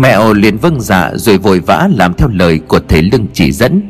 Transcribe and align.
Mẹo 0.00 0.32
liền 0.32 0.56
vâng 0.56 0.80
dạ 0.80 1.10
rồi 1.14 1.38
vội 1.38 1.60
vã 1.60 1.88
làm 1.94 2.14
theo 2.14 2.28
lời 2.28 2.60
của 2.68 2.80
thầy 2.88 3.02
lưng 3.02 3.26
chỉ 3.32 3.52
dẫn. 3.52 3.82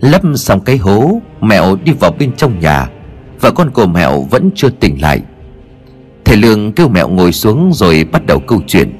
Lấp 0.00 0.22
xong 0.34 0.60
cái 0.60 0.76
hố, 0.76 1.20
Mẹo 1.40 1.76
đi 1.84 1.92
vào 1.92 2.14
bên 2.18 2.32
trong 2.36 2.60
nhà. 2.60 2.88
Và 3.40 3.50
con 3.50 3.70
của 3.70 3.86
mẹo 3.86 4.20
vẫn 4.30 4.50
chưa 4.54 4.70
tỉnh 4.70 5.02
lại. 5.02 5.20
Thầy 6.24 6.36
Lương 6.36 6.72
kêu 6.72 6.88
mẹo 6.88 7.08
ngồi 7.08 7.32
xuống 7.32 7.70
rồi 7.74 8.04
bắt 8.12 8.26
đầu 8.26 8.40
câu 8.40 8.62
chuyện. 8.66 8.92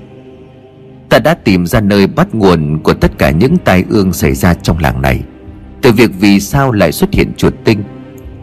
Ta 1.09 1.19
đã 1.19 1.35
tìm 1.35 1.67
ra 1.67 1.81
nơi 1.81 2.07
bắt 2.07 2.35
nguồn 2.35 2.79
của 2.79 2.95
tất 2.95 3.19
cả 3.19 3.31
những 3.31 3.57
tai 3.57 3.85
ương 3.89 4.13
xảy 4.13 4.35
ra 4.35 4.55
trong 4.55 4.79
làng 4.79 5.03
này. 5.03 5.21
Từ 5.83 5.93
việc 5.93 6.11
vì 6.21 6.41
sao 6.41 6.73
lại 6.73 6.93
xuất 6.93 7.13
hiện 7.13 7.33
chuột 7.37 7.55
tinh, 7.65 7.83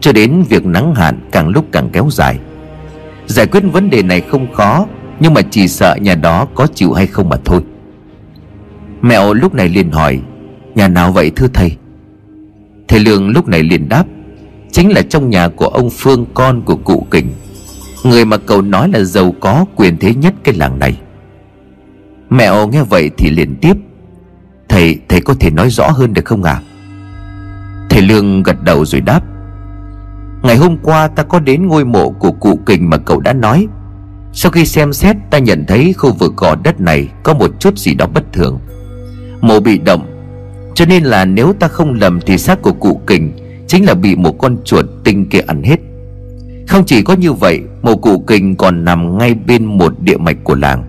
Cho 0.00 0.12
đến 0.12 0.42
việc 0.48 0.66
nắng 0.66 0.94
hạn 0.94 1.20
càng 1.32 1.48
lúc 1.48 1.64
càng 1.72 1.90
kéo 1.92 2.08
dài. 2.10 2.38
Giải 3.26 3.46
quyết 3.46 3.62
vấn 3.72 3.90
đề 3.90 4.02
này 4.02 4.20
không 4.20 4.52
khó, 4.52 4.86
Nhưng 5.20 5.34
mà 5.34 5.42
chỉ 5.50 5.68
sợ 5.68 5.96
nhà 6.00 6.14
đó 6.14 6.46
có 6.54 6.66
chịu 6.74 6.92
hay 6.92 7.06
không 7.06 7.28
mà 7.28 7.36
thôi. 7.44 7.60
Mẹo 9.02 9.34
lúc 9.34 9.54
này 9.54 9.68
liền 9.68 9.90
hỏi 9.90 10.20
Nhà 10.74 10.88
nào 10.88 11.12
vậy 11.12 11.30
thưa 11.36 11.48
thầy? 11.54 11.76
Thầy 12.88 13.00
Lương 13.00 13.28
lúc 13.28 13.48
này 13.48 13.62
liền 13.62 13.88
đáp 13.88 14.04
Chính 14.72 14.92
là 14.92 15.02
trong 15.02 15.30
nhà 15.30 15.48
của 15.48 15.66
ông 15.66 15.90
Phương 15.90 16.26
con 16.34 16.62
của 16.62 16.76
cụ 16.76 17.06
Kình. 17.10 17.26
Người 18.04 18.24
mà 18.24 18.36
cậu 18.36 18.62
nói 18.62 18.88
là 18.88 19.00
giàu 19.00 19.34
có 19.40 19.64
quyền 19.76 19.96
thế 19.98 20.14
nhất 20.14 20.34
cái 20.44 20.54
làng 20.54 20.78
này. 20.78 21.00
Mẹo 22.30 22.68
nghe 22.68 22.82
vậy 22.82 23.10
thì 23.18 23.30
liền 23.30 23.56
tiếp 23.56 23.76
Thầy, 24.68 24.98
thầy 25.08 25.20
có 25.20 25.34
thể 25.40 25.50
nói 25.50 25.70
rõ 25.70 25.90
hơn 25.90 26.14
được 26.14 26.24
không 26.24 26.42
ạ? 26.42 26.52
À? 26.52 26.62
Thầy 27.90 28.02
Lương 28.02 28.42
gật 28.42 28.62
đầu 28.62 28.84
rồi 28.84 29.00
đáp 29.00 29.20
Ngày 30.42 30.56
hôm 30.56 30.76
qua 30.82 31.08
ta 31.08 31.22
có 31.22 31.40
đến 31.40 31.66
ngôi 31.66 31.84
mộ 31.84 32.10
của 32.10 32.32
cụ 32.32 32.60
kình 32.66 32.90
mà 32.90 32.96
cậu 32.96 33.20
đã 33.20 33.32
nói. 33.32 33.66
Sau 34.32 34.52
khi 34.52 34.64
xem 34.64 34.92
xét 34.92 35.16
ta 35.30 35.38
nhận 35.38 35.64
thấy 35.68 35.92
khu 35.92 36.12
vực 36.12 36.36
gò 36.36 36.54
đất 36.54 36.80
này 36.80 37.08
có 37.22 37.34
một 37.34 37.50
chút 37.60 37.78
gì 37.78 37.94
đó 37.94 38.06
bất 38.06 38.32
thường. 38.32 38.58
Mộ 39.40 39.60
bị 39.60 39.78
động. 39.78 40.06
Cho 40.74 40.86
nên 40.86 41.04
là 41.04 41.24
nếu 41.24 41.52
ta 41.60 41.68
không 41.68 41.94
lầm 41.94 42.20
thì 42.26 42.38
xác 42.38 42.62
của 42.62 42.72
cụ 42.72 43.00
kình 43.06 43.32
Chính 43.66 43.84
là 43.84 43.94
bị 43.94 44.16
một 44.16 44.38
con 44.38 44.56
chuột 44.64 44.84
tinh 45.04 45.28
kia 45.28 45.40
ăn 45.40 45.62
hết. 45.62 45.76
Không 46.68 46.84
chỉ 46.86 47.02
có 47.02 47.14
như 47.14 47.32
vậy 47.32 47.60
Mộ 47.82 47.96
cụ 47.96 48.18
kình 48.18 48.56
còn 48.56 48.84
nằm 48.84 49.18
ngay 49.18 49.34
bên 49.34 49.64
một 49.64 50.00
địa 50.00 50.16
mạch 50.16 50.36
của 50.44 50.54
làng. 50.54 50.84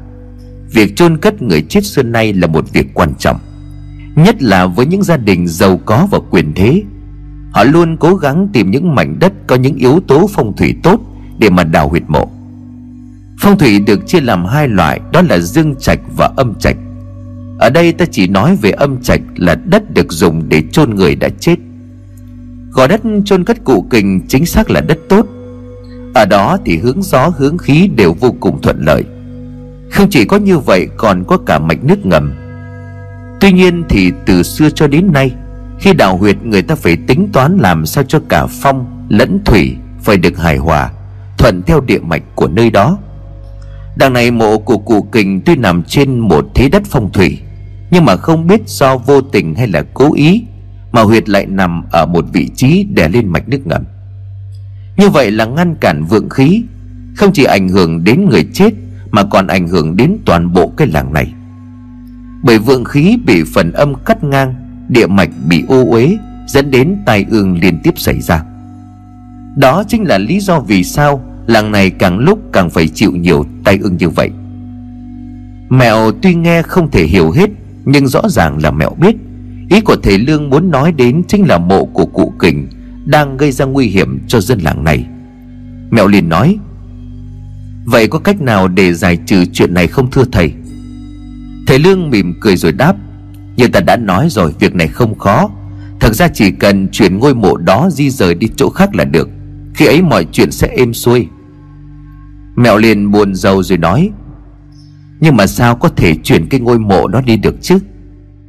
Việc 0.73 0.95
chôn 0.95 1.17
cất 1.17 1.42
người 1.42 1.61
chết 1.61 1.86
xưa 1.86 2.03
nay 2.03 2.33
là 2.33 2.47
một 2.47 2.73
việc 2.73 2.88
quan 2.94 3.14
trọng, 3.20 3.39
Nhất 4.16 4.44
là 4.44 4.66
với 4.66 4.86
những 4.86 5.03
gia 5.03 5.17
đình 5.17 5.47
giàu 5.47 5.80
có 5.86 6.08
và 6.11 6.20
quyền 6.31 6.53
thế. 6.55 6.83
Họ 7.52 7.64
luôn 7.64 7.97
cố 7.97 8.16
gắng 8.16 8.47
tìm 8.53 8.72
những 8.72 8.95
mảnh 8.95 9.20
đất 9.20 9.33
có 9.47 9.55
những 9.55 9.75
yếu 9.75 10.00
tố 10.08 10.30
phong 10.33 10.55
thủy 10.55 10.75
tốt 10.83 11.00
Để 11.39 11.50
mà 11.50 11.64
đào 11.64 11.89
huyệt 11.89 12.03
mộ. 12.08 12.30
Phong 13.39 13.58
thủy 13.58 13.80
được 13.80 14.08
chia 14.08 14.22
làm 14.22 14.45
hai 14.45 14.67
loại, 14.67 15.00
Đó 15.11 15.22
là 15.30 15.39
dương 15.39 15.75
trạch 15.75 16.00
và 16.17 16.31
âm 16.36 16.55
trạch. 16.55 16.77
Ở 17.60 17.70
đây 17.70 17.92
ta 17.92 18.06
chỉ 18.12 18.28
nói 18.28 18.56
về 18.56 18.72
âm 18.72 19.02
trạch 19.02 19.22
Là 19.36 19.56
đất 19.56 19.94
được 19.94 20.12
dùng 20.12 20.50
để 20.50 20.64
chôn 20.72 20.95
người 20.95 21.16
đã 21.16 21.30
chết. 21.39 21.56
Gò 22.72 22.88
đất 22.88 23.02
chôn 23.26 23.44
cất 23.44 23.64
cụ 23.64 23.86
kình 23.89 24.22
chính 24.28 24.45
xác 24.45 24.72
là 24.72 24.82
đất 24.82 24.98
tốt. 25.10 25.26
Ở 26.14 26.26
đó 26.26 26.58
thì 26.66 26.78
hướng 26.78 27.04
gió, 27.04 27.32
hướng 27.38 27.58
khí 27.58 27.89
đều 27.95 28.14
vô 28.14 28.36
cùng 28.39 28.61
thuận 28.61 28.86
lợi. 28.86 29.04
Không 29.92 30.10
chỉ 30.10 30.26
có 30.26 30.38
như 30.38 30.60
vậy, 30.60 30.88
còn 30.98 31.23
có 31.28 31.38
cả 31.38 31.60
mạch 31.60 31.83
nước 31.83 32.06
ngầm. 32.06 32.33
Tuy 33.39 33.52
nhiên 33.52 33.83
thì 33.89 34.12
từ 34.26 34.44
xưa 34.44 34.70
cho 34.70 34.88
đến 34.88 35.14
nay, 35.14 35.32
khi 35.80 35.94
đào 35.94 36.17
huyệt 36.17 36.38
người 36.44 36.62
ta 36.62 36.76
phải 36.76 36.98
tính 37.08 37.30
toán 37.33 37.58
làm 37.58 37.86
sao 37.86 38.04
cho 38.08 38.20
cả 38.30 38.45
phong 38.45 39.08
lẫn 39.10 39.39
thủy 39.45 39.76
phải 40.02 40.17
được 40.17 40.38
hài 40.38 40.58
hòa, 40.58 40.92
thuận 41.38 41.62
theo 41.62 41.82
địa 41.82 42.00
mạch 42.00 42.23
của 42.36 42.48
nơi 42.48 42.70
đó. 42.70 42.98
Đằng 43.95 44.14
này 44.14 44.32
mộ 44.32 44.58
của 44.58 44.78
cụ 44.78 45.02
kình 45.02 45.42
tuy 45.42 45.56
nằm 45.56 45.83
trên 45.83 46.20
một 46.20 46.45
thế 46.56 46.70
đất 46.70 46.83
phong 46.86 47.12
thủy 47.12 47.39
nhưng 47.92 48.05
mà 48.05 48.16
không 48.16 48.48
biết 48.48 48.61
do 48.66 48.98
vô 48.98 49.22
tình 49.22 49.55
hay 49.55 49.67
là 49.67 49.83
cố 49.94 50.14
ý 50.14 50.44
mà 50.92 51.02
huyệt 51.02 51.30
lại 51.30 51.45
nằm 51.45 51.83
ở 51.92 52.05
một 52.05 52.26
vị 52.33 52.50
trí 52.55 52.83
đè 52.83 53.10
lên 53.10 53.27
mạch 53.27 53.50
nước 53.50 53.67
ngầm. 53.67 53.83
Như 54.98 55.10
vậy 55.10 55.32
là 55.32 55.45
ngăn 55.45 55.76
cản 55.76 56.05
vượng 56.05 56.30
khí 56.30 56.64
không 57.16 57.33
chỉ 57.33 57.44
ảnh 57.44 57.70
hưởng 57.70 58.04
đến 58.04 58.30
người 58.30 58.45
chết 58.54 58.73
mà 59.11 59.23
còn 59.23 59.48
ảnh 59.48 59.67
hưởng 59.67 59.98
đến 59.98 60.17
toàn 60.26 60.54
bộ 60.54 60.72
cái 60.77 60.88
làng 60.88 61.14
này. 61.14 61.33
Bởi 62.44 62.60
vượng 62.60 62.86
khí 62.86 63.17
bị 63.26 63.44
phần 63.54 63.72
âm 63.72 63.94
cắt 64.06 64.23
ngang, 64.23 64.56
địa 64.89 65.08
mạch 65.08 65.30
bị 65.48 65.64
ô 65.67 65.86
uế, 65.92 66.17
dẫn 66.48 66.71
đến 66.71 66.98
tai 67.06 67.26
ương 67.30 67.60
liên 67.61 67.80
tiếp 67.83 67.94
xảy 67.98 68.21
ra. 68.21 68.44
Đó 69.58 69.83
chính 69.88 70.04
là 70.04 70.17
lý 70.17 70.39
do 70.39 70.60
vì 70.60 70.83
sao 70.83 71.23
làng 71.48 71.71
này 71.71 71.89
càng 71.89 72.20
lúc 72.20 72.39
càng 72.54 72.70
phải 72.70 72.88
chịu 72.88 73.11
nhiều 73.11 73.45
tai 73.64 73.77
ương 73.82 73.98
như 73.98 74.10
vậy. 74.10 74.30
Mẹo 75.70 76.11
tuy 76.21 76.36
nghe 76.36 76.61
không 76.61 76.92
thể 76.92 77.04
hiểu 77.06 77.32
hết 77.32 77.50
nhưng 77.86 78.08
rõ 78.08 78.22
ràng 78.30 78.58
là 78.64 78.72
mẹo 78.72 78.90
biết, 79.02 79.16
ý 79.70 79.82
của 79.82 79.95
thầy 80.04 80.17
lương 80.17 80.50
muốn 80.50 80.72
nói 80.72 80.92
đến 80.92 81.22
chính 81.28 81.48
là 81.48 81.58
mộ 81.58 81.86
của 81.86 82.06
cụ 82.06 82.34
kình 82.40 82.67
đang 83.06 83.38
gây 83.38 83.52
ra 83.52 83.66
nguy 83.66 83.88
hiểm 83.88 84.20
cho 84.28 84.42
dân 84.42 84.60
làng 84.60 84.84
này. 84.84 85.06
Mẹo 85.92 86.08
liền 86.08 86.30
nói, 86.30 86.58
vậy 87.86 88.08
có 88.08 88.20
cách 88.20 88.42
nào 88.42 88.68
để 88.68 88.94
giải 88.94 89.18
trừ 89.26 89.45
chuyện 89.45 89.73
này 89.73 89.88
không 89.88 90.12
thưa 90.12 90.23
thầy? 90.32 90.54
Thầy 91.68 91.80
lương 91.80 92.10
mỉm 92.10 92.34
cười 92.42 92.58
rồi 92.58 92.72
đáp, 92.72 92.95
như 93.58 93.68
ta 93.68 93.80
đã 93.80 93.98
nói 93.98 94.28
rồi, 94.30 94.54
việc 94.60 94.76
này 94.76 94.88
không 94.88 95.18
khó. 95.18 95.50
Thật 96.00 96.16
ra 96.16 96.28
chỉ 96.28 96.52
cần 96.52 96.88
chuyển 96.92 97.18
ngôi 97.18 97.36
mộ 97.36 97.58
đó 97.58 97.89
di 97.92 98.10
rời 98.10 98.34
đi 98.34 98.48
chỗ 98.56 98.70
khác 98.70 98.95
là 98.95 99.04
được. 99.04 99.30
Khi 99.73 99.86
ấy 99.86 100.02
mọi 100.02 100.26
chuyện 100.32 100.52
sẽ 100.52 100.68
êm 100.68 100.94
xuôi. 100.94 101.28
Mẹo 102.56 102.78
liền 102.78 103.12
buồn 103.12 103.36
rầu 103.36 103.64
rồi 103.64 103.78
nói 103.78 104.10
nhưng 105.20 105.38
mà 105.38 105.48
sao 105.48 105.76
có 105.76 105.90
thể 105.90 106.16
chuyển 106.16 106.48
cái 106.48 106.60
ngôi 106.60 106.80
mộ 106.80 107.08
đó 107.08 107.22
đi 107.22 107.38
được 107.38 107.56
chứ? 107.62 107.80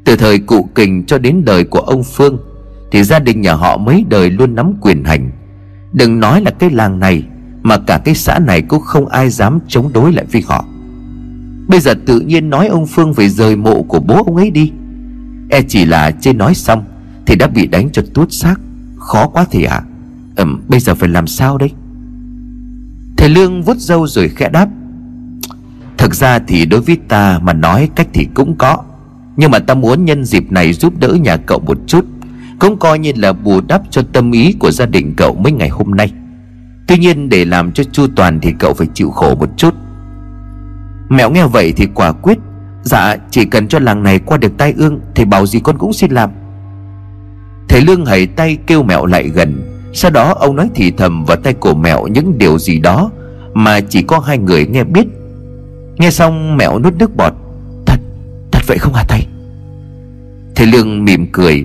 Từ 0.05 0.17
thời 0.17 0.39
cụ 0.39 0.69
kình 0.75 1.05
cho 1.05 1.19
đến 1.19 1.45
đời 1.45 1.65
của 1.65 1.81
ông 1.81 2.03
Phương, 2.05 2.39
Thì 2.93 3.03
gia 3.03 3.19
đình 3.19 3.41
nhà 3.41 3.55
họ 3.55 3.77
mấy 3.77 4.05
đời 4.09 4.31
luôn 4.31 4.55
nắm 4.55 4.73
quyền 4.81 5.05
hành. 5.05 5.31
Đừng 5.93 6.21
nói 6.21 6.41
là 6.41 6.51
cái 6.51 6.71
làng 6.71 7.01
này, 7.01 7.25
Mà 7.63 7.79
cả 7.79 8.01
cái 8.05 8.15
xã 8.15 8.39
này 8.39 8.63
cũng 8.63 8.81
không 8.81 9.07
ai 9.07 9.31
dám 9.31 9.59
chống 9.69 9.93
đối 9.93 10.13
lại 10.13 10.25
với 10.33 10.43
họ. 10.47 10.65
Bây 11.69 11.81
giờ 11.81 11.95
tự 12.07 12.21
nhiên 12.21 12.51
nói 12.51 12.67
ông 12.67 12.87
Phương 12.87 13.15
phải 13.15 13.29
rời 13.29 13.57
mộ 13.57 13.83
của 13.83 14.01
bố 14.01 14.25
ông 14.25 14.37
ấy 14.37 14.51
đi. 14.51 14.73
E 15.51 15.63
chỉ 15.63 15.85
là 15.85 16.11
chê 16.11 16.33
nói 16.33 16.55
xong, 16.55 16.85
Thì 17.27 17.37
đã 17.37 17.47
bị 17.47 17.67
đánh 17.67 17.91
cho 17.93 18.03
tuốt 18.15 18.33
xác. 18.33 18.55
Khó 18.97 19.27
quá 19.27 19.47
thì 19.51 19.65
ạ. 19.65 19.77
À? 19.77 19.87
Ừm, 20.37 20.63
bây 20.69 20.81
giờ 20.81 20.95
phải 20.95 21.09
làm 21.09 21.27
sao 21.27 21.59
đây? 21.59 21.71
Thầy 23.17 23.29
Lương 23.29 23.63
vuốt 23.63 23.77
râu 23.77 24.07
rồi 24.07 24.29
khẽ 24.29 24.49
đáp. 24.49 24.69
Thực 26.11 26.17
ra 26.17 26.39
thì 26.39 26.67
đối 26.67 26.81
với 26.81 26.97
ta 27.09 27.39
mà 27.43 27.53
nói 27.53 27.89
cách 27.95 28.07
thì 28.13 28.29
cũng 28.35 28.57
có. 28.59 28.79
Nhưng 29.37 29.51
mà 29.51 29.59
ta 29.59 29.75
muốn 29.75 30.05
nhân 30.05 30.25
dịp 30.25 30.53
này 30.53 30.73
giúp 30.73 30.99
đỡ 30.99 31.09
nhà 31.09 31.37
cậu 31.37 31.59
một 31.59 31.79
chút, 31.87 32.05
Cũng 32.59 32.79
coi 32.79 32.99
như 32.99 33.13
là 33.17 33.33
bù 33.33 33.61
đắp 33.61 33.83
cho 33.91 34.03
tâm 34.13 34.33
ý 34.33 34.53
của 34.59 34.71
gia 34.71 34.87
đình 34.87 35.15
cậu 35.17 35.35
mấy 35.35 35.53
ngày 35.53 35.69
hôm 35.69 35.91
nay. 35.91 36.13
Tuy 36.89 36.99
nhiên 36.99 37.29
để 37.29 37.45
làm 37.45 37.73
cho 37.73 37.85
chu 37.85 38.07
toàn 38.17 38.41
thì 38.41 38.53
cậu 38.59 38.75
phải 38.75 38.87
chịu 38.95 39.11
khổ 39.11 39.35
một 39.35 39.49
chút. 39.57 39.75
Mẹo 41.09 41.31
nghe 41.31 41.47
vậy 41.47 41.73
thì 41.77 41.87
quả 41.95 42.13
quyết 42.13 42.39
Dạ 42.83 43.17
chỉ 43.31 43.45
cần 43.45 43.69
cho 43.69 43.79
làng 43.79 44.03
này 44.03 44.19
qua 44.19 44.37
được 44.37 44.53
tai 44.59 44.75
ương 44.77 45.01
Thì 45.15 45.25
bảo 45.25 45.47
gì 45.47 45.61
con 45.61 45.79
cũng 45.79 45.93
xin 45.93 46.11
làm. 46.11 46.31
Thầy 47.69 47.81
Lương 47.81 48.07
hãy 48.07 48.27
tay 48.27 48.59
kêu 48.67 48.83
mẹo 48.83 49.07
lại 49.07 49.29
gần, 49.29 49.63
Sau 49.93 50.11
đó 50.11 50.35
ông 50.41 50.57
nói 50.57 50.71
thì 50.75 50.91
thầm 50.91 51.25
vào 51.25 51.37
tay 51.37 51.55
cổ 51.61 51.75
mẹo 51.75 52.07
những 52.07 52.39
điều 52.39 52.59
gì 52.59 52.79
đó 52.79 53.11
Mà 53.55 53.81
chỉ 53.81 54.03
có 54.03 54.19
hai 54.19 54.39
người 54.39 54.67
nghe 54.67 54.85
biết. 54.85 55.07
Nghe 56.01 56.11
xong 56.11 56.57
mẹo 56.57 56.79
nuốt 56.79 56.95
nước 56.95 57.17
bọt 57.17 57.33
Thật, 57.87 58.01
thật 58.53 58.61
vậy 58.67 58.79
không 58.79 58.95
hả 58.95 59.05
thầy? 59.09 59.27
Thầy 60.55 60.67
Lương 60.67 61.05
mỉm 61.05 61.27
cười 61.33 61.65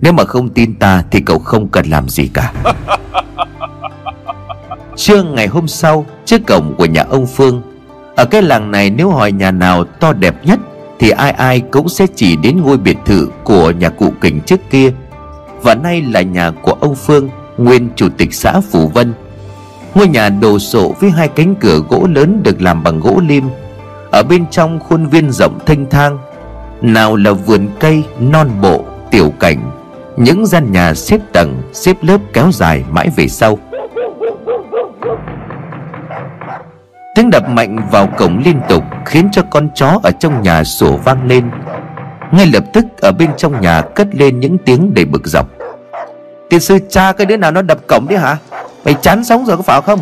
Nếu 0.00 0.12
mà 0.12 0.24
không 0.24 0.48
tin 0.48 0.74
ta 0.74 1.02
Thì 1.10 1.20
cậu 1.20 1.38
không 1.38 1.68
cần 1.68 1.86
làm 1.86 2.08
gì 2.08 2.30
cả. 2.34 2.52
Trưa 4.96 5.22
ngày 5.22 5.46
hôm 5.46 5.68
sau 5.68 6.06
Trước 6.24 6.46
cổng 6.46 6.74
của 6.78 6.86
nhà 6.86 7.04
ông 7.08 7.26
Phương 7.26 7.62
ở 8.16 8.24
cái 8.24 8.42
làng 8.42 8.70
này 8.70 8.90
nếu 8.90 9.10
hỏi 9.10 9.32
nhà 9.32 9.50
nào 9.50 9.84
to 9.84 10.12
đẹp 10.12 10.34
nhất 10.44 10.60
Thì 10.98 11.10
ai 11.10 11.30
ai 11.30 11.60
cũng 11.60 11.88
sẽ 11.88 12.06
chỉ 12.14 12.36
đến 12.36 12.60
ngôi 12.62 12.76
biệt 12.76 12.96
thự 13.06 13.28
của 13.44 13.70
nhà 13.70 13.88
cụ 13.88 14.12
kình 14.20 14.40
trước 14.40 14.60
kia. 14.70 14.92
Và 15.62 15.74
nay 15.74 16.02
là 16.02 16.22
nhà 16.22 16.50
của 16.50 16.72
ông 16.72 16.94
Phương 16.94 17.28
Nguyên 17.58 17.88
chủ 17.96 18.08
tịch 18.18 18.34
xã 18.34 18.60
Phủ 18.60 18.88
Vân 18.88 19.12
Ngôi 19.96 20.08
nhà 20.08 20.28
đồ 20.28 20.58
sộ 20.58 20.92
với 21.00 21.10
hai 21.10 21.28
cánh 21.28 21.54
cửa 21.54 21.80
gỗ 21.88 22.06
lớn 22.14 22.40
được 22.42 22.62
làm 22.62 22.82
bằng 22.82 23.00
gỗ 23.00 23.20
lim. 23.28 23.44
Ở 24.10 24.22
bên 24.22 24.46
trong 24.50 24.80
khuôn 24.80 25.06
viên 25.06 25.30
rộng 25.30 25.58
thanh 25.66 25.86
thang 25.90 26.18
Nào 26.80 27.16
là 27.16 27.32
vườn 27.32 27.68
cây, 27.80 28.04
non 28.20 28.50
bộ, 28.62 28.84
tiểu 29.10 29.32
cảnh 29.40 29.70
Những 30.16 30.46
gian 30.46 30.72
nhà 30.72 30.94
xếp 30.94 31.20
tầng, 31.32 31.62
xếp 31.72 31.96
lớp 32.02 32.18
kéo 32.32 32.52
dài 32.52 32.84
mãi 32.90 33.10
về 33.16 33.28
sau. 33.28 33.58
Tiếng 37.14 37.30
đập 37.30 37.48
mạnh 37.48 37.88
vào 37.90 38.06
cổng 38.06 38.42
liên 38.44 38.60
tục 38.68 38.84
Khiến 39.04 39.28
cho 39.32 39.42
con 39.50 39.68
chó 39.74 40.00
ở 40.02 40.10
trong 40.10 40.42
nhà 40.42 40.64
sủa 40.64 40.96
vang 40.96 41.26
lên. 41.26 41.50
Ngay 42.32 42.46
lập 42.46 42.64
tức 42.72 42.84
ở 43.00 43.12
bên 43.12 43.30
trong 43.36 43.60
nhà 43.60 43.82
cất 43.82 44.08
lên 44.12 44.40
những 44.40 44.58
tiếng 44.58 44.94
đầy 44.94 45.04
bực 45.04 45.26
dọc. 45.26 45.46
Tiên 46.50 46.60
sư 46.60 46.78
cha 46.88 47.12
cái 47.12 47.26
đứa 47.26 47.36
nào 47.36 47.50
nó 47.50 47.62
đập 47.62 47.78
cổng 47.88 48.06
đấy 48.08 48.18
hả? 48.18 48.36
Mày 48.86 48.94
chán 48.94 49.24
sống 49.24 49.44
rồi 49.44 49.56
có 49.56 49.62
phải 49.62 49.80
không? 49.80 50.00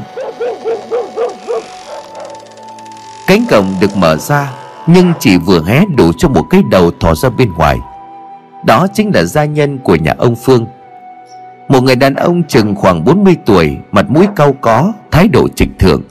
Cánh 3.26 3.44
cổng 3.50 3.74
được 3.80 3.96
mở 3.96 4.16
ra, 4.16 4.50
Nhưng 4.86 5.12
chỉ 5.20 5.38
vừa 5.38 5.62
hé 5.66 5.82
đủ 5.96 6.12
cho 6.18 6.28
một 6.28 6.42
cái 6.50 6.62
đầu 6.70 6.90
thò 7.00 7.14
ra 7.14 7.28
bên 7.28 7.52
ngoài. 7.52 7.78
Đó 8.64 8.86
chính 8.94 9.10
là 9.14 9.24
gia 9.24 9.44
nhân 9.44 9.78
của 9.78 9.94
nhà 9.94 10.14
ông 10.18 10.36
Phương. 10.36 10.66
Một 11.68 11.82
người 11.82 11.96
đàn 11.96 12.14
ông 12.14 12.42
chừng 12.48 12.74
khoảng 12.74 13.04
40 13.04 13.36
tuổi, 13.46 13.76
Mặt 13.92 14.06
mũi 14.08 14.26
cau 14.36 14.52
có, 14.60 14.92
Thái 15.10 15.28
độ 15.28 15.48
trịch 15.56 15.78
thượng. 15.78 16.02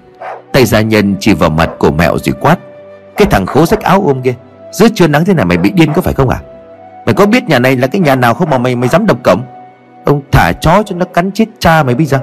Tay 0.54 0.66
gia 0.66 0.82
nhân 0.82 1.16
chỉ 1.20 1.34
vào 1.34 1.50
mặt 1.50 1.70
của 1.80 1.92
mẹo 1.92 2.18
rồi 2.18 2.36
quát, 2.42 2.58
Cái 3.18 3.28
thằng 3.32 3.46
khố 3.46 3.66
rách 3.66 3.82
áo 3.82 4.04
ôm 4.06 4.22
kia, 4.22 4.34
Giữa 4.72 4.88
trưa 4.96 5.08
nắng 5.08 5.26
thế 5.26 5.34
này 5.34 5.46
mày 5.46 5.58
bị 5.58 5.72
điên 5.72 5.94
có 5.94 6.02
phải 6.02 6.14
không 6.14 6.30
à 6.30 6.40
Mày 7.06 7.14
có 7.14 7.26
biết 7.26 7.44
nhà 7.44 7.60
này 7.60 7.78
là 7.78 7.88
cái 7.88 8.02
nhà 8.02 8.16
nào 8.16 8.34
không 8.34 8.50
mà 8.50 8.58
mày 8.58 8.76
mày 8.76 8.90
dám 8.90 9.06
đập 9.06 9.18
cổng? 9.24 9.42
Ông 10.06 10.22
thả 10.32 10.52
chó 10.62 10.84
cho 10.84 10.96
nó 10.96 11.06
cắn 11.06 11.32
chết 11.32 11.46
cha 11.60 11.84
mày 11.84 11.96
bây 11.96 12.06
giờ. 12.06 12.20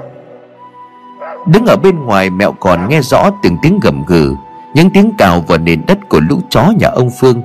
Đứng 1.46 1.66
ở 1.66 1.76
bên 1.76 2.04
ngoài 2.04 2.31
mẹo 2.31 2.52
còn 2.52 2.88
nghe 2.88 3.00
rõ 3.00 3.31
từng 3.42 3.56
tiếng 3.62 3.81
gầm 3.82 4.04
gừ 4.06 4.34
Những 4.75 4.90
tiếng 4.90 5.12
cào 5.19 5.40
vào 5.40 5.58
nền 5.58 5.82
đất 5.87 5.98
của 6.08 6.20
lũ 6.20 6.40
chó 6.50 6.72
nhà 6.78 6.88
ông 6.88 7.10
Phương. 7.20 7.42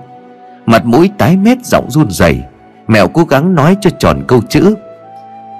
Mặt 0.66 0.86
mũi 0.86 1.10
tái 1.18 1.38
mét 1.38 1.66
giọng 1.66 1.92
run 1.92 2.10
rẩy 2.10 2.44
Mẹo 2.88 3.08
cố 3.08 3.24
gắng 3.24 3.56
nói 3.56 3.78
cho 3.82 3.90
tròn 4.00 4.24
câu 4.28 4.42
chữ. 4.50 4.76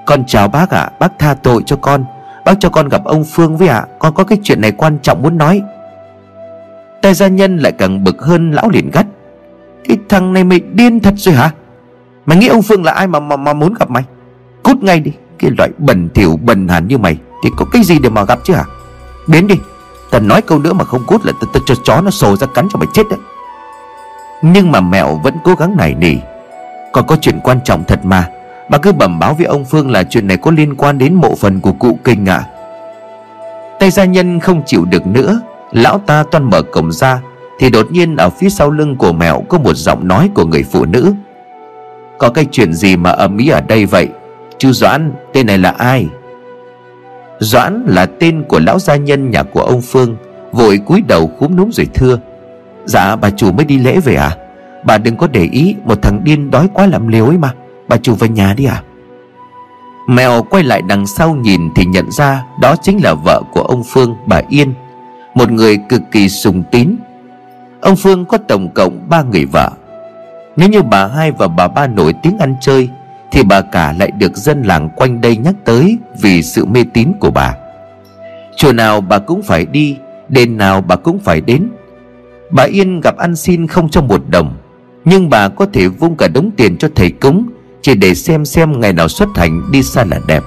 Con 0.06 0.24
chào 0.26 0.48
bác 0.48 0.70
ạ 0.70 0.80
à, 0.80 0.90
Bác 1.00 1.18
tha 1.18 1.34
tội 1.34 1.62
cho 1.66 1.76
con 1.76 2.04
Bác 2.44 2.54
cho 2.60 2.68
con 2.68 2.88
gặp 2.88 3.04
ông 3.04 3.24
Phương 3.24 3.56
với 3.56 3.68
ạ 3.68 3.76
à, 3.78 3.86
Con 3.98 4.14
có 4.14 4.24
cái 4.24 4.38
chuyện 4.42 4.60
này 4.60 4.72
quan 4.72 4.98
trọng 5.02 5.22
muốn 5.22 5.38
nói. 5.38 5.62
Tay 7.02 7.14
gia 7.14 7.28
nhân 7.28 7.58
lại 7.58 7.72
càng 7.72 8.04
bực 8.04 8.22
hơn 8.22 8.50
lão 8.50 8.70
liền 8.70 8.90
gắt. 8.90 9.06
Cái 9.88 9.96
thằng 10.08 10.32
này 10.32 10.44
mày 10.44 10.60
điên 10.60 11.00
thật 11.00 11.14
rồi 11.16 11.34
hả? 11.34 11.50
Mày 12.26 12.38
nghĩ 12.38 12.46
ông 12.46 12.62
Phương 12.62 12.84
là 12.84 12.92
ai 12.92 13.06
mà 13.06 13.20
mà, 13.20 13.36
mà 13.36 13.52
muốn 13.52 13.74
gặp 13.74 13.90
mày? 13.90 14.02
Cút 14.62 14.76
ngay 14.82 15.00
đi. 15.00 15.12
Cái 15.38 15.50
loại 15.58 15.70
bẩn 15.78 16.08
thỉu 16.14 16.38
bẩn 16.42 16.68
hàn 16.68 16.88
như 16.88 16.98
mày, 16.98 17.16
Thì 17.44 17.50
có 17.56 17.64
cái 17.72 17.82
gì 17.82 17.98
để 17.98 18.08
mà 18.08 18.24
gặp 18.24 18.38
chứ 18.44 18.54
hả? 18.54 18.64
Biến 19.26 19.46
đi 19.46 19.54
Tao 20.10 20.20
nói 20.20 20.42
câu 20.42 20.58
nữa 20.58 20.72
mà 20.72 20.84
không 20.84 21.04
cút 21.06 21.26
là 21.26 21.32
tao 21.40 21.62
cho 21.66 21.74
chó 21.84 22.00
nó 22.00 22.10
sồ 22.10 22.36
ra 22.36 22.46
cắn 22.46 22.68
cho 22.72 22.78
mày 22.78 22.88
chết 22.92 23.02
đấy. 23.10 23.18
Nhưng 24.42 24.72
mà 24.72 24.80
mẹo 24.80 25.20
vẫn 25.22 25.34
cố 25.44 25.54
gắng 25.54 25.76
nảy 25.76 25.94
nỉ. 25.94 26.14
Còn 26.92 27.06
có 27.06 27.16
chuyện 27.20 27.40
quan 27.44 27.60
trọng 27.64 27.84
thật 27.84 28.00
mà, 28.04 28.28
Bà 28.70 28.78
cứ 28.78 28.92
bẩm 28.92 29.18
báo 29.18 29.34
với 29.34 29.46
ông 29.46 29.64
Phương 29.64 29.90
là 29.90 30.04
chuyện 30.04 30.26
này 30.26 30.36
có 30.36 30.50
liên 30.50 30.74
quan 30.74 30.98
đến 30.98 31.14
mộ 31.14 31.34
phần 31.34 31.60
của 31.60 31.72
cụ 31.72 31.98
Kinh 32.04 32.26
ạ. 32.28 32.36
À. 32.36 32.48
Tay 33.80 33.90
gia 33.90 34.04
nhân 34.04 34.40
không 34.40 34.62
chịu 34.66 34.84
được 34.84 35.06
nữa, 35.06 35.40
Lão 35.72 35.98
ta 35.98 36.24
toan 36.30 36.50
mở 36.50 36.62
cổng 36.62 36.92
ra, 36.92 37.20
Thì 37.58 37.70
đột 37.70 37.92
nhiên 37.92 38.16
ở 38.16 38.30
phía 38.30 38.48
sau 38.48 38.70
lưng 38.70 38.96
của 38.96 39.12
mẹo 39.12 39.42
Có 39.48 39.58
một 39.58 39.74
giọng 39.74 40.08
nói 40.08 40.30
của 40.34 40.44
người 40.44 40.62
phụ 40.62 40.84
nữ. 40.84 41.14
Có 42.18 42.28
cái 42.28 42.46
chuyện 42.52 42.72
gì 42.74 42.96
mà 42.96 43.10
ầm 43.10 43.36
ĩ 43.36 43.48
ở 43.48 43.60
đây 43.60 43.86
vậy? 43.86 44.08
Chú 44.58 44.72
Doãn, 44.72 45.12
tên 45.32 45.46
này 45.46 45.58
là 45.58 45.70
ai? 45.70 46.08
Doãn 47.38 47.84
là 47.86 48.06
tên 48.06 48.42
của 48.48 48.60
lão 48.60 48.78
gia 48.78 48.96
nhân 48.96 49.30
nhà 49.30 49.42
của 49.42 49.62
ông 49.62 49.82
Phương, 49.82 50.16
Vội 50.52 50.78
cúi 50.86 51.02
đầu 51.08 51.26
cúm 51.26 51.56
núm 51.56 51.70
rồi 51.72 51.86
thưa. 51.94 52.18
Dạ 52.84 53.16
bà 53.16 53.30
chủ 53.30 53.52
mới 53.52 53.64
đi 53.64 53.78
lễ 53.78 54.00
về 54.00 54.14
à? 54.14 54.36
Bà 54.84 54.98
đừng 54.98 55.16
có 55.16 55.26
để 55.26 55.48
ý, 55.52 55.74
Một 55.84 56.02
thằng 56.02 56.20
điên 56.24 56.50
đói 56.50 56.68
quá 56.74 56.86
làm 56.86 57.08
liều 57.08 57.26
ấy 57.26 57.38
mà. 57.38 57.50
Bà 57.88 57.96
chủ 57.96 58.14
về 58.14 58.28
nhà 58.28 58.54
đi 58.56 58.64
à? 58.64 58.82
Mèo 60.08 60.42
quay 60.42 60.62
lại 60.64 60.82
đằng 60.82 61.06
sau 61.06 61.34
nhìn 61.34 61.60
Thì 61.74 61.84
nhận 61.84 62.10
ra 62.10 62.44
đó 62.60 62.76
chính 62.82 63.02
là 63.02 63.14
vợ 63.14 63.42
của 63.52 63.62
ông 63.62 63.82
Phương, 63.84 64.16
Bà 64.26 64.40
Yên, 64.48 64.74
Một 65.34 65.50
người 65.50 65.78
cực 65.88 66.02
kỳ 66.10 66.28
sùng 66.28 66.62
tín. 66.70 66.96
Ông 67.80 67.96
Phương 67.96 68.24
có 68.24 68.38
tổng 68.38 68.68
cộng 68.74 69.08
ba 69.08 69.22
người 69.22 69.44
vợ. 69.44 69.70
Nếu 70.56 70.68
như 70.68 70.82
bà 70.82 71.06
hai 71.06 71.32
và 71.32 71.48
bà 71.48 71.68
ba 71.68 71.86
nổi 71.86 72.14
tiếng 72.22 72.38
ăn 72.38 72.54
chơi 72.60 72.88
thì 73.32 73.42
bà 73.42 73.60
cả 73.60 73.94
lại 73.98 74.10
được 74.10 74.36
dân 74.36 74.62
làng 74.62 74.88
quanh 74.96 75.20
đây 75.20 75.36
nhắc 75.36 75.54
tới 75.64 75.98
Vì 76.20 76.42
sự 76.42 76.64
mê 76.64 76.84
tín 76.94 77.12
của 77.20 77.30
bà. 77.30 77.54
Chùa 78.56 78.72
nào 78.72 79.00
bà 79.00 79.18
cũng 79.18 79.42
phải 79.42 79.66
đi, 79.66 79.96
Đền 80.28 80.56
nào 80.56 80.80
bà 80.80 80.96
cũng 80.96 81.18
phải 81.18 81.40
đến. 81.40 81.68
Bà 82.50 82.62
Yên 82.62 83.00
gặp 83.00 83.16
ăn 83.16 83.36
xin 83.36 83.66
không 83.66 83.88
cho 83.88 84.02
một 84.02 84.22
đồng, 84.28 84.56
Nhưng 85.04 85.30
bà 85.30 85.48
có 85.48 85.66
thể 85.72 85.88
vung 85.88 86.16
cả 86.16 86.28
đống 86.28 86.50
tiền 86.56 86.76
cho 86.76 86.88
thầy 86.94 87.10
cúng, 87.10 87.48
Chỉ 87.82 87.94
để 87.94 88.14
xem 88.14 88.44
xem 88.44 88.80
ngày 88.80 88.92
nào 88.92 89.08
xuất 89.08 89.28
hành 89.34 89.62
đi 89.72 89.82
xa 89.82 90.04
là 90.04 90.18
đẹp. 90.26 90.42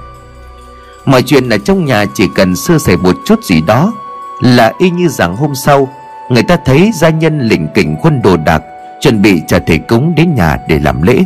Mọi 1.06 1.22
chuyện 1.22 1.50
ở 1.50 1.58
trong 1.58 1.86
nhà 1.86 2.06
chỉ 2.16 2.28
cần 2.36 2.56
sơ 2.56 2.78
sẩy 2.80 2.98
một 2.98 3.16
chút 3.25 3.44
gì 3.44 3.62
đó, 3.68 3.94
Là 4.42 4.74
y 4.80 4.90
như 4.90 5.08
rằng 5.08 5.36
hôm 5.36 5.56
sau, 5.56 5.88
Người 6.30 6.44
ta 6.44 6.58
thấy 6.66 6.92
gia 6.94 7.10
nhân 7.10 7.40
lỉnh 7.40 7.68
kỉnh 7.74 7.96
quân 8.02 8.22
đồ 8.22 8.38
đạc, 8.38 8.62
Chuẩn 9.02 9.22
bị 9.22 9.42
trả 9.48 9.60
thầy 9.60 9.78
cúng 9.78 10.16
đến 10.16 10.36
nhà 10.36 10.58
để 10.68 10.80
làm 10.80 11.02
lễ. 11.02 11.24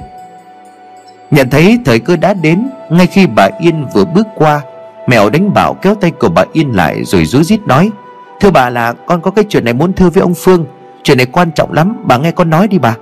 Nhận 1.34 1.50
thấy 1.50 1.80
thời 1.86 2.00
cơ 2.00 2.16
đã 2.16 2.34
đến, 2.34 2.70
Ngay 2.90 3.08
khi 3.08 3.28
bà 3.28 3.50
Yên 3.60 3.86
vừa 3.94 4.06
bước 4.06 4.28
qua, 4.36 4.62
Mèo 5.08 5.30
đánh 5.30 5.54
bảo 5.54 5.74
kéo 5.74 5.96
tay 5.96 6.12
của 6.12 6.30
bà 6.30 6.44
Yên 6.54 6.72
lại 6.76 7.04
Rồi 7.04 7.26
rú 7.26 7.44
rít 7.44 7.60
nói, 7.68 7.92
Thưa 8.40 8.52
bà 8.52 8.70
là 8.70 8.94
con 8.94 9.22
có 9.22 9.32
cái 9.32 9.46
chuyện 9.50 9.66
này 9.66 9.74
muốn 9.74 9.94
thưa 9.94 10.10
với 10.10 10.22
ông 10.22 10.34
Phương, 10.34 10.66
Chuyện 11.04 11.18
này 11.18 11.26
quan 11.26 11.52
trọng 11.52 11.74
lắm, 11.74 11.96
Bà 12.04 12.18
nghe 12.18 12.32
con 12.32 12.50
nói 12.50 12.68
đi 12.68 12.78
bà. 12.80 12.96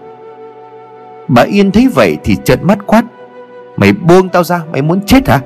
Bà 1.28 1.42
Yên 1.42 1.72
thấy 1.72 1.88
vậy 1.96 2.18
thì 2.24 2.36
trợn 2.44 2.60
mắt 2.64 2.78
quát, 2.86 3.04
Mày 3.78 3.94
buông 3.94 4.30
tao 4.30 4.44
ra, 4.44 4.62
mày 4.72 4.82
muốn 4.82 5.02
chết 5.06 5.30
hả? 5.30 5.40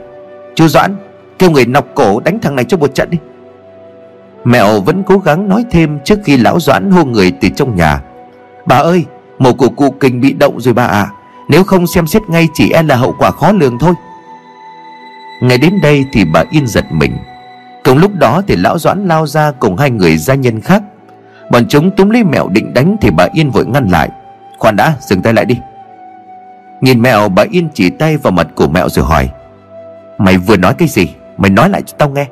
Chú 0.56 0.68
Doãn, 0.68 0.96
Kêu 1.40 1.52
người 1.52 1.66
nọc 1.66 1.86
cổ 1.96 2.20
đánh 2.20 2.40
thằng 2.40 2.56
này 2.56 2.66
cho 2.66 2.78
một 2.78 2.96
trận 2.96 3.10
đi. 3.12 3.18
Mẹo 4.44 4.82
vẫn 4.82 5.04
cố 5.04 5.18
gắng 5.18 5.50
nói 5.50 5.66
thêm 5.72 6.00
Trước 6.04 6.20
khi 6.24 6.38
lão 6.38 6.60
Doãn 6.60 6.92
hô 6.92 7.06
người 7.06 7.32
từ 7.42 7.50
trong 7.50 7.76
nhà, 7.76 8.02
Bà 8.66 8.76
ơi 8.76 9.06
Mồ 9.40 9.54
của 9.54 9.70
cụ 9.70 9.92
kinh 10.00 10.22
bị 10.22 10.34
động 10.34 10.62
rồi 10.62 10.74
bà 10.74 10.86
à 10.86 11.08
nếu 11.48 11.64
không 11.64 11.88
xem 11.88 12.08
xét 12.08 12.30
ngay 12.30 12.48
chỉ 12.54 12.72
e 12.72 12.84
là 12.84 12.96
hậu 12.96 13.16
quả 13.20 13.32
khó 13.32 13.52
lường 13.52 13.80
thôi. 13.80 13.94
Ngày 15.42 15.58
đến 15.58 15.82
đây 15.82 16.06
thì 16.14 16.26
bà 16.26 16.44
Yên 16.50 16.68
giật 16.68 16.86
mình. 16.92 17.18
Cùng 17.84 17.98
lúc 17.98 18.12
đó 18.16 18.42
thì 18.48 18.56
lão 18.56 18.80
Doãn 18.80 19.08
lao 19.08 19.28
ra 19.28 19.52
cùng 19.52 19.78
hai 19.78 19.92
người 19.92 20.18
gia 20.18 20.34
nhân 20.34 20.62
khác. 20.62 20.84
Bọn 21.52 21.68
chúng 21.70 21.92
túm 21.92 22.10
lấy 22.10 22.24
mẹo 22.24 22.48
định 22.48 22.74
đánh 22.74 22.96
thì 23.02 23.10
bà 23.12 23.28
Yên 23.34 23.52
vội 23.52 23.66
ngăn 23.66 23.88
lại. 23.88 24.10
Khoan 24.60 24.76
đã, 24.76 24.94
dừng 25.00 25.22
tay 25.22 25.34
lại 25.34 25.46
đi. 25.46 25.58
Nhìn 26.82 27.02
mẹo, 27.02 27.30
bà 27.30 27.44
Yên 27.52 27.70
chỉ 27.74 27.90
tay 27.90 28.18
vào 28.18 28.32
mặt 28.32 28.48
của 28.56 28.68
mẹo 28.68 28.90
rồi 28.90 29.06
hỏi, 29.06 29.30
Mày 30.18 30.38
vừa 30.38 30.58
nói 30.58 30.74
cái 30.78 30.88
gì? 30.88 31.14
Mày 31.38 31.52
nói 31.52 31.70
lại 31.70 31.82
cho 31.82 31.96
tao 31.98 32.10
nghe. 32.10 32.28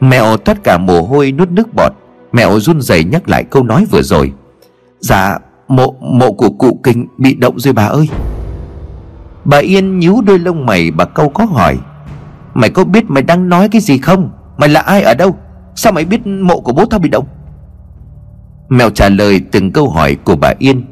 Mẹo 0.00 0.36
thoát 0.36 0.64
cả 0.64 0.78
mồ 0.78 1.02
hôi 1.02 1.32
nuốt 1.32 1.50
nước 1.50 1.74
bọt. 1.74 1.92
Mẹo 2.32 2.60
run 2.60 2.80
rẩy 2.80 3.04
nhắc 3.04 3.28
lại 3.28 3.44
câu 3.50 3.62
nói 3.62 3.86
vừa 3.90 4.02
rồi. 4.02 4.32
Dạ 5.00 5.38
Mộ 5.68 5.94
mộ 6.00 6.32
của 6.32 6.50
cụ 6.50 6.80
kinh 6.82 7.06
bị 7.18 7.34
động 7.34 7.58
rồi 7.58 7.74
bà 7.74 7.86
ơi. 7.86 8.08
Bà 9.44 9.58
Yên 9.58 9.98
nhíu 9.98 10.20
đôi 10.26 10.38
lông 10.38 10.66
mày, 10.66 10.90
bà 10.90 11.04
câu 11.04 11.28
có 11.28 11.44
hỏi, 11.44 11.78
Mày 12.54 12.70
có 12.70 12.84
biết 12.84 13.10
mày 13.10 13.22
đang 13.22 13.48
nói 13.48 13.68
cái 13.68 13.80
gì 13.80 13.98
không? 13.98 14.30
Mày 14.56 14.68
là 14.68 14.80
ai 14.80 15.02
ở 15.02 15.14
đâu? 15.14 15.36
Sao 15.74 15.92
mày 15.92 16.04
biết 16.04 16.26
mộ 16.26 16.60
của 16.60 16.72
bố 16.72 16.84
tao 16.84 17.00
bị 17.00 17.08
động? 17.08 17.26
Mèo 18.68 18.90
trả 18.90 19.08
lời 19.08 19.40
từng 19.52 19.72
câu 19.72 19.90
hỏi 19.90 20.16
của 20.24 20.36
bà 20.36 20.52
Yên 20.58 20.84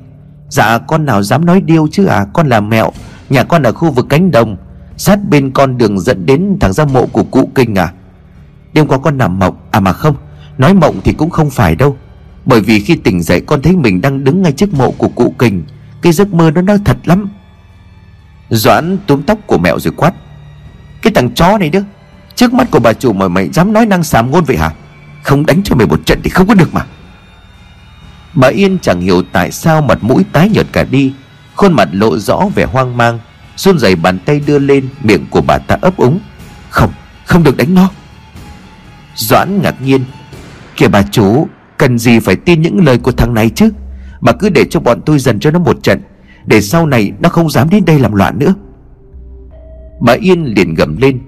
Dạ 0.48 0.78
con 0.78 1.06
nào 1.06 1.22
dám 1.22 1.44
nói 1.44 1.60
điêu 1.60 1.88
chứ 1.88 2.06
à? 2.06 2.26
Con 2.32 2.48
là 2.48 2.60
mẹo, 2.60 2.90
Nhà 3.30 3.44
con 3.44 3.62
ở 3.62 3.72
khu 3.72 3.90
vực 3.90 4.06
cánh 4.08 4.30
đồng, 4.30 4.56
Sát 4.96 5.18
bên 5.28 5.50
con 5.50 5.78
đường 5.78 6.00
dẫn 6.00 6.26
đến 6.26 6.56
thẳng 6.60 6.72
ra 6.72 6.84
mộ 6.84 7.06
của 7.12 7.24
cụ 7.24 7.50
kinh 7.54 7.74
à? 7.74 7.92
Đêm 8.72 8.86
qua 8.86 8.98
con 8.98 9.18
nằm 9.18 9.38
mộng 9.38 9.56
À 9.70 9.80
mà 9.80 9.92
không, 9.92 10.14
Nói 10.58 10.74
mộng 10.74 11.00
thì 11.04 11.12
cũng 11.12 11.30
không 11.30 11.50
phải 11.50 11.76
đâu 11.76 11.96
bởi 12.46 12.60
vì 12.60 12.80
khi 12.80 12.96
tỉnh 12.96 13.22
dậy 13.22 13.40
con 13.46 13.62
thấy 13.62 13.76
mình 13.76 14.00
đang 14.00 14.24
đứng 14.24 14.42
ngay 14.42 14.52
trước 14.52 14.74
mộ 14.74 14.90
của 14.90 15.08
cụ 15.08 15.34
kình 15.38 15.64
Cái 16.02 16.12
giấc 16.12 16.34
mơ 16.34 16.50
nó 16.50 16.62
nó 16.62 16.76
thật 16.84 16.96
lắm. 17.04 17.28
Doãn 18.50 18.98
túm 19.06 19.22
tóc 19.22 19.38
của 19.46 19.58
mẹo 19.58 19.78
rồi 19.78 19.92
quát 19.96 20.12
Cái 21.02 21.12
thằng 21.12 21.34
chó 21.34 21.58
này 21.58 21.70
đó 21.70 21.80
Trước 22.34 22.52
mắt 22.52 22.70
của 22.70 22.78
bà 22.78 22.92
chủ 22.92 23.12
mà 23.12 23.28
mày 23.28 23.48
dám 23.48 23.72
nói 23.72 23.86
năng 23.86 24.02
xàm 24.02 24.30
ngôn 24.30 24.44
vậy 24.44 24.56
hả? 24.56 24.70
Không 25.22 25.46
đánh 25.46 25.62
cho 25.64 25.76
mày 25.76 25.86
một 25.86 26.00
trận 26.06 26.20
thì 26.24 26.30
không 26.30 26.46
có 26.46 26.54
được 26.54 26.74
mà. 26.74 26.86
Bà 28.34 28.48
Yên 28.48 28.78
chẳng 28.82 29.00
hiểu 29.00 29.22
tại 29.32 29.50
sao 29.50 29.80
mặt 29.80 29.98
mũi 30.00 30.24
tái 30.32 30.48
nhợt 30.48 30.66
cả 30.72 30.84
đi 30.84 31.12
Khuôn 31.54 31.72
mặt 31.72 31.88
lộ 31.92 32.18
rõ 32.18 32.42
vẻ 32.54 32.64
hoang 32.64 32.96
mang 32.96 33.18
run 33.56 33.78
rẩy 33.78 33.96
bàn 33.96 34.18
tay 34.18 34.40
đưa 34.46 34.58
lên 34.58 34.88
Miệng 35.02 35.26
của 35.30 35.40
bà 35.40 35.58
ta 35.58 35.76
ấp 35.80 35.96
úng 35.96 36.20
Không, 36.70 36.92
không 37.24 37.42
được 37.42 37.56
đánh 37.56 37.74
nó. 37.74 37.90
Doãn 39.14 39.62
ngạc 39.62 39.82
nhiên 39.82 40.04
Kìa 40.76 40.88
bà 40.88 41.02
chủ 41.02 41.48
Cần 41.78 41.98
gì 41.98 42.18
phải 42.18 42.36
tin 42.36 42.62
những 42.62 42.84
lời 42.84 42.98
của 42.98 43.12
thằng 43.12 43.34
này 43.34 43.50
chứ? 43.50 43.70
Mà 44.20 44.32
cứ 44.32 44.48
để 44.48 44.64
cho 44.70 44.80
bọn 44.80 45.00
tôi 45.06 45.18
dần 45.18 45.40
cho 45.40 45.50
nó 45.50 45.58
một 45.58 45.82
trận, 45.82 46.00
Để 46.46 46.60
sau 46.60 46.86
này 46.86 47.12
nó 47.20 47.28
không 47.28 47.50
dám 47.50 47.70
đến 47.70 47.84
đây 47.84 47.98
làm 47.98 48.14
loạn 48.14 48.38
nữa. 48.38 48.54
Bà 50.00 50.12
Yên 50.12 50.44
liền 50.44 50.74
gầm 50.74 50.96
lên. 50.96 51.20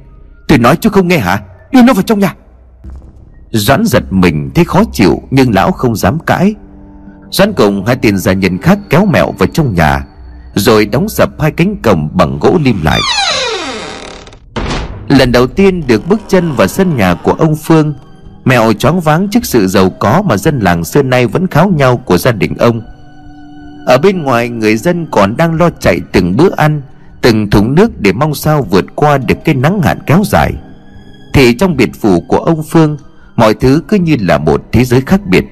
Tôi 0.48 0.58
nói 0.58 0.76
chứ 0.76 0.90
không 0.90 1.08
nghe 1.08 1.18
hả? 1.18 1.42
Đưa 1.72 1.82
nó 1.82 1.92
vào 1.92 2.02
trong 2.02 2.18
nhà. 2.18 2.34
Doãn 3.50 3.84
giật 3.84 4.02
mình 4.10 4.50
thấy 4.54 4.64
khó 4.64 4.82
chịu, 4.92 5.22
Nhưng 5.30 5.54
lão 5.54 5.72
không 5.72 5.96
dám 5.96 6.18
cãi. 6.18 6.54
Doãn 7.30 7.52
cùng 7.52 7.86
hai 7.86 7.96
tiền 7.96 8.18
gia 8.18 8.32
nhân 8.32 8.58
khác 8.58 8.78
kéo 8.90 9.06
mẹo 9.06 9.32
vào 9.38 9.48
trong 9.52 9.74
nhà, 9.74 10.04
Rồi 10.54 10.86
đóng 10.86 11.08
sập 11.08 11.40
hai 11.40 11.50
cánh 11.50 11.76
cổng 11.82 12.08
bằng 12.14 12.38
gỗ 12.40 12.58
lim 12.64 12.80
lại. 12.82 13.00
Lần 15.08 15.32
đầu 15.32 15.46
tiên 15.46 15.86
được 15.86 16.08
bước 16.08 16.20
chân 16.28 16.52
vào 16.52 16.66
sân 16.66 16.96
nhà 16.96 17.14
của 17.14 17.32
ông 17.32 17.56
Phương 17.56 17.94
Mèo 18.48 18.72
choáng 18.72 19.00
váng 19.00 19.28
trước 19.28 19.44
sự 19.44 19.66
giàu 19.66 19.90
có 19.90 20.22
mà 20.22 20.36
dân 20.36 20.60
làng 20.60 20.84
xưa 20.84 21.02
nay 21.02 21.26
vẫn 21.26 21.46
kháo 21.46 21.68
nhau 21.68 21.96
của 21.96 22.18
gia 22.18 22.32
đình 22.32 22.54
ông. 22.58 22.82
Ở 23.86 23.98
bên 23.98 24.22
ngoài, 24.22 24.48
người 24.48 24.76
dân 24.76 25.06
còn 25.10 25.36
đang 25.36 25.54
lo 25.54 25.70
chạy 25.80 26.00
từng 26.12 26.36
bữa 26.36 26.50
ăn, 26.56 26.82
Từng 27.22 27.50
thùng 27.50 27.74
nước 27.74 28.00
để 28.00 28.12
mong 28.12 28.34
sao 28.34 28.66
vượt 28.70 28.84
qua 28.94 29.18
được 29.18 29.34
cái 29.44 29.54
nắng 29.54 29.82
hạn 29.82 29.98
kéo 30.06 30.22
dài. 30.24 30.52
Thì 31.34 31.54
trong 31.54 31.76
biệt 31.76 31.90
phủ 32.00 32.20
của 32.20 32.38
ông 32.38 32.62
Phương, 32.62 32.96
Mọi 33.36 33.54
thứ 33.54 33.82
cứ 33.88 33.96
như 33.96 34.16
là 34.20 34.38
một 34.38 34.62
thế 34.72 34.84
giới 34.84 35.00
khác 35.00 35.20
biệt. 35.26 35.44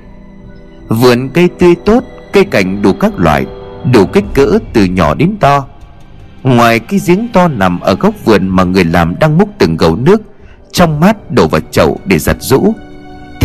Vườn 0.89 1.29
cây 1.35 1.49
tươi 1.59 1.75
tốt, 1.85 2.05
Cây 2.33 2.45
cảnh 2.45 2.83
đủ 2.83 2.93
các 2.93 3.19
loại, 3.19 3.47
Đủ 3.93 4.07
kích 4.07 4.25
cỡ 4.35 4.59
từ 4.73 4.85
nhỏ 4.85 5.15
đến 5.15 5.37
to. 5.41 5.67
Ngoài 6.43 6.79
cái 6.79 7.01
giếng 7.07 7.29
to 7.33 7.49
nằm 7.49 7.81
ở 7.81 7.95
góc 7.95 8.15
vườn 8.25 8.49
Mà 8.49 8.65
người 8.65 8.85
làm 8.85 9.19
đang 9.21 9.39
múc 9.39 9.49
từng 9.59 9.77
gầu 9.77 9.97
nước, 9.97 10.23
Trong 10.73 11.01
mát 11.01 11.31
đổ 11.31 11.49
vào 11.49 11.61
chậu 11.71 12.01
để 12.05 12.19
giặt 12.19 12.37
rũ. 12.41 12.75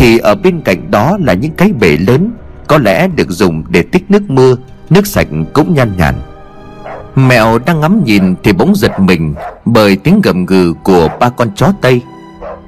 Thì 0.02 0.18
ở 0.18 0.34
bên 0.34 0.60
cạnh 0.60 0.90
đó 0.90 1.16
là 1.20 1.32
những 1.32 1.52
cái 1.52 1.72
bể 1.80 1.96
lớn, 1.96 2.30
Có 2.66 2.78
lẽ 2.78 3.08
được 3.08 3.30
dùng 3.30 3.64
để 3.68 3.82
tích 3.82 4.10
nước 4.10 4.22
mưa, 4.30 4.56
Nước 4.90 5.06
sạch 5.06 5.26
cũng 5.52 5.74
nhan 5.74 5.92
nhản. 5.96 6.14
Mẹo 7.14 7.58
đang 7.66 7.80
ngắm 7.80 8.04
nhìn 8.04 8.34
thì 8.42 8.52
bỗng 8.52 8.74
giật 8.76 9.00
mình 9.00 9.34
Bởi 9.64 9.96
tiếng 9.96 10.20
gầm 10.20 10.46
gừ 10.46 10.74
của 10.84 11.08
ba 11.20 11.28
con 11.28 11.48
chó 11.54 11.72
Tây. 11.80 12.00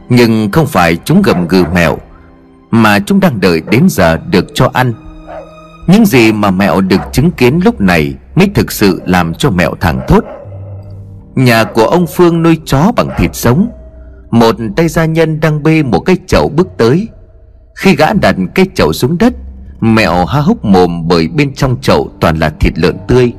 Nhưng 0.09 0.51
không 0.51 0.67
phải 0.67 0.97
chúng 1.05 1.23
gầm 1.23 1.49
gừ 1.49 1.65
mẹo, 1.75 1.99
Mà 2.71 2.99
chúng 2.99 3.21
đang 3.21 3.41
đợi 3.41 3.63
đến 3.71 3.87
giờ 3.89 4.19
được 4.31 4.47
cho 4.55 4.71
ăn. 4.73 4.93
Những 5.87 6.07
gì 6.07 6.33
mà 6.33 6.51
mẹo 6.51 6.81
được 6.81 7.01
chứng 7.13 7.31
kiến 7.31 7.61
lúc 7.65 7.81
này 7.81 8.15
Mới 8.35 8.49
thực 8.55 8.73
sự 8.73 9.03
làm 9.07 9.35
cho 9.35 9.51
mẹo 9.51 9.75
thẳng 9.81 10.01
thốt. 10.09 10.25
Nhà 11.35 11.65
của 11.65 11.87
ông 11.87 12.07
Phương 12.07 12.43
nuôi 12.43 12.59
chó 12.65 12.93
bằng 12.97 13.09
thịt 13.19 13.31
sống. 13.35 13.69
Một 14.31 14.57
tay 14.77 14.89
gia 14.89 15.05
nhân 15.05 15.41
đang 15.41 15.63
bê 15.63 15.83
một 15.83 16.01
cái 16.01 16.17
chậu 16.27 16.49
bước 16.49 16.69
tới. 16.77 17.09
Khi 17.75 17.97
gã 17.97 18.13
đặt 18.13 18.37
cái 18.55 18.67
chậu 18.75 18.93
xuống 18.93 19.19
đất, 19.19 19.35
Mẹo 19.81 20.25
há 20.25 20.41
hốc 20.41 20.65
mồm 20.65 21.09
bởi 21.09 21.29
bên 21.29 21.55
trong 21.55 21.77
chậu 21.81 22.11
toàn 22.21 22.39
là 22.39 22.51
thịt 22.61 22.79
lợn 22.79 22.97
tươi. 23.09 23.33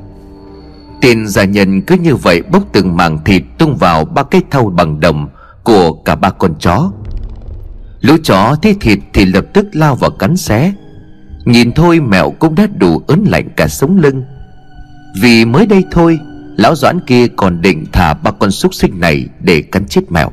Tên 1.00 1.26
gia 1.26 1.44
nhân 1.44 1.82
cứ 1.82 1.96
như 1.96 2.16
vậy 2.16 2.42
bốc 2.42 2.62
từng 2.72 2.96
mảng 2.96 3.24
thịt 3.24 3.42
tung 3.58 3.76
vào 3.76 4.04
ba 4.04 4.22
cái 4.22 4.42
thau 4.50 4.64
bằng 4.64 5.00
đồng 5.00 5.28
của 5.62 5.92
cả 5.92 6.14
ba 6.14 6.30
con 6.30 6.54
chó. 6.60 6.90
Lũ 8.00 8.16
chó 8.22 8.56
thấy 8.62 8.76
thịt 8.80 8.98
thì 9.12 9.24
lập 9.24 9.44
tức 9.52 9.66
lao 9.72 9.94
vào 9.94 10.10
cắn 10.10 10.36
xé. 10.36 10.72
Nhìn 11.44 11.72
thôi 11.72 12.00
mẹo 12.00 12.30
cũng 12.30 12.54
đã 12.54 12.66
đủ 12.76 13.02
ớn 13.06 13.24
lạnh 13.28 13.48
cả 13.56 13.68
sống 13.68 13.98
lưng. 13.98 14.22
Vì 15.20 15.44
mới 15.44 15.66
đây 15.66 15.84
thôi, 15.90 16.18
Lão 16.56 16.74
Doãn 16.74 17.00
kia 17.00 17.26
còn 17.36 17.62
định 17.62 17.84
thả 17.92 18.14
ba 18.14 18.30
con 18.30 18.50
súc 18.50 18.74
sinh 18.74 19.00
này 19.00 19.28
để 19.40 19.62
cắn 19.62 19.86
chết 19.86 20.12
mèo 20.12 20.30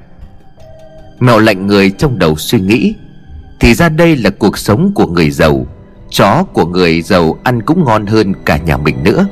Mèo 1.19 1.39
lạnh 1.39 1.67
người 1.67 1.89
trong 1.91 2.19
đầu 2.19 2.35
suy 2.35 2.59
nghĩ. 2.59 2.95
Thì 3.63 3.73
ra 3.73 3.89
đây 3.89 4.15
là 4.15 4.29
cuộc 4.29 4.57
sống 4.57 4.91
của 4.95 5.07
người 5.07 5.29
giàu. 5.29 5.67
Chó 6.09 6.43
của 6.53 6.65
người 6.65 7.01
giàu 7.01 7.37
ăn 7.43 7.61
cũng 7.61 7.83
ngon 7.85 8.05
hơn 8.05 8.33
cả 8.45 8.57
nhà 8.57 8.77
mình 8.77 9.03
nữa. 9.03 9.27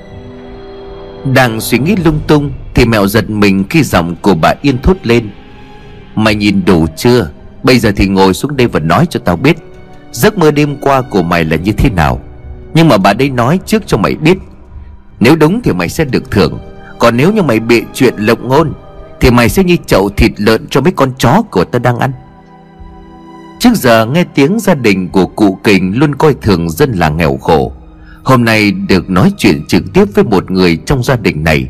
Đang 1.34 1.62
suy 1.62 1.80
nghĩ 1.80 1.96
lung 2.06 2.20
tung 2.28 2.52
Thì 2.74 2.86
mẹo 2.86 3.08
giật 3.08 3.30
mình 3.30 3.64
khi 3.70 3.84
giọng 3.84 4.16
của 4.16 4.36
bà 4.36 4.54
Yên 4.62 4.78
thốt 4.82 4.98
lên. 5.04 5.30
Mày 6.16 6.36
nhìn 6.36 6.66
đủ 6.66 6.88
chưa? 6.98 7.30
Bây 7.64 7.80
giờ 7.80 7.92
thì 7.96 8.08
ngồi 8.08 8.34
xuống 8.34 8.58
đây 8.58 8.68
và 8.68 8.80
nói 8.80 9.06
cho 9.10 9.20
tao 9.26 9.36
biết. 9.36 9.58
Giấc 10.12 10.38
mơ 10.38 10.52
đêm 10.52 10.78
qua 10.82 11.02
của 11.02 11.24
mày 11.24 11.44
là 11.44 11.58
như 11.58 11.72
thế 11.72 11.90
nào? 11.90 12.20
Nhưng 12.74 12.88
mà 12.88 12.98
bà 12.98 13.14
đây 13.14 13.30
nói 13.30 13.60
trước 13.66 13.88
cho 13.88 13.98
mày 13.98 14.16
biết. 14.16 14.38
Nếu 15.20 15.36
đúng 15.36 15.62
thì 15.62 15.74
mày 15.74 15.90
sẽ 15.90 16.06
được 16.06 16.32
thưởng. 16.32 16.60
Còn 17.00 17.18
nếu 17.18 17.34
như 17.34 17.42
mày 17.42 17.60
bị 17.60 17.84
chuyện 17.94 18.14
lộng 18.18 18.48
ngôn 18.48 18.74
Thì 19.20 19.32
mày 19.32 19.50
sẽ 19.50 19.64
như 19.64 19.78
chậu 19.86 20.10
thịt 20.10 20.32
lợn 20.38 20.68
cho 20.68 20.82
mấy 20.82 20.92
con 20.92 21.12
chó 21.18 21.42
của 21.52 21.64
tao 21.64 21.80
đang 21.80 22.00
ăn. 22.00 22.12
Trước 23.62 23.76
giờ 23.76 24.06
nghe 24.06 24.24
tiếng 24.24 24.60
gia 24.60 24.74
đình 24.76 25.10
của 25.10 25.26
cụ 25.26 25.60
Kình 25.64 26.00
Luôn 26.00 26.16
coi 26.16 26.34
thường 26.34 26.70
dân 26.70 26.92
làng 26.92 27.18
nghèo 27.18 27.38
khổ. 27.38 27.72
Hôm 28.24 28.46
nay 28.46 28.72
được 28.72 29.10
nói 29.10 29.32
chuyện 29.38 29.66
trực 29.68 29.84
tiếp 29.94 30.06
với 30.16 30.24
một 30.24 30.52
người 30.52 30.78
trong 30.86 31.04
gia 31.04 31.16
đình 31.16 31.44
này. 31.44 31.70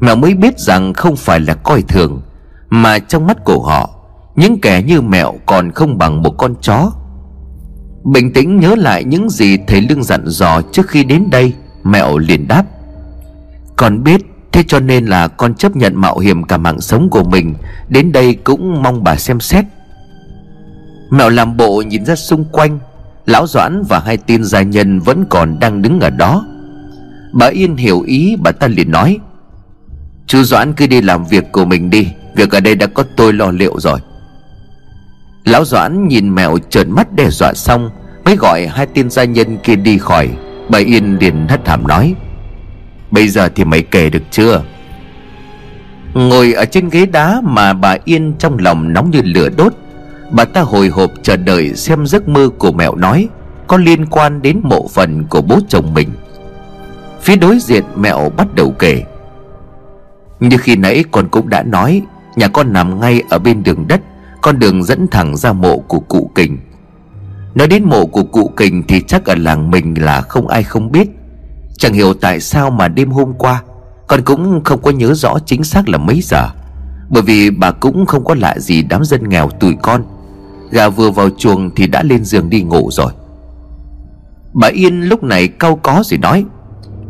Mèo 0.00 0.16
mới 0.16 0.34
biết 0.34 0.58
rằng 0.58 0.92
không 0.92 1.16
phải 1.16 1.40
là 1.40 1.54
coi 1.54 1.82
thường, 1.82 2.22
Mà 2.68 2.98
trong 2.98 3.26
mắt 3.26 3.44
của 3.44 3.62
họ, 3.62 3.90
Những 4.36 4.60
kẻ 4.60 4.82
như 4.82 5.00
mẹo 5.00 5.34
còn 5.46 5.72
không 5.72 5.98
bằng 5.98 6.22
một 6.22 6.30
con 6.30 6.54
chó. 6.60 6.92
Bình 8.04 8.32
tĩnh 8.32 8.60
nhớ 8.60 8.74
lại 8.74 9.04
những 9.04 9.30
gì 9.30 9.58
thầy 9.66 9.80
Lương 9.80 10.02
dặn 10.02 10.22
dò 10.26 10.60
trước 10.72 10.88
khi 10.88 11.04
đến 11.04 11.30
đây, 11.30 11.52
Mẹo 11.84 12.18
liền 12.18 12.48
đáp. 12.48 12.64
Con 13.76 14.02
biết, 14.02 14.20
Thế 14.52 14.64
cho 14.68 14.80
nên 14.80 15.06
là 15.06 15.28
con 15.28 15.54
chấp 15.54 15.76
nhận 15.76 15.96
mạo 15.96 16.18
hiểm 16.18 16.42
cả 16.44 16.56
mạng 16.56 16.80
sống 16.80 17.10
của 17.10 17.24
mình, 17.24 17.54
Đến 17.88 18.12
đây 18.12 18.34
cũng 18.34 18.82
mong 18.82 19.04
bà 19.04 19.16
xem 19.16 19.40
xét. 19.40 19.64
Mẹo 21.10 21.30
làm 21.30 21.56
bộ 21.56 21.82
nhìn 21.86 22.04
ra 22.04 22.16
xung 22.16 22.44
quanh, 22.44 22.78
Lão 23.26 23.46
Doãn 23.46 23.82
và 23.88 23.98
hai 24.06 24.16
tên 24.16 24.44
gia 24.44 24.62
nhân 24.62 25.00
vẫn 25.00 25.24
còn 25.30 25.60
đang 25.60 25.82
đứng 25.82 26.00
ở 26.00 26.10
đó. 26.10 26.46
Bà 27.32 27.46
Yên 27.46 27.76
hiểu 27.76 28.00
ý, 28.00 28.36
bà 28.42 28.52
ta 28.52 28.66
liền 28.66 28.90
nói, 28.90 29.18
Chú 30.26 30.42
Doãn 30.42 30.72
cứ 30.72 30.86
đi 30.86 31.00
làm 31.00 31.24
việc 31.24 31.52
của 31.52 31.64
mình 31.64 31.90
đi, 31.90 32.08
Việc 32.34 32.50
ở 32.50 32.60
đây 32.60 32.74
đã 32.74 32.86
có 32.86 33.04
tôi 33.16 33.32
lo 33.32 33.50
liệu 33.50 33.80
rồi. 33.80 34.00
Lão 35.44 35.64
Doãn 35.64 36.08
nhìn 36.08 36.34
mèo 36.34 36.58
trợn 36.70 36.90
mắt 36.90 37.12
đe 37.12 37.30
dọa 37.30 37.54
xong, 37.54 37.90
Mới 38.24 38.36
gọi 38.36 38.66
hai 38.66 38.86
tên 38.94 39.10
gia 39.10 39.24
nhân 39.24 39.58
kia 39.62 39.76
đi 39.76 39.98
khỏi. 39.98 40.28
Bà 40.68 40.78
Yên 40.78 41.18
liền 41.20 41.48
hất 41.48 41.68
hàm 41.68 41.86
nói, 41.86 42.14
Bây 43.10 43.28
giờ 43.28 43.48
thì 43.54 43.64
mày 43.64 43.82
kể 43.82 44.10
được 44.10 44.22
chưa? 44.30 44.62
Ngồi 46.14 46.52
ở 46.52 46.64
trên 46.64 46.88
ghế 46.88 47.06
đá 47.06 47.40
mà 47.44 47.72
bà 47.72 47.96
Yên 48.04 48.34
trong 48.38 48.58
lòng 48.58 48.92
nóng 48.92 49.10
như 49.10 49.20
lửa 49.24 49.48
đốt 49.56 49.72
Bà 50.30 50.44
ta 50.44 50.60
hồi 50.60 50.88
hộp 50.88 51.10
chờ 51.22 51.36
đợi 51.36 51.74
xem 51.74 52.06
giấc 52.06 52.28
mơ 52.28 52.48
của 52.58 52.72
mẹo 52.72 52.94
nói 52.94 53.28
Có 53.66 53.76
liên 53.76 54.06
quan 54.06 54.42
đến 54.42 54.60
mộ 54.62 54.88
phần 54.88 55.24
của 55.30 55.42
bố 55.42 55.58
chồng 55.68 55.94
mình. 55.94 56.08
Phía 57.20 57.36
đối 57.36 57.58
diện 57.58 57.84
mẹo 57.96 58.30
bắt 58.36 58.54
đầu 58.54 58.74
kể. 58.78 59.04
Như 60.40 60.56
khi 60.56 60.76
nãy 60.76 61.04
con 61.10 61.28
cũng 61.28 61.48
đã 61.48 61.62
nói, 61.62 62.02
Nhà 62.36 62.48
con 62.48 62.72
nằm 62.72 63.00
ngay 63.00 63.22
ở 63.30 63.38
bên 63.38 63.62
đường 63.62 63.88
đất, 63.88 64.00
Con 64.42 64.58
đường 64.58 64.84
dẫn 64.84 65.08
thẳng 65.08 65.36
ra 65.36 65.52
mộ 65.52 65.78
của 65.78 66.00
cụ 66.00 66.30
Kình. 66.34 66.58
Nói 67.54 67.66
đến 67.68 67.84
mộ 67.84 68.06
của 68.06 68.22
cụ 68.22 68.52
Kình 68.56 68.82
Thì 68.88 69.00
chắc 69.00 69.24
ở 69.24 69.34
làng 69.34 69.70
mình 69.70 69.94
là 69.98 70.20
không 70.20 70.48
ai 70.48 70.62
không 70.62 70.92
biết. 70.92 71.08
Chẳng 71.78 71.92
hiểu 71.92 72.14
tại 72.14 72.40
sao 72.40 72.70
mà 72.70 72.88
đêm 72.88 73.10
hôm 73.10 73.32
qua, 73.32 73.62
Con 74.06 74.22
cũng 74.22 74.64
không 74.64 74.82
có 74.82 74.90
nhớ 74.90 75.14
rõ 75.14 75.38
chính 75.46 75.64
xác 75.64 75.88
là 75.88 75.98
mấy 75.98 76.20
giờ. 76.22 76.48
Bởi 77.08 77.22
vì 77.22 77.50
bà 77.50 77.70
cũng 77.70 78.06
không 78.06 78.24
có 78.24 78.34
lạ 78.34 78.58
gì 78.58 78.82
đám 78.82 79.04
dân 79.04 79.28
nghèo 79.28 79.48
tụi 79.48 79.76
con. 79.82 80.04
Gà 80.70 80.88
vừa 80.88 81.10
vào 81.10 81.30
chuồng 81.30 81.70
thì 81.74 81.86
đã 81.86 82.02
lên 82.02 82.24
giường 82.24 82.50
đi 82.50 82.62
ngủ 82.62 82.90
rồi. 82.92 83.12
Bà 84.52 84.68
Yên 84.68 85.02
lúc 85.02 85.22
này 85.22 85.48
cau 85.48 85.76
có 85.76 86.02
rồi 86.04 86.18
nói, 86.18 86.44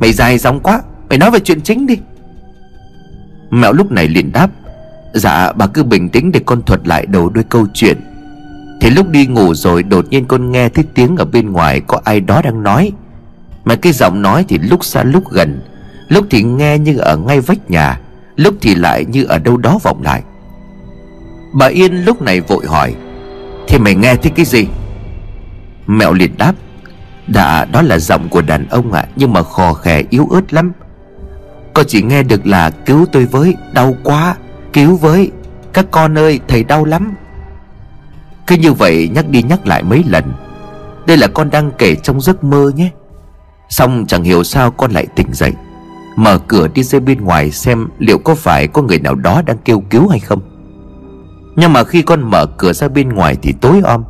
Mày 0.00 0.12
dài 0.12 0.38
dòng 0.38 0.60
quá, 0.60 0.82
Mày 1.08 1.18
nói 1.18 1.30
về 1.30 1.38
chuyện 1.40 1.60
chính 1.60 1.86
đi. 1.86 1.98
Mẹo 3.50 3.72
lúc 3.72 3.90
này 3.90 4.08
liền 4.08 4.32
đáp 4.32 4.50
Dạ 5.14 5.52
bà 5.52 5.66
cứ 5.66 5.84
bình 5.84 6.08
tĩnh 6.08 6.32
để 6.32 6.40
con 6.46 6.62
thuật 6.62 6.88
lại 6.88 7.06
đầu 7.06 7.28
đuôi 7.28 7.44
câu 7.48 7.66
chuyện. 7.74 8.00
Thì 8.80 8.90
lúc 8.90 9.08
đi 9.08 9.26
ngủ 9.26 9.54
rồi 9.54 9.82
đột 9.82 10.06
nhiên 10.10 10.24
con 10.24 10.52
nghe 10.52 10.68
thấy 10.68 10.84
tiếng 10.94 11.16
ở 11.16 11.24
bên 11.24 11.52
ngoài 11.52 11.80
có 11.80 12.00
ai 12.04 12.20
đó 12.20 12.42
đang 12.42 12.62
nói. 12.62 12.92
Mà 13.64 13.74
cái 13.74 13.92
giọng 13.92 14.22
nói 14.22 14.44
thì 14.48 14.58
lúc 14.58 14.84
xa 14.84 15.02
lúc 15.02 15.30
gần, 15.30 15.60
Lúc 16.08 16.26
thì 16.30 16.42
nghe 16.42 16.78
như 16.78 16.98
ở 16.98 17.16
ngay 17.16 17.40
vách 17.40 17.70
nhà, 17.70 18.00
Lúc 18.36 18.54
thì 18.60 18.74
lại 18.74 19.04
như 19.04 19.24
ở 19.24 19.38
đâu 19.38 19.56
đó 19.56 19.78
vọng 19.82 20.02
lại. 20.02 20.22
Bà 21.52 21.66
Yên 21.66 22.04
lúc 22.04 22.22
này 22.22 22.40
vội 22.40 22.66
hỏi 22.66 22.94
thì 23.70 23.78
mày 23.78 23.94
nghe 23.94 24.16
thấy 24.16 24.32
cái 24.36 24.44
gì? 24.44 24.68
Mẹo 25.86 26.12
liền 26.12 26.36
đáp 26.38 26.54
đã 27.26 27.64
đó 27.64 27.82
là 27.82 27.98
giọng 27.98 28.28
của 28.28 28.42
đàn 28.42 28.68
ông 28.68 28.92
ạ 28.92 29.00
à, 29.00 29.08
Nhưng 29.16 29.32
mà 29.32 29.42
khò 29.42 29.72
khè 29.72 30.02
yếu 30.10 30.28
ớt 30.30 30.52
lắm. 30.52 30.72
Con 31.74 31.86
chỉ 31.88 32.02
nghe 32.02 32.22
được 32.22 32.46
là 32.46 32.70
cứu 32.70 33.06
tôi 33.12 33.26
với 33.26 33.54
Đau 33.72 33.96
quá 34.02 34.36
Cứu 34.72 34.96
với. 34.96 35.30
Các 35.72 35.86
con 35.90 36.18
ơi 36.18 36.40
thầy 36.48 36.64
đau 36.64 36.84
lắm. 36.84 37.14
Cứ 38.46 38.56
như 38.56 38.72
vậy 38.72 39.10
nhắc 39.14 39.28
đi 39.28 39.42
nhắc 39.42 39.66
lại 39.66 39.82
mấy 39.82 40.04
lần. 40.06 40.32
Đây 41.06 41.16
là 41.16 41.26
con 41.26 41.50
đang 41.50 41.72
kể 41.78 41.94
trong 41.94 42.20
giấc 42.20 42.44
mơ 42.44 42.72
nhé. 42.76 42.90
Xong 43.68 44.04
chẳng 44.08 44.24
hiểu 44.24 44.44
sao 44.44 44.70
con 44.70 44.90
lại 44.90 45.06
tỉnh 45.16 45.26
dậy 45.32 45.52
Mở 46.16 46.38
cửa 46.38 46.68
đi 46.68 46.82
ra 46.82 47.00
bên 47.00 47.20
ngoài 47.20 47.50
xem 47.50 47.88
Liệu 47.98 48.18
có 48.18 48.34
phải 48.34 48.66
có 48.66 48.82
người 48.82 48.98
nào 48.98 49.14
đó 49.14 49.42
đang 49.46 49.58
kêu 49.58 49.82
cứu 49.90 50.08
hay 50.08 50.20
không 50.20 50.49
nhưng 51.60 51.72
mà 51.72 51.84
khi 51.84 52.02
con 52.02 52.30
mở 52.30 52.46
cửa 52.46 52.72
ra 52.72 52.88
bên 52.88 53.08
ngoài 53.08 53.36
thì 53.42 53.54
tối 53.60 53.80
om. 53.84 54.04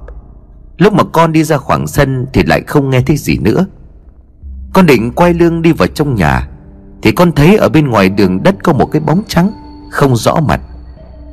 Lúc 0.79 0.93
mà 0.93 1.05
con 1.13 1.33
đi 1.33 1.45
ra 1.45 1.57
khoảng 1.57 1.87
sân 1.87 2.27
Thì 2.33 2.43
lại 2.43 2.63
không 2.67 2.91
nghe 2.91 3.01
thấy 3.01 3.17
gì 3.17 3.39
nữa. 3.39 3.67
Con 4.73 4.87
định 4.87 5.13
quay 5.13 5.35
lưng 5.35 5.63
đi 5.63 5.73
vào 5.73 5.89
trong 5.89 6.15
nhà, 6.15 6.49
Thì 7.03 7.13
con 7.13 7.33
thấy 7.33 7.57
ở 7.57 7.69
bên 7.69 7.89
ngoài 7.89 8.09
đường 8.09 8.43
đất 8.43 8.55
Có 8.63 8.73
một 8.73 8.87
cái 8.87 9.01
bóng 9.01 9.23
trắng, 9.29 9.51
Không 9.91 10.17
rõ 10.17 10.35
mặt. 10.49 10.61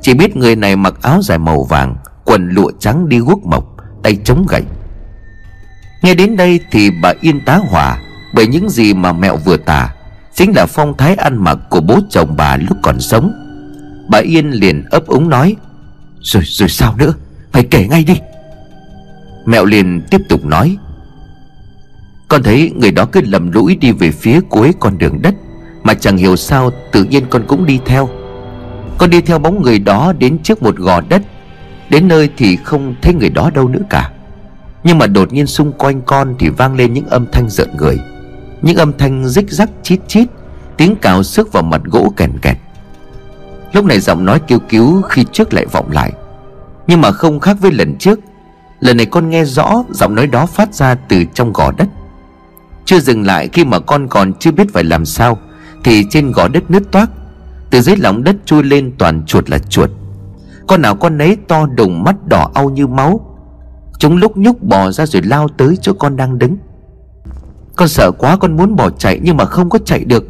Chỉ 0.02 0.14
biết 0.14 0.36
người 0.36 0.56
này 0.56 0.76
mặc 0.76 0.94
áo 1.02 1.22
dài 1.22 1.38
màu 1.38 1.64
vàng, 1.64 1.96
Quần 2.24 2.48
lụa 2.48 2.70
trắng 2.78 3.08
đi 3.08 3.18
guốc 3.18 3.46
mộc, 3.46 3.76
Tay 4.02 4.16
chống 4.24 4.46
gậy. 4.48 4.62
Nghe 6.02 6.14
đến 6.14 6.36
đây 6.36 6.60
thì 6.70 6.90
bà 7.02 7.12
Yên 7.20 7.40
tá 7.44 7.56
hỏa 7.56 7.98
Bởi 8.34 8.46
những 8.46 8.70
gì 8.70 8.94
mà 8.94 9.12
mẹo 9.12 9.36
vừa 9.36 9.56
tả, 9.56 9.94
Chính 10.34 10.52
là 10.56 10.66
phong 10.66 10.96
thái 10.96 11.14
ăn 11.14 11.44
mặc 11.44 11.58
của 11.70 11.80
bố 11.80 11.98
chồng 12.10 12.34
bà 12.36 12.56
lúc 12.56 12.78
còn 12.82 13.00
sống. 13.00 13.32
Bà 14.10 14.18
Yên 14.18 14.50
liền 14.50 14.84
ấp 14.90 15.06
úng 15.06 15.28
nói 15.28 15.56
rồi 16.22 16.42
rồi 16.46 16.68
sao 16.68 16.94
nữa? 16.98 17.14
Phải 17.52 17.64
kể 17.70 17.86
ngay 17.88 18.04
đi. 18.04 18.14
Mẹo 19.46 19.64
liền 19.64 20.02
tiếp 20.10 20.20
tục 20.28 20.44
nói. 20.44 20.76
Con 22.28 22.42
thấy 22.42 22.72
người 22.76 22.90
đó 22.90 23.04
cứ 23.12 23.20
lầm 23.24 23.52
lũi 23.52 23.76
đi 23.76 23.92
về 23.92 24.10
phía 24.10 24.40
cuối 24.40 24.72
con 24.80 24.98
đường 24.98 25.22
đất, 25.22 25.34
Mà 25.82 25.94
chẳng 25.94 26.16
hiểu 26.16 26.36
sao 26.36 26.70
tự 26.92 27.04
nhiên 27.04 27.24
con 27.30 27.44
cũng 27.48 27.66
đi 27.66 27.80
theo. 27.86 28.08
Con 28.98 29.10
đi 29.10 29.20
theo 29.20 29.38
bóng 29.38 29.62
người 29.62 29.78
đó 29.78 30.12
đến 30.18 30.38
trước 30.42 30.62
một 30.62 30.76
gò 30.76 31.00
đất, 31.00 31.22
Đến 31.90 32.08
nơi 32.08 32.30
thì 32.36 32.56
không 32.56 32.94
thấy 33.02 33.14
người 33.14 33.30
đó 33.30 33.50
đâu 33.54 33.68
nữa 33.68 33.82
cả. 33.90 34.10
Nhưng 34.84 34.98
mà 34.98 35.06
đột 35.06 35.32
nhiên 35.32 35.46
xung 35.46 35.72
quanh 35.72 36.02
con 36.02 36.34
Thì 36.38 36.48
vang 36.48 36.76
lên 36.76 36.92
những 36.92 37.06
âm 37.06 37.26
thanh 37.32 37.50
rợn 37.50 37.68
người, 37.76 37.98
Những 38.62 38.76
âm 38.76 38.92
thanh 38.98 39.28
rích 39.28 39.50
rắc 39.50 39.70
chít 39.82 40.00
chít, 40.08 40.28
Tiếng 40.76 40.96
cào 40.96 41.22
xước 41.22 41.52
vào 41.52 41.62
mặt 41.62 41.80
gỗ 41.84 42.12
kèn 42.16 42.38
kẹt. 42.42 42.56
Lúc 43.72 43.84
này 43.84 44.00
giọng 44.00 44.24
nói 44.24 44.40
kêu 44.46 44.58
cứu 44.68 45.02
Khi 45.02 45.24
trước 45.32 45.54
lại 45.54 45.66
vọng 45.66 45.90
lại. 45.90 46.12
Nhưng 46.86 47.00
mà 47.00 47.12
không 47.12 47.40
khác 47.40 47.56
với 47.60 47.72
lần 47.72 47.96
trước. 47.98 48.18
Lần 48.80 48.96
này 48.96 49.06
con 49.06 49.30
nghe 49.30 49.44
rõ 49.44 49.84
giọng 49.90 50.14
nói 50.14 50.26
đó 50.26 50.46
phát 50.46 50.74
ra 50.74 50.94
từ 50.94 51.24
trong 51.34 51.52
gò 51.52 51.72
đất. 51.72 51.88
Chưa 52.84 53.00
dừng 53.00 53.26
lại 53.26 53.48
khi 53.52 53.64
mà 53.64 53.78
con 53.78 54.08
còn 54.08 54.34
chưa 54.34 54.50
biết 54.50 54.72
phải 54.72 54.84
làm 54.84 55.04
sao, 55.04 55.38
Thì 55.84 56.04
trên 56.10 56.32
gò 56.32 56.48
đất 56.48 56.70
nứt 56.70 56.82
toác. 56.92 57.10
Từ 57.70 57.80
dưới 57.80 57.96
lòng 57.96 58.24
đất 58.24 58.36
chui 58.44 58.62
lên 58.62 58.92
toàn 58.98 59.22
chuột 59.26 59.50
là 59.50 59.58
chuột. 59.58 59.90
Con 60.66 60.82
nào 60.82 60.96
con 60.96 61.18
nấy 61.18 61.36
to 61.48 61.66
đùng 61.66 62.04
mắt 62.04 62.26
đỏ 62.26 62.50
au 62.54 62.70
như 62.70 62.86
máu. 62.86 63.20
Chúng 63.98 64.16
lúc 64.16 64.36
nhúc 64.36 64.62
bò 64.62 64.90
ra 64.90 65.06
rồi 65.06 65.22
lao 65.22 65.48
tới 65.48 65.78
chỗ 65.82 65.92
con 65.92 66.16
đang 66.16 66.38
đứng. 66.38 66.56
Con 67.76 67.88
sợ 67.88 68.10
quá 68.10 68.36
con 68.36 68.56
muốn 68.56 68.76
bỏ 68.76 68.90
chạy 68.90 69.20
nhưng 69.22 69.36
mà 69.36 69.44
không 69.44 69.70
có 69.70 69.78
chạy 69.84 70.04
được. 70.04 70.24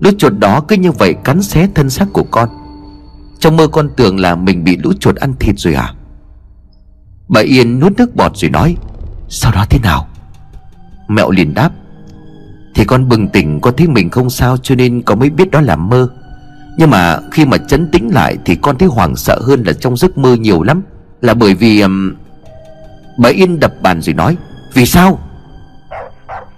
Lũ 0.00 0.10
chuột 0.18 0.32
đó 0.38 0.60
cứ 0.68 0.76
như 0.76 0.92
vậy 0.92 1.14
cắn 1.24 1.42
xé 1.42 1.68
thân 1.74 1.90
xác 1.90 2.06
của 2.12 2.24
con. 2.30 2.48
Trong 3.40 3.56
mơ 3.56 3.66
con 3.68 3.90
tưởng 3.96 4.20
là 4.20 4.34
mình 4.34 4.64
bị 4.64 4.76
lũ 4.76 4.92
chuột 5.00 5.16
ăn 5.16 5.34
thịt 5.40 5.58
rồi 5.58 5.74
à? 5.74 5.94
Bà 7.28 7.40
Yên 7.40 7.80
nuốt 7.80 7.92
nước 7.92 8.16
bọt 8.16 8.36
rồi 8.36 8.50
nói, 8.50 8.76
Sau 9.28 9.52
đó 9.52 9.64
thế 9.70 9.78
nào? 9.78 10.08
Mẹo 11.08 11.30
liền 11.30 11.54
đáp, 11.54 11.70
Thì 12.74 12.84
con 12.84 13.08
bừng 13.08 13.28
tỉnh 13.28 13.60
con 13.60 13.76
thấy 13.76 13.88
mình 13.88 14.10
không 14.10 14.30
sao 14.30 14.56
Cho 14.56 14.74
nên 14.74 15.02
con 15.02 15.18
mới 15.18 15.30
biết 15.30 15.50
đó 15.50 15.60
là 15.60 15.76
mơ. 15.76 16.08
Nhưng 16.78 16.90
mà 16.90 17.18
khi 17.30 17.44
mà 17.44 17.56
chấn 17.58 17.90
tĩnh 17.90 18.08
lại 18.12 18.38
Thì 18.44 18.56
con 18.56 18.78
thấy 18.78 18.88
hoảng 18.88 19.16
sợ 19.16 19.38
hơn 19.42 19.62
là 19.62 19.72
trong 19.72 19.96
giấc 19.96 20.18
mơ 20.18 20.34
nhiều 20.34 20.62
lắm. 20.62 20.82
Là 21.20 21.34
bởi 21.34 21.54
vì 21.54 21.80
um... 21.80 22.14
Bà 23.18 23.28
Yên 23.28 23.60
đập 23.60 23.72
bàn 23.82 24.02
rồi 24.02 24.14
nói, 24.14 24.36
Vì 24.74 24.86
sao? 24.86 25.18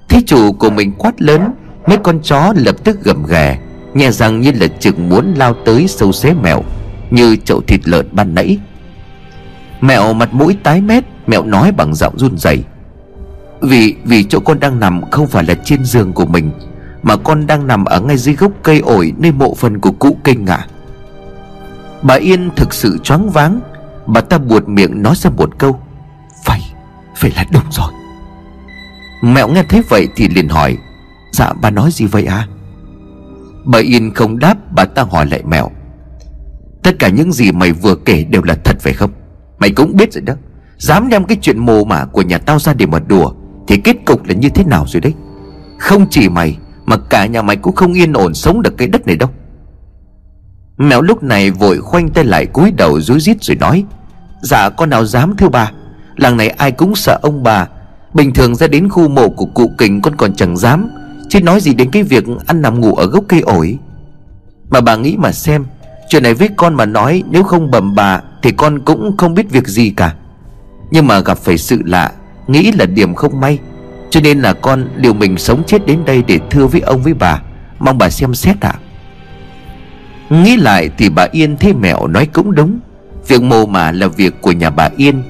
Thế 0.08 0.22
chủ 0.26 0.52
của 0.52 0.70
mình 0.70 0.92
quát 0.98 1.22
lớn, 1.22 1.52
Mấy 1.86 1.96
con 1.96 2.20
chó 2.22 2.52
lập 2.56 2.76
tức 2.84 3.04
gầm 3.04 3.26
ghè. 3.26 3.58
Nghe 3.94 4.10
rằng 4.10 4.40
như 4.40 4.52
là 4.54 4.66
chừng 4.66 5.08
muốn 5.08 5.34
lao 5.36 5.54
tới 5.64 5.88
sâu 5.88 6.12
xé 6.12 6.34
mèo 6.34 6.62
Như 7.10 7.36
chậu 7.36 7.60
thịt 7.60 7.88
lợn 7.88 8.08
ban 8.12 8.34
nãy. 8.34 8.58
Mẹo 9.80 10.12
mặt 10.12 10.34
mũi 10.34 10.56
tái 10.62 10.80
mét 10.80 11.04
Mẹo 11.26 11.44
nói 11.44 11.72
bằng 11.72 11.94
giọng 11.94 12.18
run 12.18 12.38
rẩy. 12.38 12.64
Vì 13.60 13.94
vì 14.04 14.24
chỗ 14.24 14.40
con 14.40 14.60
đang 14.60 14.80
nằm 14.80 15.10
không 15.10 15.26
phải 15.26 15.44
là 15.44 15.54
trên 15.64 15.84
giường 15.84 16.12
của 16.12 16.26
mình 16.26 16.50
Mà 17.02 17.16
con 17.16 17.46
đang 17.46 17.66
nằm 17.66 17.84
ở 17.84 18.00
ngay 18.00 18.16
dưới 18.16 18.34
gốc 18.34 18.52
cây 18.62 18.80
ổi 18.80 19.12
Nơi 19.18 19.32
mộ 19.32 19.54
phần 19.54 19.78
của 19.80 19.92
cụ 19.92 20.16
kinh 20.24 20.46
ạ 20.46 20.56
à. 20.56 20.66
Bà 22.02 22.14
Yên 22.14 22.50
thực 22.56 22.74
sự 22.74 22.98
choáng 23.02 23.30
váng 23.30 23.60
Bà 24.06 24.20
ta 24.20 24.38
buột 24.38 24.68
miệng 24.68 25.02
nói 25.02 25.14
ra 25.16 25.30
một 25.30 25.58
câu 25.58 25.80
Phải, 26.44 26.60
phải 27.16 27.32
là 27.36 27.44
đúng 27.52 27.62
rồi. 27.70 27.92
Mẹo 29.22 29.48
nghe 29.48 29.62
thấy 29.62 29.82
vậy 29.88 30.08
thì 30.16 30.28
liền 30.28 30.48
hỏi 30.48 30.76
Dạ 31.32 31.52
bà 31.62 31.70
nói 31.70 31.90
gì 31.92 32.06
vậy 32.06 32.24
à 32.24 32.46
Bà 33.64 33.78
Yên 33.78 34.14
không 34.14 34.38
đáp, 34.38 34.56
Bà 34.74 34.84
ta 34.84 35.02
hỏi 35.02 35.26
lại 35.26 35.42
mèo 35.44 35.70
Tất 36.82 36.98
cả 36.98 37.08
những 37.08 37.32
gì 37.32 37.52
mày 37.52 37.72
vừa 37.72 37.94
kể 37.94 38.24
đều 38.24 38.42
là 38.42 38.54
thật 38.64 38.76
phải 38.80 38.92
không? 38.92 39.10
Mày 39.58 39.70
cũng 39.70 39.96
biết 39.96 40.12
rồi 40.12 40.22
đó. 40.22 40.34
Dám 40.78 41.08
đem 41.08 41.24
cái 41.24 41.38
chuyện 41.40 41.58
mồ 41.58 41.84
mả 41.84 42.04
của 42.04 42.22
nhà 42.22 42.38
tao 42.38 42.58
ra 42.58 42.74
để 42.74 42.86
mà 42.86 42.98
đùa, 42.98 43.32
Thì 43.68 43.76
kết 43.76 43.96
cục 44.06 44.24
là 44.24 44.34
như 44.34 44.48
thế 44.48 44.64
nào 44.64 44.84
rồi 44.88 45.00
đấy? 45.00 45.14
Không 45.78 46.06
chỉ 46.10 46.28
mày, 46.28 46.58
Mà 46.86 46.96
cả 46.96 47.26
nhà 47.26 47.42
mày 47.42 47.56
cũng 47.56 47.74
không 47.74 47.92
yên 47.92 48.12
ổn 48.12 48.34
sống 48.34 48.62
được 48.62 48.76
cái 48.78 48.88
đất 48.88 49.06
này 49.06 49.16
đâu. 49.16 49.30
Mèo 50.76 51.02
lúc 51.02 51.22
này 51.22 51.50
vội 51.50 51.78
khoanh 51.78 52.08
tay 52.08 52.24
lại 52.24 52.46
cúi 52.46 52.70
đầu 52.70 53.00
rối 53.00 53.20
rít 53.20 53.42
rồi 53.42 53.56
nói 53.56 53.84
Dạ 54.42 54.68
con 54.68 54.90
nào 54.90 55.04
dám 55.04 55.36
thưa 55.36 55.48
bà? 55.48 55.72
Làng 56.16 56.36
này 56.36 56.48
ai 56.48 56.72
cũng 56.72 56.94
sợ 56.94 57.18
ông 57.22 57.42
bà. 57.42 57.68
Bình 58.14 58.34
thường 58.34 58.54
ra 58.54 58.66
đến 58.66 58.88
khu 58.88 59.08
mộ 59.08 59.28
của 59.28 59.46
cụ 59.54 59.70
kình 59.78 60.00
con 60.00 60.16
còn 60.16 60.34
chẳng 60.34 60.56
dám. 60.56 60.90
Chứ 61.32 61.40
nói 61.40 61.60
gì 61.60 61.74
đến 61.74 61.90
cái 61.90 62.02
việc 62.02 62.24
ăn 62.46 62.62
nằm 62.62 62.80
ngủ 62.80 62.94
ở 62.94 63.06
gốc 63.06 63.24
cây 63.28 63.40
ổi. 63.40 63.78
Mà 64.70 64.80
bà 64.80 64.96
nghĩ 64.96 65.16
mà 65.18 65.32
xem, 65.32 65.64
Chuyện 66.08 66.22
này 66.22 66.34
với 66.34 66.48
con 66.56 66.74
mà 66.74 66.86
nói, 66.86 67.22
Nếu 67.30 67.42
không 67.42 67.70
bầm 67.70 67.94
bà 67.94 68.20
Thì 68.42 68.50
con 68.52 68.80
cũng 68.80 69.16
không 69.16 69.34
biết 69.34 69.50
việc 69.50 69.66
gì 69.66 69.90
cả. 69.90 70.14
Nhưng 70.90 71.06
mà 71.06 71.20
gặp 71.20 71.38
phải 71.38 71.58
sự 71.58 71.82
lạ, 71.84 72.12
Nghĩ 72.46 72.72
là 72.72 72.86
điểm 72.86 73.14
không 73.14 73.40
may. 73.40 73.58
Cho 74.10 74.20
nên 74.20 74.40
là 74.40 74.52
con 74.52 74.88
liệu 74.96 75.14
mình 75.14 75.38
sống 75.38 75.62
chết 75.66 75.86
đến 75.86 76.04
đây 76.04 76.22
Để 76.26 76.40
thưa 76.50 76.66
với 76.66 76.80
ông 76.80 77.02
với 77.02 77.14
bà. 77.14 77.42
Mong 77.78 77.98
bà 77.98 78.10
xem 78.10 78.34
xét 78.34 78.60
ạ. 78.60 78.74
À. 78.74 78.80
Nghĩ 80.42 80.56
lại 80.56 80.90
thì 80.98 81.08
bà 81.08 81.26
Yên 81.32 81.56
thấy 81.56 81.74
mẹo 81.74 82.06
nói 82.06 82.26
cũng 82.26 82.54
đúng. 82.54 82.78
Việc 83.28 83.42
mồ 83.42 83.66
mà 83.66 83.92
là 83.92 84.06
việc 84.08 84.40
của 84.40 84.52
nhà 84.52 84.70
bà 84.70 84.88
Yên. 84.96 85.22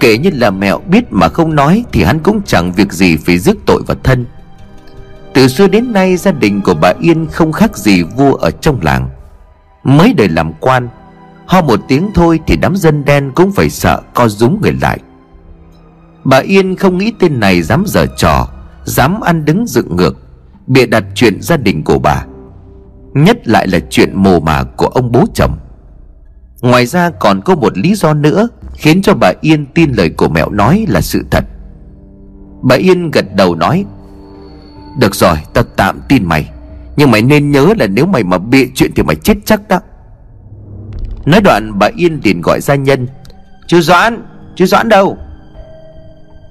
Kể 0.00 0.18
như 0.18 0.30
là 0.34 0.50
mẹo 0.50 0.78
biết 0.78 1.04
mà 1.10 1.28
không 1.28 1.54
nói 1.54 1.84
Thì 1.92 2.02
hắn 2.02 2.20
cũng 2.20 2.40
chẳng 2.46 2.72
việc 2.72 2.92
gì 2.92 3.16
phải 3.16 3.38
rước 3.38 3.56
tội 3.66 3.82
vào 3.86 3.96
thân. 4.02 4.24
Từ 5.36 5.48
xưa 5.48 5.68
đến 5.68 5.92
nay, 5.92 6.16
gia 6.16 6.32
đình 6.32 6.60
của 6.62 6.74
bà 6.74 6.92
Yên 7.00 7.26
không 7.26 7.52
khác 7.52 7.76
gì 7.76 8.02
vua 8.02 8.34
ở 8.34 8.50
trong 8.50 8.78
làng. 8.82 9.08
Mới 9.84 10.12
đời 10.12 10.28
làm 10.28 10.52
quan, 10.60 10.88
Ho 11.46 11.62
một 11.62 11.80
tiếng 11.88 12.10
thôi 12.14 12.40
thì 12.46 12.56
đám 12.56 12.76
dân 12.76 13.04
đen 13.04 13.32
cũng 13.34 13.52
phải 13.52 13.70
sợ 13.70 14.02
co 14.14 14.28
rúm 14.28 14.60
người 14.62 14.72
lại. 14.72 14.98
Bà 16.24 16.38
Yên 16.38 16.76
không 16.76 16.98
nghĩ 16.98 17.12
tên 17.18 17.40
này 17.40 17.62
dám 17.62 17.84
giở 17.86 18.06
trò, 18.06 18.48
Dám 18.84 19.20
ăn 19.20 19.44
đứng 19.44 19.66
dựng 19.66 19.96
ngược, 19.96 20.16
Bịa 20.66 20.86
đặt 20.86 21.04
chuyện 21.14 21.42
gia 21.42 21.56
đình 21.56 21.84
của 21.84 21.98
bà. 21.98 22.24
Nhất 23.14 23.48
lại 23.48 23.66
là 23.68 23.78
chuyện 23.90 24.10
mồ 24.14 24.40
mả 24.40 24.62
của 24.76 24.86
ông 24.86 25.12
bố 25.12 25.24
chồng. 25.34 25.58
Ngoài 26.60 26.86
ra 26.86 27.10
còn 27.10 27.40
có 27.40 27.54
một 27.54 27.78
lý 27.78 27.94
do 27.94 28.14
nữa 28.14 28.48
Khiến 28.74 29.02
cho 29.02 29.14
bà 29.14 29.32
Yên 29.40 29.66
tin 29.66 29.92
lời 29.92 30.10
của 30.10 30.28
mẹo 30.28 30.50
nói 30.50 30.86
là 30.88 31.00
sự 31.00 31.24
thật. 31.30 31.44
Bà 32.62 32.76
Yên 32.76 33.10
gật 33.10 33.34
đầu 33.34 33.54
nói 33.54 33.84
được 34.98 35.14
rồi, 35.14 35.36
ta 35.54 35.62
tạm 35.76 36.00
tin 36.08 36.24
mày. 36.24 36.50
Nhưng 36.96 37.10
mày 37.10 37.22
nên 37.22 37.50
nhớ 37.50 37.74
là 37.78 37.86
nếu 37.86 38.06
mày 38.06 38.24
mà 38.24 38.38
bịa 38.38 38.66
chuyện 38.74 38.90
thì 38.96 39.02
mày 39.02 39.16
chết 39.16 39.34
chắc 39.44 39.68
đó. 39.68 39.80
Nói 41.24 41.40
đoạn, 41.40 41.78
bà 41.78 41.88
Yên 41.96 42.20
liền 42.24 42.40
gọi 42.40 42.60
gia 42.60 42.74
nhân. 42.74 43.06
Chú 43.66 43.80
Doãn 43.80 44.22
Chú 44.54 44.66
Doãn 44.66 44.88
đâu? 44.88 45.18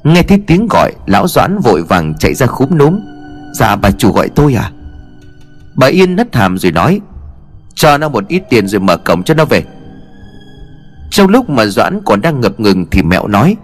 Nghe 0.04 0.24
thấy 0.24 0.42
tiếng 0.48 0.68
gọi, 0.70 0.94
Lão 1.06 1.28
Doãn 1.28 1.60
vội 1.60 1.84
vàng 1.84 2.14
chạy 2.20 2.34
ra 2.34 2.48
khúm 2.48 2.78
núm. 2.78 3.00
Dạ 3.54 3.76
bà 3.76 3.92
chủ 3.92 4.12
gọi 4.12 4.30
tôi 4.30 4.54
à? 4.54 4.72
Bà 5.76 5.88
Yên 5.88 6.16
nất 6.16 6.36
hàm 6.36 6.58
rồi 6.58 6.72
nói, 6.72 7.02
Cho 7.76 7.98
nó 7.98 8.10
một 8.10 8.28
ít 8.28 8.44
tiền 8.50 8.68
rồi 8.68 8.82
mở 8.82 8.98
cổng 8.98 9.24
cho 9.24 9.34
nó 9.34 9.46
về. 9.46 9.64
Trong 11.10 11.28
lúc 11.28 11.50
mà 11.50 11.66
Doãn 11.66 12.02
còn 12.06 12.22
đang 12.22 12.42
ngập 12.42 12.60
ngừng 12.60 12.86
Thì 12.92 13.02
mẹo 13.02 13.28
nói 13.28 13.56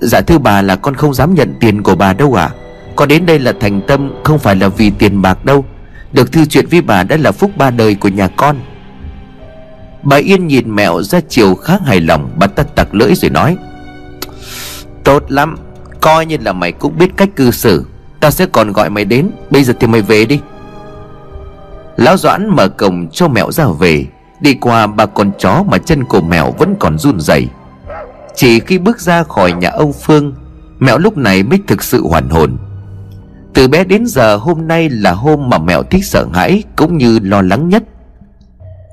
Dạ 0.00 0.20
thưa 0.20 0.38
bà 0.38 0.62
là 0.62 0.76
con 0.76 0.94
không 0.94 1.14
dám 1.14 1.34
nhận 1.34 1.54
tiền 1.60 1.82
của 1.82 1.94
bà 1.94 2.12
đâu 2.12 2.34
à 2.34 2.50
con 2.98 3.08
đến 3.08 3.26
đây 3.26 3.38
là 3.38 3.52
thành 3.60 3.80
tâm, 3.86 4.12
Không 4.24 4.38
phải 4.38 4.56
là 4.56 4.68
vì 4.68 4.90
tiền 4.90 5.22
bạc 5.22 5.44
đâu. 5.44 5.64
Được 6.12 6.32
thư 6.32 6.44
chuyện 6.44 6.66
với 6.70 6.80
bà 6.80 7.02
đã 7.02 7.16
là 7.16 7.32
phúc 7.32 7.50
ba 7.56 7.70
đời 7.70 7.94
của 7.94 8.08
nhà 8.08 8.28
con. 8.28 8.56
Bà 10.02 10.16
Yên 10.16 10.46
nhìn 10.46 10.74
mẹo 10.74 11.02
ra 11.02 11.20
chiều 11.28 11.54
khá 11.54 11.78
hài 11.86 12.00
lòng, 12.00 12.30
Bà 12.36 12.46
ta 12.46 12.62
tặc 12.62 12.94
lưỡi 12.94 13.14
rồi 13.14 13.30
nói, 13.30 13.56
Tốt 15.04 15.22
lắm, 15.28 15.56
Coi 16.00 16.26
như 16.26 16.36
là 16.40 16.52
mày 16.52 16.72
cũng 16.72 16.98
biết 16.98 17.16
cách 17.16 17.28
cư 17.36 17.50
xử. 17.50 17.86
Tao 18.20 18.30
sẽ 18.30 18.46
còn 18.46 18.72
gọi 18.72 18.90
mày 18.90 19.04
đến, 19.04 19.30
Bây 19.50 19.64
giờ 19.64 19.74
thì 19.80 19.86
mày 19.86 20.02
về 20.02 20.24
đi. 20.24 20.40
Lão 21.96 22.16
Doãn 22.16 22.48
mở 22.56 22.68
cổng 22.68 23.08
cho 23.12 23.28
mẹo 23.28 23.52
ra 23.52 23.66
về. 23.78 24.06
Đi 24.40 24.54
qua 24.54 24.86
ba 24.86 25.06
con 25.06 25.32
chó 25.38 25.62
mà 25.68 25.78
chân 25.78 26.04
của 26.04 26.20
mẹo 26.20 26.54
vẫn 26.58 26.74
còn 26.80 26.98
run 26.98 27.20
rẩy. 27.20 27.48
Chỉ 28.34 28.60
khi 28.60 28.78
bước 28.78 29.00
ra 29.00 29.22
khỏi 29.22 29.52
nhà 29.52 29.70
ông 29.70 29.92
Phương, 29.92 30.34
Mẹo 30.78 30.98
lúc 30.98 31.16
này 31.16 31.42
mới 31.42 31.58
thực 31.66 31.82
sự 31.82 32.06
hoàn 32.06 32.28
hồn. 32.28 32.56
Từ 33.58 33.68
bé 33.68 33.84
đến 33.84 34.06
giờ 34.06 34.36
hôm 34.36 34.68
nay 34.68 34.88
là 34.90 35.12
hôm 35.12 35.48
mà 35.50 35.58
mẹo 35.58 35.82
thích 35.82 36.04
sợ 36.04 36.26
hãi 36.32 36.62
Cũng 36.76 36.98
như 36.98 37.18
lo 37.22 37.42
lắng 37.42 37.68
nhất. 37.68 37.82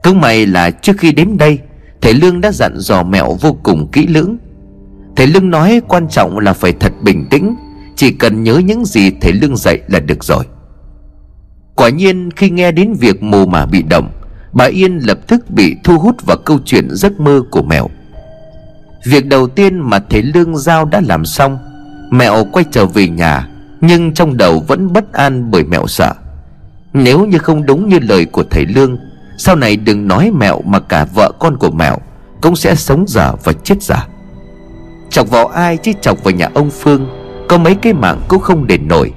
Cũng 0.03 0.21
may 0.21 0.45
là 0.45 0.71
trước 0.71 0.93
khi 0.97 1.11
đến 1.11 1.37
đây, 1.37 1.59
Thầy 2.01 2.13
Lương 2.13 2.41
đã 2.41 2.51
dặn 2.51 2.73
dò 2.77 3.03
mẹo 3.03 3.37
vô 3.41 3.57
cùng 3.63 3.87
kỹ 3.91 4.07
lưỡng. 4.07 4.37
Thầy 5.15 5.27
Lương 5.27 5.49
nói 5.49 5.81
quan 5.87 6.07
trọng 6.07 6.39
là 6.39 6.53
phải 6.53 6.73
thật 6.79 6.93
bình 7.01 7.27
tĩnh, 7.29 7.55
Chỉ 7.95 8.11
cần 8.11 8.43
nhớ 8.43 8.61
những 8.65 8.85
gì 8.85 9.11
thầy 9.21 9.33
Lương 9.33 9.57
dạy 9.57 9.79
là 9.87 9.99
được 9.99 10.23
rồi. 10.23 10.45
Quả 11.75 11.89
nhiên 11.89 12.29
khi 12.35 12.49
nghe 12.49 12.71
đến 12.71 12.93
việc 12.93 13.23
mù 13.23 13.45
mà 13.45 13.65
bị 13.65 13.83
động, 13.83 14.09
Bà 14.53 14.65
Yên 14.65 14.97
lập 14.97 15.19
tức 15.27 15.49
bị 15.49 15.75
thu 15.83 15.99
hút 15.99 16.25
vào 16.25 16.37
câu 16.37 16.59
chuyện 16.65 16.87
giấc 16.91 17.19
mơ 17.19 17.41
của 17.51 17.63
mẹo. 17.63 17.87
Việc 19.05 19.25
đầu 19.25 19.47
tiên 19.47 19.79
mà 19.79 19.99
thầy 20.09 20.21
Lương 20.21 20.57
Giao 20.57 20.85
đã 20.85 21.01
làm 21.07 21.25
xong, 21.25 21.57
Mẹo 22.11 22.45
quay 22.51 22.65
trở 22.71 22.85
về 22.85 23.07
nhà 23.07 23.47
nhưng 23.87 24.13
trong 24.13 24.37
đầu 24.37 24.63
vẫn 24.67 24.93
bất 24.93 25.13
an 25.13 25.51
bởi 25.51 25.63
mẹo 25.63 25.87
sợ. 25.87 26.13
Nếu 26.93 27.25
như 27.25 27.37
không 27.37 27.65
đúng 27.65 27.89
như 27.89 27.99
lời 27.99 28.25
của 28.25 28.43
thầy 28.43 28.65
Lương, 28.65 28.97
sau 29.37 29.55
này 29.55 29.77
đừng 29.77 30.07
nói 30.07 30.31
mẹo 30.31 30.61
mà 30.61 30.79
cả 30.79 31.05
vợ 31.13 31.31
con 31.39 31.57
của 31.57 31.71
mẹo 31.71 31.97
Cũng 32.41 32.55
sẽ 32.55 32.75
sống 32.75 33.05
giả 33.07 33.31
và 33.43 33.53
chết 33.53 33.83
giả 33.83 34.07
Chọc 35.09 35.29
vào 35.29 35.47
ai 35.47 35.77
chứ 35.77 35.91
chọc 36.01 36.23
vào 36.23 36.33
nhà 36.33 36.49
ông 36.53 36.69
Phương, 36.69 37.07
Có 37.49 37.57
mấy 37.57 37.75
cái 37.75 37.93
mạng 37.93 38.21
cũng 38.27 38.41
không 38.41 38.67
đền 38.67 38.87
nổi. 38.87 39.13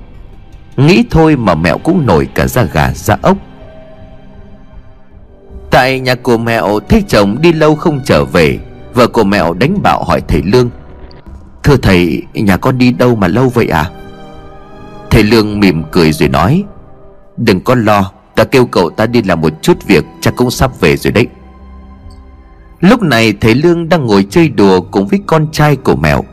Nghĩ 0.76 1.04
thôi 1.10 1.36
mà 1.36 1.54
mẹo 1.54 1.78
cũng 1.78 2.06
nổi 2.06 2.28
cả 2.34 2.46
da 2.46 2.62
gà 2.62 2.92
da 2.94 3.16
ốc. 3.22 3.36
Tại 5.70 6.00
nhà 6.00 6.14
của 6.14 6.38
mẹo, 6.38 6.80
thấy 6.88 7.04
chồng 7.08 7.36
đi 7.40 7.52
lâu 7.52 7.74
không 7.74 8.00
trở 8.04 8.24
về, 8.24 8.58
Vợ 8.94 9.06
của 9.06 9.24
mẹo 9.24 9.54
đánh 9.54 9.82
bạo 9.82 10.04
hỏi 10.04 10.20
thầy 10.28 10.42
Lương. 10.42 10.70
Thưa 11.62 11.76
thầy, 11.76 12.22
nhà 12.34 12.56
con 12.56 12.78
đi 12.78 12.92
đâu 12.92 13.16
mà 13.16 13.28
lâu 13.28 13.48
vậy 13.48 13.68
à? 13.68 13.90
Thầy 15.10 15.22
Lương 15.22 15.60
mỉm 15.60 15.82
cười 15.92 16.12
rồi 16.12 16.28
nói, 16.28 16.64
Đừng 17.36 17.60
có 17.60 17.74
lo, 17.74 18.12
Ta 18.34 18.44
kêu 18.44 18.66
cậu 18.66 18.90
ta 18.90 19.06
đi 19.06 19.22
làm 19.22 19.40
một 19.40 19.52
chút 19.62 19.86
việc, 19.86 20.04
Chắc 20.20 20.36
cũng 20.36 20.50
sắp 20.50 20.80
về 20.80 20.96
rồi 20.96 21.12
đấy. 21.12 21.26
Lúc 22.80 23.02
này 23.02 23.34
thầy 23.40 23.54
Lương 23.54 23.88
đang 23.88 24.06
ngồi 24.06 24.26
chơi 24.30 24.48
đùa 24.48 24.80
Cùng 24.80 25.06
với 25.06 25.20
con 25.26 25.46
trai 25.52 25.76
của 25.76 25.96
mèo. 25.96 26.24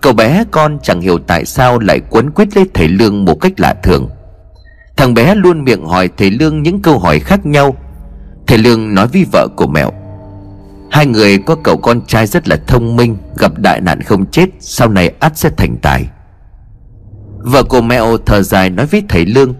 Cậu 0.00 0.12
bé 0.12 0.44
con 0.50 0.78
chẳng 0.82 1.00
hiểu 1.00 1.18
tại 1.18 1.44
sao 1.44 1.78
Lại 1.78 2.00
quấn 2.10 2.30
quýt 2.30 2.56
lấy 2.56 2.66
thầy 2.74 2.88
Lương 2.88 3.24
một 3.24 3.40
cách 3.40 3.52
lạ 3.56 3.74
thường. 3.82 4.08
Thằng 4.96 5.14
bé 5.14 5.34
luôn 5.34 5.64
miệng 5.64 5.86
hỏi 5.86 6.10
thầy 6.16 6.30
Lương 6.30 6.62
những 6.62 6.82
câu 6.82 6.98
hỏi 6.98 7.20
khác 7.20 7.46
nhau. 7.46 7.76
Thầy 8.46 8.58
Lương 8.58 8.94
nói 8.94 9.06
với 9.06 9.26
vợ 9.32 9.48
của 9.56 9.66
mèo, 9.66 9.90
Hai 10.90 11.06
người 11.06 11.38
có 11.38 11.54
cậu 11.54 11.76
con 11.76 12.06
trai 12.06 12.26
rất 12.26 12.48
là 12.48 12.56
thông 12.66 12.96
minh, 12.96 13.16
Gặp 13.38 13.58
đại 13.58 13.80
nạn 13.80 14.00
không 14.00 14.26
chết, 14.26 14.46
Sau 14.60 14.88
này 14.88 15.12
ắt 15.20 15.38
sẽ 15.38 15.50
thành 15.56 15.76
tài. 15.82 16.08
Vợ 17.44 17.62
của 17.62 17.80
mẹo 17.80 18.16
thở 18.26 18.42
dài 18.42 18.70
nói 18.70 18.86
với 18.86 19.02
thầy 19.08 19.26
Lương 19.26 19.54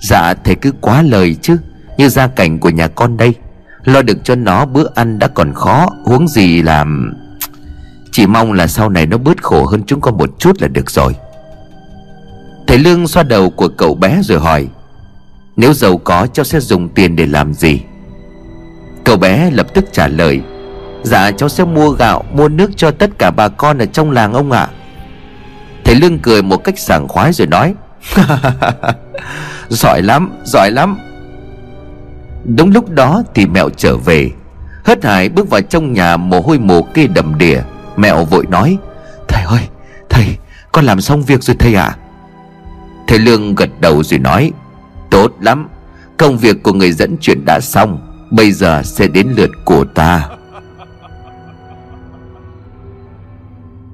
Dạ 0.00 0.34
thầy 0.44 0.54
cứ 0.54 0.72
quá 0.80 1.02
lời 1.02 1.36
chứ, 1.42 1.56
Như 1.98 2.08
gia 2.08 2.26
cảnh 2.26 2.58
của 2.58 2.68
nhà 2.68 2.88
con 2.88 3.16
đây. 3.16 3.34
Lo 3.84 4.02
được 4.02 4.18
cho 4.24 4.34
nó 4.34 4.66
bữa 4.66 4.86
ăn 4.94 5.18
đã 5.18 5.28
còn 5.28 5.54
khó, 5.54 5.86
Huống 6.04 6.28
gì 6.28 6.62
làm 6.62 7.14
Chỉ 8.12 8.26
mong 8.26 8.52
là 8.52 8.66
sau 8.66 8.88
này 8.88 9.06
nó 9.06 9.18
bớt 9.18 9.42
khổ 9.42 9.66
hơn 9.66 9.82
chúng 9.86 10.00
con 10.00 10.18
một 10.18 10.30
chút 10.38 10.62
là 10.62 10.68
được 10.68 10.90
rồi. 10.90 11.12
Thầy 12.66 12.78
Lương 12.78 13.06
xoa 13.06 13.22
đầu 13.22 13.50
của 13.50 13.68
cậu 13.68 13.94
bé 13.94 14.20
rồi 14.22 14.40
hỏi, 14.40 14.68
Nếu 15.56 15.72
giàu 15.72 15.98
có, 15.98 16.26
cháu 16.26 16.44
sẽ 16.44 16.60
dùng 16.60 16.88
tiền 16.88 17.16
để 17.16 17.26
làm 17.26 17.54
gì? 17.54 17.80
Cậu 19.04 19.16
bé 19.16 19.50
lập 19.50 19.66
tức 19.74 19.84
trả 19.92 20.08
lời 20.08 20.40
Dạ 21.02 21.30
cháu 21.30 21.48
sẽ 21.48 21.64
mua 21.64 21.90
gạo, 21.90 22.24
Mua 22.32 22.48
nước 22.48 22.70
cho 22.76 22.90
tất 22.90 23.10
cả 23.18 23.30
bà 23.30 23.48
con 23.48 23.78
ở 23.78 23.86
trong 23.86 24.10
làng 24.10 24.32
ông 24.32 24.52
ạ. 24.52 24.60
à. 24.60 24.85
Thầy 25.86 25.94
Lương 25.94 26.18
cười 26.18 26.42
một 26.42 26.64
cách 26.64 26.78
sảng 26.78 27.08
khoái 27.08 27.32
rồi 27.32 27.46
nói, 27.46 27.74
Giỏi 29.68 30.02
lắm 30.02 30.30
Giỏi 30.44 30.70
lắm. 30.70 30.98
Đúng 32.56 32.70
lúc 32.70 32.90
đó 32.90 33.22
thì 33.34 33.46
mẹo 33.46 33.68
trở 33.76 33.96
về. 33.96 34.30
Hớt 34.84 35.04
hải 35.04 35.28
bước 35.28 35.50
vào 35.50 35.60
trong 35.60 35.92
nhà 35.92 36.16
mồ 36.16 36.40
hôi 36.40 36.58
mồ 36.58 36.82
kê 36.82 37.06
đầm 37.06 37.38
đìa. 37.38 37.60
Mẹo 37.96 38.24
vội 38.24 38.46
nói, 38.46 38.78
Thầy 39.28 39.44
ơi, 39.44 39.60
thầy, 40.10 40.36
Con 40.72 40.84
làm 40.84 41.00
xong 41.00 41.22
việc 41.22 41.42
rồi 41.42 41.56
thầy 41.58 41.74
ạ. 41.74 41.84
À? 41.84 41.96
Thầy 43.08 43.18
Lương 43.18 43.54
gật 43.54 43.70
đầu 43.80 44.02
rồi 44.02 44.18
nói, 44.18 44.52
Tốt 45.10 45.32
lắm, 45.40 45.68
Công 46.16 46.38
việc 46.38 46.62
của 46.62 46.72
người 46.72 46.92
dẫn 46.92 47.16
chuyện 47.20 47.44
đã 47.44 47.60
xong, 47.60 47.98
Bây 48.30 48.52
giờ 48.52 48.82
sẽ 48.84 49.06
đến 49.06 49.28
lượt 49.36 49.50
của 49.64 49.84
ta. 49.84 50.28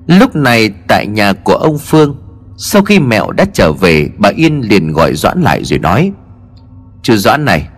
Lúc 0.06 0.36
này 0.36 0.70
tại 0.88 1.06
nhà 1.06 1.32
của 1.32 1.54
ông 1.54 1.78
Phương, 1.78 2.16
Sau 2.56 2.82
khi 2.82 2.98
mẹo 2.98 3.30
đã 3.30 3.44
trở 3.52 3.72
về, 3.72 4.08
Bà 4.18 4.28
Yên 4.36 4.60
liền 4.60 4.92
gọi 4.92 5.14
Doãn 5.14 5.42
lại 5.42 5.64
rồi 5.64 5.78
nói, 5.78 6.12
Chú 7.02 7.16
Doãn 7.16 7.44
này, 7.44 7.68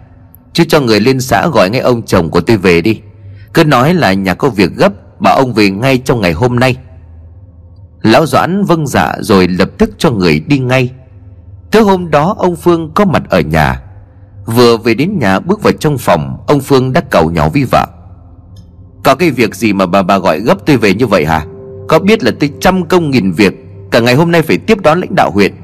Chú 0.52 0.64
cho 0.68 0.80
người 0.80 1.00
lên 1.00 1.20
xã 1.20 1.48
gọi 1.48 1.70
ngay 1.70 1.80
ông 1.80 2.02
chồng 2.02 2.30
của 2.30 2.40
tôi 2.40 2.56
về 2.56 2.80
đi. 2.80 3.00
Cứ 3.54 3.64
nói 3.64 3.94
là 3.94 4.12
nhà 4.12 4.34
có 4.34 4.48
việc 4.48 4.70
gấp, 4.76 5.20
Bảo 5.20 5.37
ông 5.37 5.52
về 5.52 5.70
ngay 5.70 5.98
trong 5.98 6.20
ngày 6.20 6.32
hôm 6.32 6.56
nay. 6.56 6.76
Lão 8.02 8.26
Doãn 8.26 8.64
vâng 8.64 8.87
dạ 8.87 9.12
rồi 9.20 9.48
lập 9.48 9.70
tức 9.78 9.90
cho 9.98 10.10
người 10.10 10.40
đi 10.40 10.58
ngay. 10.58 10.90
Thứ 11.72 11.82
hôm 11.82 12.10
đó, 12.10 12.34
ông 12.38 12.56
Phương 12.56 12.90
có 12.94 13.04
mặt 13.04 13.22
ở 13.30 13.40
nhà. 13.40 13.80
Vừa 14.46 14.76
về 14.76 14.94
đến 14.94 15.18
nhà, 15.18 15.40
bước 15.40 15.62
vào 15.62 15.72
trong 15.72 15.98
phòng, 15.98 16.44
Ông 16.46 16.60
Phương 16.60 16.92
đã 16.92 17.00
cầu 17.10 17.30
nhỏ 17.30 17.48
Vi 17.48 17.64
vợ. 17.64 17.87
Có 19.04 19.14
cái 19.14 19.30
việc 19.30 19.54
gì 19.54 19.72
mà 19.72 19.87
bà 19.87 20.02
bà 20.02 20.18
gọi 20.18 20.40
gấp 20.40 20.66
tôi 20.66 20.76
về 20.76 20.94
như 20.94 21.06
vậy 21.06 21.26
hả? 21.26 21.46
Có 21.88 21.99
biết 21.99 22.23
là 22.23 22.31
tôi 22.40 22.51
trăm 22.61 22.87
công 22.87 23.11
nghìn 23.11 23.33
việc, 23.33 23.55
Cả 23.90 24.01
ngày 24.01 24.14
hôm 24.14 24.31
nay 24.31 24.42
phải 24.42 24.59
tiếp 24.59 24.83
đón 24.83 25.01
lãnh 25.01 25.14
đạo 25.14 25.31
huyện. 25.31 25.55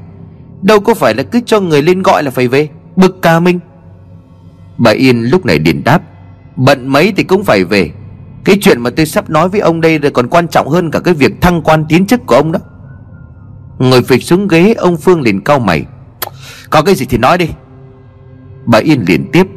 Đâu 0.61 0.79
có 0.79 0.93
phải 0.93 1.15
là 1.15 1.23
cứ 1.23 1.39
cho 1.45 1.59
người 1.59 1.81
lên 1.81 2.01
gọi 2.01 2.23
là 2.23 2.31
phải 2.31 2.47
về, 2.47 2.69
Bực 2.95 3.21
ca 3.21 3.39
minh. 3.39 3.59
Bà 4.77 4.91
Yên 4.91 5.23
lúc 5.23 5.45
này 5.45 5.59
điện 5.59 5.81
đáp, 5.85 6.01
Bận 6.55 6.87
mấy 6.87 7.13
thì 7.17 7.23
cũng 7.23 7.43
phải 7.43 7.63
về. 7.63 7.91
Cái 8.43 8.57
chuyện 8.61 8.81
mà 8.81 8.89
tôi 8.89 9.05
sắp 9.05 9.29
nói 9.29 9.49
với 9.49 9.59
ông 9.59 9.81
đây 9.81 9.99
là 9.99 10.09
còn 10.09 10.27
quan 10.27 10.47
trọng 10.47 10.69
hơn 10.69 10.91
cả 10.91 10.99
cái 10.99 11.13
việc 11.13 11.41
thăng 11.41 11.61
quan 11.61 11.85
tiến 11.89 12.05
chức 12.05 12.25
của 12.25 12.35
ông 12.35 12.51
đó. 12.51 12.59
Ngồi 13.79 14.01
phịch 14.01 14.23
xuống 14.23 14.47
ghế, 14.47 14.73
ông 14.73 14.97
Phương 14.97 15.21
liền 15.21 15.41
cau 15.41 15.59
mày. 15.59 15.85
Có 16.69 16.81
cái 16.81 16.95
gì 16.95 17.05
thì 17.05 17.17
nói 17.17 17.37
đi. 17.37 17.49
Bà 18.65 18.77
Yên 18.77 19.03
liền 19.07 19.31
tiếp, 19.31 19.47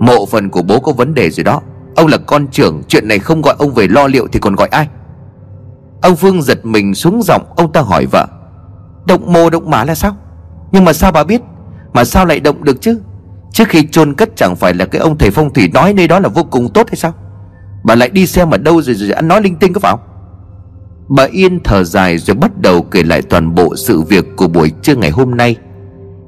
Mộ 0.00 0.26
phần 0.26 0.50
của 0.50 0.62
bố 0.62 0.80
có 0.80 0.92
vấn 0.92 1.14
đề 1.14 1.30
rồi 1.30 1.44
đó. 1.44 1.60
Ông 1.96 2.06
là 2.06 2.16
con 2.16 2.46
trưởng, 2.48 2.82
Chuyện 2.88 3.08
này 3.08 3.18
không 3.18 3.42
gọi 3.42 3.54
ông 3.58 3.74
về 3.74 3.88
lo 3.88 4.06
liệu 4.06 4.26
thì 4.32 4.40
còn 4.40 4.54
gọi 4.54 4.68
ai? 4.68 4.88
Ông 6.02 6.16
Phương 6.16 6.42
giật 6.42 6.66
mình 6.66 6.94
xuống 6.94 7.22
giọng 7.22 7.42
Ông 7.56 7.72
ta 7.72 7.80
hỏi 7.80 8.06
vợ 8.06 8.26
Động 9.06 9.32
mồ 9.32 9.50
động 9.50 9.70
mã 9.70 9.84
là 9.84 9.94
sao? 9.94 10.16
Nhưng 10.72 10.84
mà 10.84 10.92
sao 10.92 11.12
bà 11.12 11.24
biết? 11.24 11.40
Mà 11.92 12.04
sao 12.04 12.26
lại 12.26 12.40
động 12.40 12.64
được 12.64 12.80
chứ? 12.80 13.00
Trước 13.52 13.68
khi 13.68 13.86
chôn 13.90 14.14
cất 14.14 14.36
chẳng 14.36 14.56
phải 14.56 14.74
là 14.74 14.84
cái 14.84 15.00
ông 15.00 15.18
thầy 15.18 15.30
phong 15.30 15.52
thủy 15.52 15.70
nói 15.74 15.92
nơi 15.94 16.08
đó 16.08 16.18
là 16.18 16.28
vô 16.28 16.44
cùng 16.44 16.68
tốt 16.68 16.88
hay 16.88 16.96
sao? 16.96 17.12
Bà 17.84 17.94
lại 17.94 18.08
đi 18.08 18.26
xem 18.26 18.50
ở 18.50 18.58
đâu 18.58 18.82
rồi 18.82 18.94
rồi 18.94 19.10
ăn 19.10 19.28
nói 19.28 19.42
linh 19.42 19.56
tinh 19.56 19.72
có 19.72 19.80
phải 19.80 19.92
không? 19.92 20.00
Bà 21.08 21.26
Yên 21.32 21.60
thở 21.64 21.84
dài 21.84 22.18
rồi 22.18 22.34
bắt 22.34 22.50
đầu 22.60 22.82
kể 22.82 23.02
lại 23.02 23.22
toàn 23.22 23.54
bộ 23.54 23.76
sự 23.76 24.02
việc 24.02 24.24
của 24.36 24.48
buổi 24.48 24.72
trưa 24.82 24.94
ngày 24.94 25.10
hôm 25.10 25.36
nay. 25.36 25.56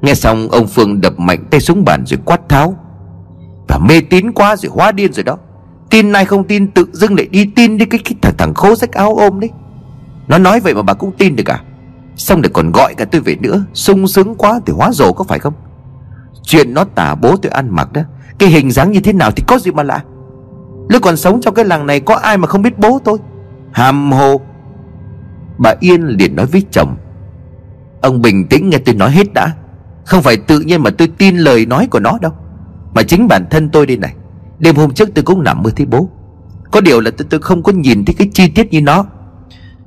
Nghe 0.00 0.14
xong 0.14 0.48
ông 0.50 0.66
Phương 0.66 1.00
đập 1.00 1.18
mạnh 1.18 1.44
tay 1.50 1.60
xuống 1.60 1.84
bàn 1.84 2.04
rồi 2.06 2.18
quát 2.24 2.40
tháo 2.48 2.76
Và 3.68 3.78
mê 3.78 4.00
tín 4.10 4.32
quá 4.32 4.56
rồi 4.56 4.70
hóa 4.74 4.92
điên 4.92 5.12
rồi 5.12 5.24
đó. 5.24 5.38
Tin 5.90 6.12
này 6.12 6.24
không 6.24 6.44
tin 6.44 6.70
tự 6.70 6.86
dưng 6.92 7.14
lại 7.16 7.26
đi 7.26 7.46
tin 7.56 7.78
đi 7.78 7.84
cái, 7.84 8.00
cái 8.04 8.14
thằng, 8.22 8.34
thằng 8.38 8.54
khố 8.54 8.74
rách 8.74 8.92
áo 8.92 9.16
ôm 9.16 9.40
đấy. 9.40 9.50
Nó 10.28 10.38
nói 10.38 10.60
vậy 10.60 10.74
mà 10.74 10.82
bà 10.82 10.94
cũng 10.94 11.12
tin 11.18 11.36
được 11.36 11.50
à? 11.50 11.62
Xong 12.16 12.42
để 12.42 12.48
còn 12.52 12.72
gọi 12.72 12.94
cả 12.94 13.04
tôi 13.04 13.20
về 13.20 13.36
nữa 13.40 13.64
sung 13.74 14.08
sướng 14.08 14.34
quá 14.34 14.60
thì 14.66 14.72
hóa 14.72 14.92
rồ 14.92 15.12
có 15.12 15.24
phải 15.24 15.38
không? 15.38 15.54
Chuyện 16.42 16.74
nó 16.74 16.84
tả 16.84 17.14
bố 17.14 17.36
tôi 17.36 17.52
ăn 17.52 17.68
mặc 17.70 17.92
đó 17.92 18.02
Cái 18.38 18.48
hình 18.48 18.70
dáng 18.70 18.92
như 18.92 19.00
thế 19.00 19.12
nào 19.12 19.30
thì 19.30 19.44
có 19.46 19.58
gì 19.58 19.70
mà 19.70 19.82
lạ? 19.82 20.00
Lúc 20.88 21.02
còn 21.02 21.16
sống 21.16 21.40
trong 21.40 21.54
cái 21.54 21.64
làng 21.64 21.86
này 21.86 22.00
có 22.00 22.14
ai 22.14 22.38
mà 22.38 22.46
không 22.46 22.62
biết 22.62 22.78
bố 22.78 22.98
tôi? 23.04 23.18
Hàm 23.72 24.12
hồ. 24.12 24.40
Bà 25.58 25.74
Yên 25.80 26.02
liền 26.06 26.36
nói 26.36 26.46
với 26.46 26.62
chồng. 26.70 26.96
Ông 28.02 28.22
bình 28.22 28.46
tĩnh 28.48 28.70
nghe 28.70 28.78
tôi 28.78 28.94
nói 28.94 29.10
hết 29.10 29.32
đã. 29.34 29.52
Không 30.04 30.22
phải 30.22 30.36
tự 30.36 30.60
nhiên 30.60 30.82
mà 30.82 30.90
tôi 30.98 31.08
tin 31.18 31.36
lời 31.36 31.66
nói 31.66 31.88
của 31.90 32.00
nó 32.00 32.18
đâu. 32.20 32.32
Mà 32.94 33.02
chính 33.02 33.28
bản 33.28 33.46
thân 33.50 33.68
tôi 33.68 33.86
đây 33.86 33.96
này 33.96 34.14
Đêm 34.58 34.76
hôm 34.76 34.94
trước 34.94 35.08
tôi 35.14 35.22
cũng 35.24 35.42
nằm 35.42 35.62
mơ 35.62 35.70
thấy 35.76 35.86
bố. 35.86 36.08
Có 36.70 36.80
điều 36.80 37.00
là 37.00 37.10
tôi, 37.18 37.26
tôi 37.30 37.40
không 37.40 37.62
có 37.62 37.72
nhìn 37.72 38.04
thấy 38.04 38.14
cái 38.18 38.30
chi 38.32 38.48
tiết 38.48 38.72
như 38.72 38.80
nó. 38.80 39.06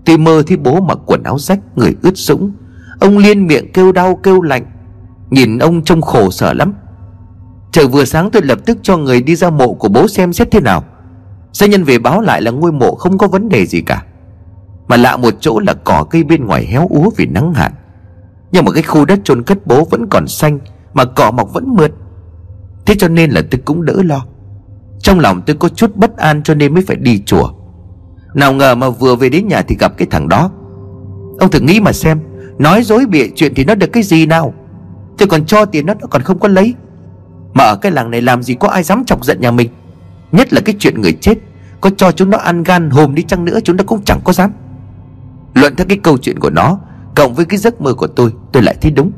Tôi 0.05 0.17
mơ 0.17 0.43
thấy 0.47 0.57
bố 0.57 0.81
mặc 0.81 0.97
quần 1.05 1.23
áo 1.23 1.39
rách, 1.39 1.59
Người 1.75 1.95
ướt 2.01 2.17
sũng. 2.17 2.51
Ông 2.99 3.17
liên 3.17 3.47
miệng 3.47 3.71
kêu 3.71 3.91
đau, 3.91 4.15
kêu 4.15 4.41
lạnh. 4.41 4.65
Nhìn 5.29 5.57
ông 5.57 5.83
trông 5.83 6.01
khổ 6.01 6.31
sở 6.31 6.53
lắm. 6.53 6.73
Trời 7.71 7.87
vừa 7.87 8.05
sáng 8.05 8.31
tôi 8.31 8.41
lập 8.41 8.59
tức 8.65 8.77
cho 8.83 8.97
người 8.97 9.21
đi 9.21 9.35
ra 9.35 9.49
mộ 9.49 9.73
của 9.73 9.89
bố 9.89 10.07
xem 10.07 10.33
xét 10.33 10.51
thế 10.51 10.59
nào. 10.59 10.83
Gia 11.53 11.67
nhân 11.67 11.83
về 11.83 11.99
báo 11.99 12.21
lại 12.21 12.41
là 12.41 12.51
ngôi 12.51 12.71
mộ 12.71 12.95
không 12.95 13.17
có 13.17 13.27
vấn 13.27 13.49
đề 13.49 13.65
gì 13.65 13.81
cả. 13.81 14.03
Mà 14.87 14.97
lạ 14.97 15.17
một 15.17 15.33
chỗ 15.39 15.59
là 15.59 15.73
cỏ 15.73 16.05
cây 16.09 16.23
bên 16.23 16.45
ngoài 16.45 16.65
héo 16.65 16.87
úa 16.89 17.09
vì 17.17 17.25
nắng 17.25 17.53
hạn. 17.53 17.71
Nhưng 18.51 18.65
mà 18.65 18.71
cái 18.71 18.83
khu 18.83 19.05
đất 19.05 19.19
chôn 19.23 19.43
cất 19.43 19.67
bố 19.67 19.85
vẫn 19.85 20.07
còn 20.09 20.27
xanh, 20.27 20.59
Mà 20.93 21.05
cỏ 21.05 21.31
mọc 21.31 21.53
vẫn 21.53 21.75
mượt. 21.75 21.91
Thế 22.85 22.95
cho 22.95 23.07
nên 23.07 23.31
là 23.31 23.41
tôi 23.51 23.61
cũng 23.65 23.85
đỡ 23.85 24.03
lo. 24.03 24.25
Trong 24.99 25.19
lòng 25.19 25.41
tôi 25.45 25.55
có 25.55 25.69
chút 25.69 25.95
bất 25.95 26.17
an 26.17 26.43
cho 26.43 26.53
nên 26.53 26.73
mới 26.73 26.83
phải 26.87 26.95
đi 26.95 27.23
chùa. 27.25 27.49
Nào 28.35 28.53
ngờ 28.53 28.75
mà 28.75 28.89
vừa 28.89 29.15
về 29.15 29.29
đến 29.29 29.47
nhà 29.47 29.61
thì 29.61 29.75
gặp 29.79 29.97
cái 29.97 30.07
thằng 30.11 30.29
đó. 30.29 30.51
Ông 31.39 31.51
thử 31.51 31.59
nghĩ 31.59 31.79
mà 31.79 31.91
xem, 31.91 32.19
Nói 32.57 32.83
dối 32.83 33.05
bịa 33.05 33.27
chuyện 33.35 33.53
thì 33.55 33.65
nó 33.65 33.75
được 33.75 33.87
cái 33.93 34.03
gì 34.03 34.25
nào? 34.25 34.53
Tôi 35.17 35.27
còn 35.27 35.45
cho 35.45 35.65
tiền 35.65 35.85
nó 35.85 35.93
nó 35.93 36.07
còn 36.07 36.21
không 36.21 36.39
có 36.39 36.47
lấy. 36.47 36.73
Mà 37.53 37.63
ở 37.63 37.75
cái 37.81 37.91
làng 37.91 38.11
này 38.11 38.21
làm 38.21 38.43
gì 38.43 38.55
có 38.59 38.67
ai 38.67 38.83
dám 38.83 39.05
chọc 39.05 39.25
giận 39.25 39.41
nhà 39.41 39.51
mình. 39.51 39.69
Nhất 40.31 40.53
là 40.53 40.61
cái 40.65 40.75
chuyện 40.79 41.01
người 41.01 41.13
chết, 41.13 41.35
Có 41.81 41.89
cho 41.97 42.11
chúng 42.11 42.29
nó 42.29 42.37
ăn 42.37 42.63
gan 42.63 42.89
hồm 42.89 43.15
đi 43.15 43.23
chăng 43.23 43.45
nữa 43.45 43.59
Chúng 43.63 43.77
nó 43.77 43.83
cũng 43.83 44.01
chẳng 44.05 44.19
có 44.23 44.33
dám. 44.33 44.51
Luận 45.53 45.75
theo 45.75 45.87
cái 45.89 45.97
câu 45.97 46.17
chuyện 46.17 46.39
của 46.39 46.49
nó, 46.49 46.79
Cộng 47.15 47.33
với 47.33 47.45
cái 47.45 47.59
giấc 47.59 47.81
mơ 47.81 47.93
của 47.93 48.07
tôi 48.07 48.31
Tôi 48.51 48.63
lại 48.63 48.75
thấy 48.81 48.91
đúng. 48.91 49.11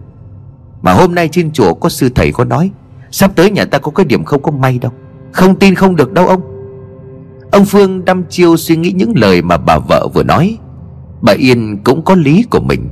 Mà 0.81 0.93
hôm 0.93 1.15
nay 1.15 1.29
trên 1.31 1.51
chùa 1.51 1.73
có 1.73 1.89
sư 1.89 2.09
thầy 2.15 2.31
có 2.31 2.43
nói, 2.43 2.71
Sắp 3.11 3.31
tới 3.35 3.51
nhà 3.51 3.65
ta 3.65 3.77
có 3.77 3.91
cái 3.91 4.05
điểm 4.05 4.23
không 4.23 4.41
có 4.41 4.51
may 4.51 4.79
đâu. 4.79 4.91
Không 5.31 5.59
tin 5.59 5.75
không 5.75 5.95
được 5.95 6.13
đâu 6.13 6.27
ông. 6.27 6.56
Ông 7.57 7.65
Phương 7.65 8.05
đăm 8.05 8.23
chiêu 8.29 8.57
suy 8.57 8.75
nghĩ 8.75 8.91
những 8.91 9.13
lời 9.15 9.41
mà 9.41 9.57
bà 9.57 9.77
vợ 9.79 10.07
vừa 10.13 10.23
nói. 10.23 10.57
Bà 11.21 11.33
Yên 11.33 11.77
cũng 11.83 12.01
có 12.05 12.15
lý 12.15 12.43
của 12.49 12.59
mình. 12.59 12.89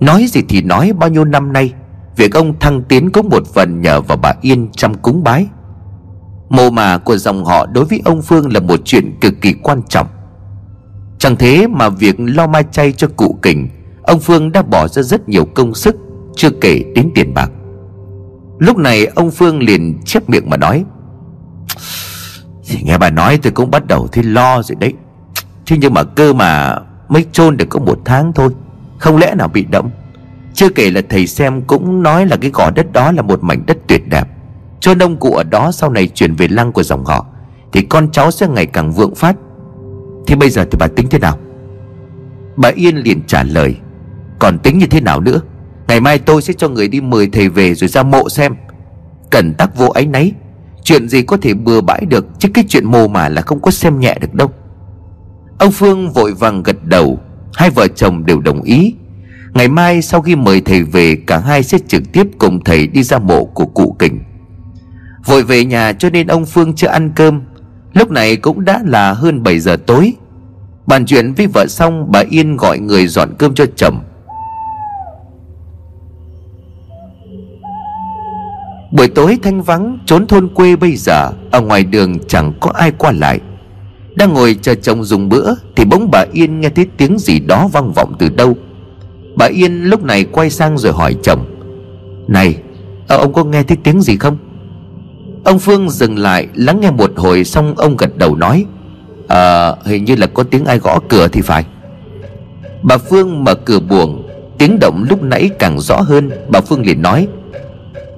Nói 0.00 0.26
gì 0.28 0.42
thì 0.48 0.62
nói 0.62 0.92
bao 0.92 1.10
nhiêu 1.10 1.24
năm 1.24 1.52
nay, 1.52 1.72
Việc 2.16 2.34
ông 2.34 2.58
thăng 2.58 2.82
tiến 2.82 3.10
cũng 3.10 3.28
một 3.28 3.46
phần 3.54 3.80
nhờ 3.80 4.00
vào 4.00 4.18
bà 4.22 4.32
Yên 4.40 4.68
trong 4.72 4.94
cúng 4.94 5.24
bái. 5.24 5.46
Mồ 6.48 6.70
mà 6.70 6.98
của 6.98 7.16
dòng 7.16 7.44
họ 7.44 7.66
đối 7.66 7.84
với 7.84 8.02
ông 8.04 8.22
Phương 8.22 8.52
là 8.52 8.60
một 8.60 8.80
chuyện 8.84 9.14
cực 9.20 9.34
kỳ 9.40 9.52
quan 9.52 9.82
trọng. 9.88 10.06
Chẳng 11.18 11.36
thế 11.36 11.66
mà 11.66 11.88
việc 11.88 12.16
lo 12.18 12.46
mai 12.46 12.64
chay 12.72 12.92
cho 12.92 13.08
cụ 13.16 13.38
kình, 13.42 13.68
Ông 14.02 14.20
Phương 14.20 14.52
đã 14.52 14.62
bỏ 14.62 14.88
ra 14.88 15.02
rất 15.02 15.28
nhiều 15.28 15.44
công 15.44 15.74
sức, 15.74 15.96
Chưa 16.36 16.50
kể 16.50 16.84
đến 16.94 17.10
tiền 17.14 17.34
bạc. 17.34 17.50
Lúc 18.58 18.76
này 18.76 19.06
ông 19.06 19.30
Phương 19.30 19.62
liền 19.62 19.98
chép 20.04 20.30
miệng 20.30 20.50
mà 20.50 20.56
nói 20.56 20.84
thì 22.70 22.82
nghe 22.82 22.98
bà 22.98 23.10
nói 23.10 23.38
tôi 23.42 23.52
cũng 23.52 23.70
bắt 23.70 23.86
đầu 23.86 24.08
thấy 24.12 24.24
lo 24.24 24.62
rồi 24.62 24.76
đấy. 24.80 24.92
Thế 25.66 25.76
nhưng 25.80 25.94
mà 25.94 26.04
cơ 26.04 26.32
mà 26.32 26.76
Mới 27.08 27.26
chôn 27.32 27.56
được 27.56 27.66
có 27.68 27.80
một 27.80 27.98
tháng 28.04 28.32
thôi, 28.32 28.50
Không 28.98 29.16
lẽ 29.16 29.34
nào 29.34 29.48
bị 29.48 29.64
động? 29.64 29.90
Chưa 30.54 30.68
kể 30.68 30.90
là 30.90 31.00
thầy 31.08 31.26
xem 31.26 31.62
cũng 31.62 32.02
nói 32.02 32.26
là 32.26 32.36
cái 32.36 32.50
gò 32.50 32.70
đất 32.70 32.92
đó 32.92 33.12
là 33.12 33.22
một 33.22 33.42
mảnh 33.42 33.62
đất 33.66 33.76
tuyệt 33.86 34.08
đẹp. 34.08 34.28
Cho 34.80 34.94
ông 35.00 35.16
cụ 35.16 35.32
ở 35.32 35.44
đó 35.44 35.72
sau 35.72 35.90
này 35.90 36.08
chuyển 36.08 36.34
về 36.34 36.48
lăng 36.48 36.72
của 36.72 36.82
dòng 36.82 37.04
họ, 37.04 37.26
Thì 37.72 37.82
con 37.82 38.10
cháu 38.12 38.30
sẽ 38.30 38.48
ngày 38.48 38.66
càng 38.66 38.92
vượng 38.92 39.14
phát. 39.14 39.36
Thì 40.26 40.34
bây 40.34 40.50
giờ 40.50 40.64
thì 40.70 40.78
bà 40.78 40.86
tính 40.86 41.06
thế 41.10 41.18
nào? 41.18 41.38
Bà 42.56 42.68
Yên 42.68 42.96
liền 42.96 43.22
trả 43.26 43.42
lời, 43.42 43.76
Còn 44.38 44.58
tính 44.58 44.78
như 44.78 44.86
thế 44.86 45.00
nào 45.00 45.20
nữa? 45.20 45.40
Ngày 45.88 46.00
mai 46.00 46.18
tôi 46.18 46.42
sẽ 46.42 46.52
cho 46.52 46.68
người 46.68 46.88
đi 46.88 47.00
mời 47.00 47.28
thầy 47.32 47.48
về 47.48 47.74
rồi 47.74 47.88
ra 47.88 48.02
mộ 48.02 48.28
xem. 48.28 48.54
Cần 49.30 49.54
tắc 49.54 49.76
vô 49.76 49.86
áy 49.86 50.06
náy. 50.06 50.32
Chuyện 50.84 51.08
gì 51.08 51.22
có 51.22 51.36
thể 51.36 51.54
bừa 51.54 51.80
bãi 51.80 52.06
được? 52.06 52.26
Chứ 52.38 52.48
cái 52.54 52.64
chuyện 52.68 52.86
mồ 52.86 53.08
mà 53.08 53.28
là 53.28 53.42
không 53.42 53.60
có 53.60 53.70
xem 53.70 54.00
nhẹ 54.00 54.18
được 54.20 54.34
đâu. 54.34 54.50
Ông 55.58 55.72
Phương 55.72 56.12
vội 56.12 56.34
vàng 56.34 56.62
gật 56.62 56.84
đầu. 56.84 57.18
Hai 57.54 57.70
vợ 57.70 57.86
chồng 57.88 58.26
đều 58.26 58.40
đồng 58.40 58.62
ý. 58.62 58.94
Ngày 59.54 59.68
mai 59.68 60.02
sau 60.02 60.22
khi 60.22 60.36
mời 60.36 60.60
thầy 60.60 60.82
về, 60.82 61.16
Cả 61.26 61.38
hai 61.38 61.62
sẽ 61.62 61.78
trực 61.88 62.02
tiếp 62.12 62.26
cùng 62.38 62.64
thầy 62.64 62.86
đi 62.86 63.02
ra 63.02 63.18
mộ 63.18 63.44
của 63.44 63.66
cụ 63.66 63.96
kình. 63.98 64.20
Vội 65.24 65.42
về 65.42 65.64
nhà 65.64 65.92
cho 65.92 66.10
nên 66.10 66.26
ông 66.26 66.46
Phương 66.46 66.74
chưa 66.74 66.88
ăn 66.88 67.12
cơm. 67.16 67.42
Lúc 67.92 68.10
này 68.10 68.36
cũng 68.36 68.64
đã 68.64 68.80
là 68.84 69.12
hơn 69.12 69.42
7 69.42 69.60
giờ 69.60 69.76
tối. 69.86 70.12
Bàn 70.86 71.06
chuyện 71.06 71.32
với 71.32 71.46
vợ 71.46 71.66
xong, 71.68 72.12
Bà 72.12 72.22
Yên 72.30 72.56
gọi 72.56 72.78
người 72.78 73.06
dọn 73.06 73.34
cơm 73.38 73.54
cho 73.54 73.64
chồng. 73.76 74.00
Buổi 78.90 79.08
tối 79.08 79.38
thanh 79.42 79.62
vắng 79.62 79.98
Trốn 80.06 80.26
thôn 80.26 80.48
quê 80.48 80.76
bây 80.76 80.96
giờ 80.96 81.30
Ở 81.50 81.60
ngoài 81.60 81.84
đường 81.84 82.18
chẳng 82.28 82.52
có 82.60 82.70
ai 82.74 82.92
qua 82.98 83.12
lại. 83.12 83.40
Đang 84.14 84.32
ngồi 84.32 84.56
chờ 84.62 84.74
chồng 84.74 85.04
dùng 85.04 85.28
bữa 85.28 85.54
Thì 85.76 85.84
bỗng 85.84 86.10
bà 86.10 86.24
Yên 86.32 86.60
nghe 86.60 86.68
thấy 86.68 86.86
tiếng 86.96 87.18
gì 87.18 87.40
đó 87.40 87.68
vang 87.72 87.92
vọng 87.92 88.14
từ 88.18 88.28
đâu. 88.28 88.56
Bà 89.36 89.46
Yên 89.46 89.84
lúc 89.84 90.02
này 90.04 90.24
quay 90.24 90.50
sang 90.50 90.78
rồi 90.78 90.92
hỏi 90.92 91.16
chồng 91.22 91.44
Này 92.28 92.56
ờ, 93.08 93.16
Ông 93.16 93.32
có 93.32 93.44
nghe 93.44 93.62
thấy 93.62 93.76
tiếng 93.82 94.00
gì 94.00 94.16
không? 94.16 94.36
Ông 95.44 95.58
Phương 95.58 95.90
dừng 95.90 96.18
lại 96.18 96.48
lắng 96.54 96.80
nghe 96.80 96.90
một 96.90 97.12
hồi 97.16 97.44
Xong 97.44 97.74
ông 97.76 97.96
gật 97.96 98.16
đầu 98.16 98.36
nói 98.36 98.64
à, 99.28 99.72
Hình 99.84 100.04
như 100.04 100.16
là 100.16 100.26
có 100.26 100.42
tiếng 100.42 100.64
ai 100.64 100.78
gõ 100.78 100.98
cửa 101.08 101.28
thì 101.28 101.40
phải. 101.40 101.64
Bà 102.82 102.98
Phương 102.98 103.44
mở 103.44 103.54
cửa 103.54 103.80
buồng 103.80 104.28
Tiếng 104.58 104.78
động 104.80 105.06
lúc 105.10 105.22
nãy 105.22 105.50
càng 105.58 105.80
rõ 105.80 106.00
hơn 106.00 106.30
Bà 106.48 106.60
Phương 106.60 106.86
liền 106.86 107.02
nói 107.02 107.28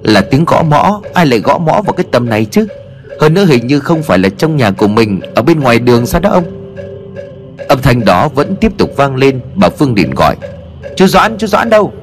là 0.03 0.21
tiếng 0.21 0.45
gõ 0.45 0.63
mõ, 0.63 1.01
Ai 1.13 1.25
lại 1.25 1.39
gõ 1.39 1.57
mõ 1.57 1.81
vào 1.81 1.93
cái 1.93 2.05
tầm 2.11 2.29
này 2.29 2.45
chứ? 2.45 2.67
Hơn 3.19 3.33
nữa 3.33 3.45
hình 3.45 3.67
như 3.67 3.79
không 3.79 4.03
phải 4.03 4.19
là 4.19 4.29
trong 4.29 4.57
nhà 4.57 4.71
của 4.71 4.87
mình, 4.87 5.21
Ở 5.35 5.41
bên 5.41 5.59
ngoài 5.59 5.79
đường 5.79 6.05
sao 6.05 6.21
đó 6.21 6.29
ông? 6.29 6.43
Âm 7.67 7.81
thanh 7.81 8.05
đó 8.05 8.27
vẫn 8.27 8.55
tiếp 8.55 8.71
tục 8.77 8.93
vang 8.95 9.15
lên, 9.15 9.39
Bà 9.55 9.69
Phương 9.69 9.95
điện 9.95 10.11
gọi. 10.15 10.35
Chú 10.95 11.07
Doãn 11.07 11.37
chú 11.37 11.47
Doãn 11.47 11.69
đâu? 11.69 11.93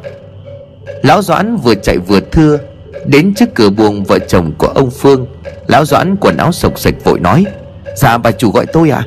Lão 1.03 1.23
Doãn 1.23 1.57
vừa 1.57 1.75
chạy 1.75 1.99
vừa 1.99 2.21
thưa, 2.21 2.59
Đến 3.07 3.35
trước 3.35 3.55
cửa 3.55 3.71
buồng 3.71 4.05
vợ 4.05 4.19
chồng 4.19 4.53
của 4.59 4.67
ông 4.67 4.91
Phương. 4.91 5.27
Lão 5.67 5.85
Doãn 5.85 6.17
quần 6.17 6.37
áo 6.37 6.53
sộc 6.53 6.79
sạch 6.79 6.95
vội 7.05 7.21
nói 7.21 7.45
Dạ 7.97 8.19
bà 8.19 8.31
chủ 8.31 8.51
gọi 8.51 8.67
tôi 8.67 8.91
à 8.91 9.03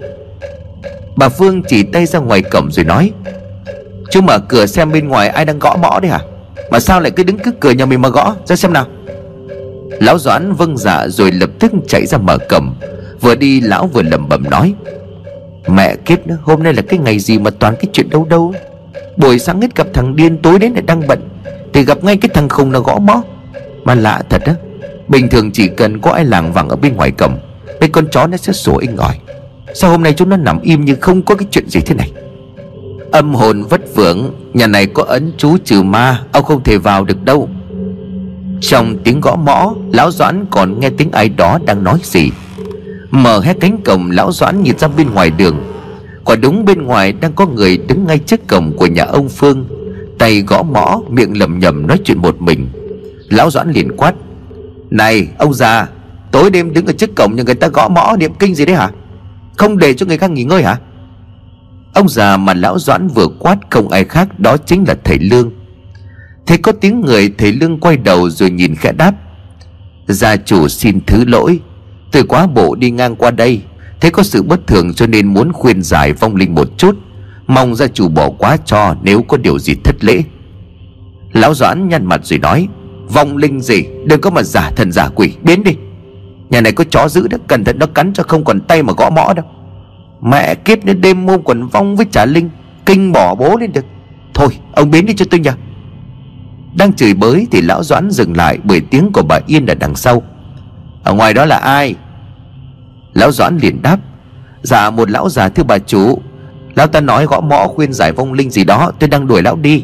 Bà 1.15 1.29
Phương 1.29 1.63
chỉ 1.63 1.83
tay 1.83 2.05
ra 2.05 2.19
ngoài 2.19 2.41
cổng 2.41 2.71
rồi 2.71 2.85
nói, 2.85 3.11
Chú 4.11 4.21
mở 4.21 4.39
cửa 4.39 4.65
xem 4.65 4.91
bên 4.91 5.07
ngoài 5.07 5.27
ai 5.27 5.45
đang 5.45 5.59
gõ 5.59 5.75
mõ 5.75 5.99
đấy 5.99 6.11
hả 6.11 6.19
mà 6.71 6.79
sao 6.79 7.01
lại 7.01 7.11
cứ 7.11 7.23
đứng 7.23 7.37
cứ 7.37 7.51
cười 7.59 7.75
nhà 7.75 7.85
mình 7.85 8.01
mà 8.01 8.09
gõ? 8.09 8.35
Ra 8.45 8.55
xem 8.55 8.73
nào. 8.73 8.87
Lão 9.99 10.19
Doãn 10.19 10.53
vâng 10.53 10.77
dạ 10.77 11.07
rồi 11.07 11.31
lập 11.31 11.49
tức 11.59 11.71
chạy 11.87 12.05
ra 12.05 12.17
mở 12.17 12.37
cầm 12.49 12.75
Vừa 13.21 13.35
đi, 13.35 13.61
lão 13.61 13.87
vừa 13.87 14.01
lẩm 14.01 14.29
bẩm 14.29 14.43
nói, 14.49 14.73
Mẹ 15.67 15.95
kiếp 15.95 16.27
nữa, 16.27 16.37
Hôm 16.43 16.63
nay 16.63 16.73
là 16.73 16.81
cái 16.81 16.99
ngày 16.99 17.19
gì 17.19 17.39
mà 17.39 17.51
toàn 17.59 17.75
cái 17.75 17.85
chuyện 17.93 18.09
đâu 18.09 18.25
đâu? 18.29 18.53
Buổi 19.17 19.39
sáng 19.39 19.61
hết 19.61 19.75
gặp 19.75 19.87
thằng 19.93 20.15
điên, 20.15 20.37
Tối 20.37 20.59
đến 20.59 20.73
lại 20.73 20.81
đang 20.81 21.07
bận, 21.07 21.19
Thì 21.73 21.85
gặp 21.85 22.03
ngay 22.03 22.17
cái 22.17 22.29
thằng 22.33 22.49
khùng 22.49 22.71
nó 22.71 22.79
gõ 22.79 22.99
mõ. 22.99 23.21
Mà 23.83 23.95
lạ 23.95 24.21
thật 24.29 24.41
á, 24.45 24.55
Bình 25.07 25.29
thường 25.29 25.51
chỉ 25.51 25.67
cần 25.67 26.01
có 26.01 26.11
ai 26.11 26.25
làng 26.25 26.53
vàng 26.53 26.69
ở 26.69 26.75
bên 26.75 26.95
ngoài 26.95 27.11
cầm 27.17 27.37
Mấy 27.79 27.89
con 27.89 28.07
chó 28.11 28.27
nó 28.27 28.37
sẽ 28.37 28.53
sủa 28.53 28.77
inh 28.77 28.97
ỏi. 28.97 29.15
Sao 29.73 29.91
hôm 29.91 30.03
nay 30.03 30.13
chúng 30.13 30.29
nó 30.29 30.37
nằm 30.37 30.61
im 30.61 30.85
như 30.85 30.95
không 30.95 31.21
có 31.21 31.35
cái 31.35 31.47
chuyện 31.51 31.69
gì 31.69 31.79
thế 31.81 31.95
này? 31.95 32.11
Âm 33.13 33.33
hồn 33.33 33.63
vất 33.63 33.81
vưởng, 33.95 34.33
Nhà 34.53 34.67
này 34.67 34.85
có 34.85 35.03
ấn 35.03 35.31
chú 35.37 35.57
trừ 35.57 35.83
ma, 35.83 36.21
Ông 36.31 36.43
không 36.43 36.63
thể 36.63 36.77
vào 36.77 37.03
được 37.03 37.23
đâu. 37.23 37.49
Trong 38.61 38.97
tiếng 39.03 39.21
gõ 39.21 39.35
mõ, 39.35 39.73
Lão 39.91 40.11
Doãn 40.11 40.45
còn 40.51 40.79
nghe 40.79 40.89
tiếng 40.89 41.11
ai 41.11 41.29
đó 41.29 41.59
đang 41.65 41.83
nói 41.83 41.99
gì. 42.03 42.31
Mở 43.11 43.39
hết 43.39 43.57
cánh 43.59 43.81
cổng, 43.85 44.11
Lão 44.11 44.31
Doãn 44.31 44.63
nhìn 44.63 44.77
ra 44.77 44.87
bên 44.87 45.13
ngoài 45.13 45.29
đường. 45.29 45.63
Quả 46.25 46.35
đúng 46.35 46.65
bên 46.65 46.83
ngoài 46.83 47.13
đang 47.13 47.33
có 47.33 47.45
người 47.45 47.77
đứng 47.77 48.07
ngay 48.07 48.19
trước 48.19 48.47
cổng 48.47 48.77
của 48.77 48.87
nhà 48.87 49.03
ông 49.03 49.29
Phương. 49.29 49.65
Tay 50.19 50.41
gõ 50.41 50.63
mõ, 50.63 51.01
miệng 51.09 51.39
lầm 51.39 51.59
nhầm 51.59 51.87
nói 51.87 51.97
chuyện 52.03 52.21
một 52.21 52.41
mình. 52.41 52.67
Lão 53.29 53.51
Doãn 53.51 53.71
liền 53.71 53.97
quát, 53.97 54.13
Này, 54.89 55.27
ông 55.37 55.53
già, 55.53 55.87
Tối 56.31 56.49
đêm 56.49 56.73
đứng 56.73 56.85
ở 56.85 56.93
trước 56.93 57.15
cổng 57.15 57.35
nhà 57.35 57.43
người 57.43 57.55
ta 57.55 57.67
gõ 57.67 57.87
mõ 57.87 58.15
niệm 58.19 58.33
kinh 58.33 58.55
gì 58.55 58.65
đấy 58.65 58.75
hả? 58.75 58.89
Không 59.57 59.77
để 59.77 59.93
cho 59.93 60.05
người 60.05 60.17
khác 60.17 60.31
nghỉ 60.31 60.43
ngơi 60.43 60.63
hả? 60.63 60.77
Ông 61.93 62.09
già 62.09 62.37
mà 62.37 62.53
lão 62.53 62.79
doãn 62.79 63.07
vừa 63.07 63.27
quát 63.39 63.57
không 63.69 63.89
ai 63.89 64.03
khác 64.03 64.39
Đó 64.39 64.57
chính 64.57 64.83
là 64.87 64.95
thầy 65.03 65.19
Lương. 65.19 65.51
Thấy 66.45 66.57
có 66.57 66.71
tiếng 66.71 67.01
người 67.01 67.33
thầy 67.37 67.53
Lương 67.53 67.79
quay 67.79 67.97
đầu 67.97 68.29
rồi 68.29 68.49
nhìn 68.49 68.75
khẽ 68.75 68.91
đáp. 68.91 69.13
Gia 70.07 70.35
chủ 70.35 70.67
xin 70.67 70.99
thứ 71.07 71.25
lỗi, 71.25 71.59
Tôi 72.11 72.23
quá 72.23 72.47
bộ 72.47 72.75
đi 72.75 72.91
ngang 72.91 73.15
qua 73.15 73.31
đây 73.31 73.61
Thấy 74.01 74.11
có 74.11 74.23
sự 74.23 74.43
bất 74.43 74.67
thường 74.67 74.93
cho 74.93 75.07
nên 75.07 75.33
muốn 75.33 75.53
khuyên 75.53 75.81
giải 75.81 76.13
vong 76.13 76.35
linh 76.35 76.55
một 76.55 76.67
chút. 76.77 76.95
Mong 77.47 77.75
gia 77.75 77.87
chủ 77.87 78.09
bỏ 78.09 78.29
quá 78.29 78.57
cho 78.65 78.95
nếu 79.01 79.21
có 79.21 79.37
điều 79.37 79.59
gì 79.59 79.75
thất 79.83 79.95
lễ. 80.03 80.23
Lão 81.33 81.53
Doãn 81.53 81.89
nhăn 81.89 82.05
mặt 82.05 82.21
rồi 82.23 82.39
nói, 82.39 82.67
Vong 83.07 83.37
linh 83.37 83.61
gì, 83.61 83.83
Đừng 84.05 84.21
có 84.21 84.29
mà 84.29 84.43
giả 84.43 84.71
thần 84.75 84.91
giả 84.91 85.09
quỷ, 85.15 85.33
Biến 85.43 85.63
đi. 85.63 85.71
Nhà 86.49 86.61
này 86.61 86.71
có 86.71 86.83
chó 86.83 87.07
giữ 87.07 87.27
đó, 87.27 87.37
Cẩn 87.47 87.63
thận 87.63 87.79
nó 87.79 87.85
cắn 87.85 88.13
cho 88.13 88.23
không 88.23 88.43
còn 88.43 88.61
tay 88.61 88.83
mà 88.83 88.93
gõ 88.97 89.09
mõ 89.09 89.33
đâu. 89.33 89.45
Mẹ 90.25 90.55
kiếp 90.55 90.85
đến 90.85 91.01
đêm 91.01 91.25
mua 91.25 91.37
quần 91.37 91.67
vong 91.67 91.95
với 91.95 92.05
trả 92.11 92.25
linh, 92.25 92.49
Kinh 92.85 93.11
bỏ 93.11 93.35
bố 93.35 93.57
lên 93.57 93.71
được. 93.73 93.85
Thôi, 94.33 94.57
ông 94.73 94.91
biến 94.91 95.05
đi 95.05 95.13
cho 95.13 95.25
tôi 95.31 95.39
nhờ. 95.39 95.53
Đang 96.77 96.93
chửi 96.93 97.13
bới 97.13 97.47
thì 97.51 97.61
lão 97.61 97.83
Doãn 97.83 98.11
dừng 98.11 98.37
lại 98.37 98.57
Bởi 98.63 98.81
tiếng 98.81 99.11
của 99.13 99.23
bà 99.23 99.39
Yên 99.47 99.65
ở 99.65 99.75
đằng 99.75 99.95
sau. 99.95 100.23
Ở 101.03 101.13
ngoài 101.13 101.33
đó 101.33 101.45
là 101.45 101.57
ai? 101.57 101.95
Lão 103.13 103.31
Doãn 103.31 103.57
liền 103.57 103.81
đáp. 103.81 103.99
Dạ 104.61 104.89
một 104.89 105.11
lão 105.11 105.29
già, 105.29 105.49
thưa 105.49 105.63
bà 105.63 105.77
chủ. 105.79 106.21
Lão 106.75 106.87
ta 106.87 107.01
nói 107.01 107.25
gõ 107.25 107.41
mõ 107.41 107.67
khuyên 107.67 107.93
giải 107.93 108.11
vong 108.11 108.33
linh 108.33 108.49
gì 108.49 108.63
đó, 108.63 108.91
Tôi 108.99 109.09
đang 109.09 109.27
đuổi 109.27 109.41
lão 109.41 109.55
đi. 109.55 109.83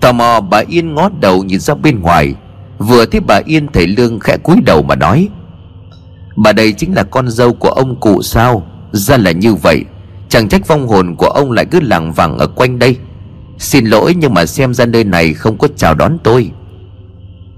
Tò 0.00 0.12
mò, 0.12 0.40
bà 0.40 0.62
Yên 0.68 0.94
ngó 0.94 1.10
đầu 1.20 1.44
nhìn 1.44 1.60
ra 1.60 1.74
bên 1.74 2.00
ngoài. 2.00 2.34
Vừa 2.78 3.06
thấy 3.06 3.20
bà 3.20 3.40
Yên, 3.44 3.66
thầy 3.72 3.86
Lương 3.86 4.20
khẽ 4.20 4.36
cúi 4.36 4.56
đầu 4.66 4.82
mà 4.82 4.94
nói. 4.94 5.28
Bà 6.36 6.52
đây 6.52 6.72
chính 6.72 6.94
là 6.94 7.02
con 7.02 7.28
dâu 7.28 7.52
của 7.52 7.68
ông 7.68 8.00
cụ 8.00 8.22
sao? 8.22 8.66
Ra 8.94 9.16
là 9.16 9.30
như 9.30 9.54
vậy, 9.54 9.84
Chẳng 10.28 10.48
trách 10.48 10.68
vong 10.68 10.88
hồn 10.88 11.14
của 11.16 11.26
ông 11.26 11.52
lại 11.52 11.64
cứ 11.64 11.80
làng 11.80 12.12
vàng 12.12 12.38
ở 12.38 12.46
quanh 12.46 12.78
đây. 12.78 12.96
Xin 13.58 13.86
lỗi 13.86 14.14
nhưng 14.18 14.34
mà 14.34 14.46
xem 14.46 14.74
ra 14.74 14.86
nơi 14.86 15.04
này 15.04 15.34
không 15.34 15.58
có 15.58 15.68
chào 15.76 15.94
đón 15.94 16.18
tôi. 16.24 16.50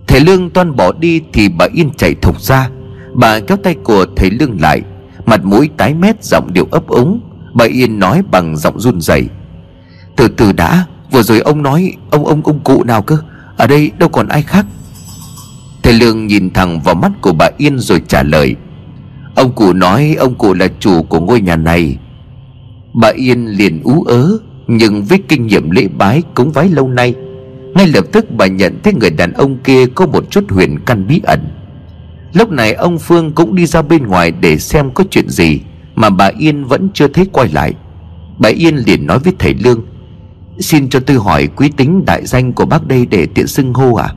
Thầy 0.06 0.20
Lương 0.20 0.50
toan 0.50 0.76
bỏ 0.76 0.92
đi 0.92 1.20
thì 1.32 1.48
bà 1.48 1.66
Yên 1.74 1.90
chạy 1.96 2.14
thục 2.14 2.40
ra. 2.40 2.70
Bà 3.14 3.40
kéo 3.40 3.56
tay 3.56 3.74
của 3.74 4.06
thầy 4.16 4.30
Lương 4.30 4.60
lại, 4.60 4.82
Mặt 5.26 5.44
mũi 5.44 5.70
tái 5.76 5.94
mét, 5.94 6.24
giọng 6.24 6.52
điệu 6.52 6.68
ấp 6.70 6.86
úng. 6.86 7.20
Bà 7.54 7.64
Yên 7.64 7.98
nói 7.98 8.22
bằng 8.30 8.56
giọng 8.56 8.80
run 8.80 9.00
rẩy. 9.00 9.28
Từ 10.16 10.28
từ 10.28 10.52
đã, 10.52 10.86
Vừa 11.10 11.22
rồi 11.22 11.40
ông 11.40 11.62
nói 11.62 11.92
ông 12.10 12.26
ông 12.26 12.42
ông 12.44 12.60
cụ 12.60 12.84
nào 12.84 13.02
cơ? 13.02 13.18
Ở 13.56 13.66
đây 13.66 13.90
đâu 13.98 14.08
còn 14.08 14.28
ai 14.28 14.42
khác? 14.42 14.66
Thầy 15.82 15.94
Lương 15.94 16.26
nhìn 16.26 16.52
thẳng 16.52 16.80
vào 16.80 16.94
mắt 16.94 17.12
của 17.20 17.32
bà 17.32 17.48
Yên 17.58 17.78
rồi 17.78 18.02
trả 18.08 18.22
lời. 18.22 18.56
Ông 19.36 19.52
cụ 19.52 19.72
nói 19.72 20.16
ông 20.18 20.34
cụ 20.34 20.54
là 20.54 20.68
chủ 20.80 21.02
của 21.02 21.20
ngôi 21.20 21.40
nhà 21.40 21.56
này. 21.56 21.98
Bà 22.94 23.08
Yên 23.08 23.46
liền 23.46 23.82
ú 23.84 24.02
ớ, 24.02 24.38
Nhưng 24.66 25.04
với 25.04 25.18
kinh 25.28 25.46
nghiệm 25.46 25.70
lễ 25.70 25.88
bái 25.98 26.22
cúng 26.34 26.52
vái 26.52 26.68
lâu 26.68 26.88
nay, 26.88 27.14
Ngay 27.74 27.86
lập 27.86 28.04
tức 28.12 28.30
bà 28.30 28.46
nhận 28.46 28.78
thấy 28.82 28.94
người 28.94 29.10
đàn 29.10 29.32
ông 29.32 29.58
kia 29.58 29.86
có 29.86 30.06
một 30.06 30.30
chút 30.30 30.44
huyền 30.48 30.78
căn 30.86 31.06
bí 31.06 31.20
ẩn. 31.24 31.40
Lúc 32.32 32.50
này 32.50 32.72
ông 32.72 32.98
Phương 32.98 33.32
cũng 33.32 33.54
đi 33.54 33.66
ra 33.66 33.82
bên 33.82 34.06
ngoài 34.06 34.32
để 34.40 34.58
xem 34.58 34.90
có 34.90 35.04
chuyện 35.10 35.28
gì 35.28 35.60
Mà 35.94 36.10
bà 36.10 36.30
Yên 36.38 36.64
vẫn 36.64 36.88
chưa 36.94 37.08
thấy 37.08 37.26
quay 37.32 37.48
lại. 37.48 37.74
Bà 38.38 38.48
Yên 38.48 38.76
liền 38.76 39.06
nói 39.06 39.18
với 39.18 39.32
thầy 39.38 39.54
Lương, 39.54 39.80
Xin 40.58 40.88
cho 40.88 41.00
tôi 41.00 41.16
hỏi 41.16 41.48
quý 41.56 41.70
tính 41.76 42.04
đại 42.06 42.26
danh 42.26 42.52
của 42.52 42.66
bác 42.66 42.86
đây 42.86 43.06
để 43.06 43.26
tiện 43.26 43.46
xưng 43.46 43.74
hô 43.74 43.94
à 43.94 44.08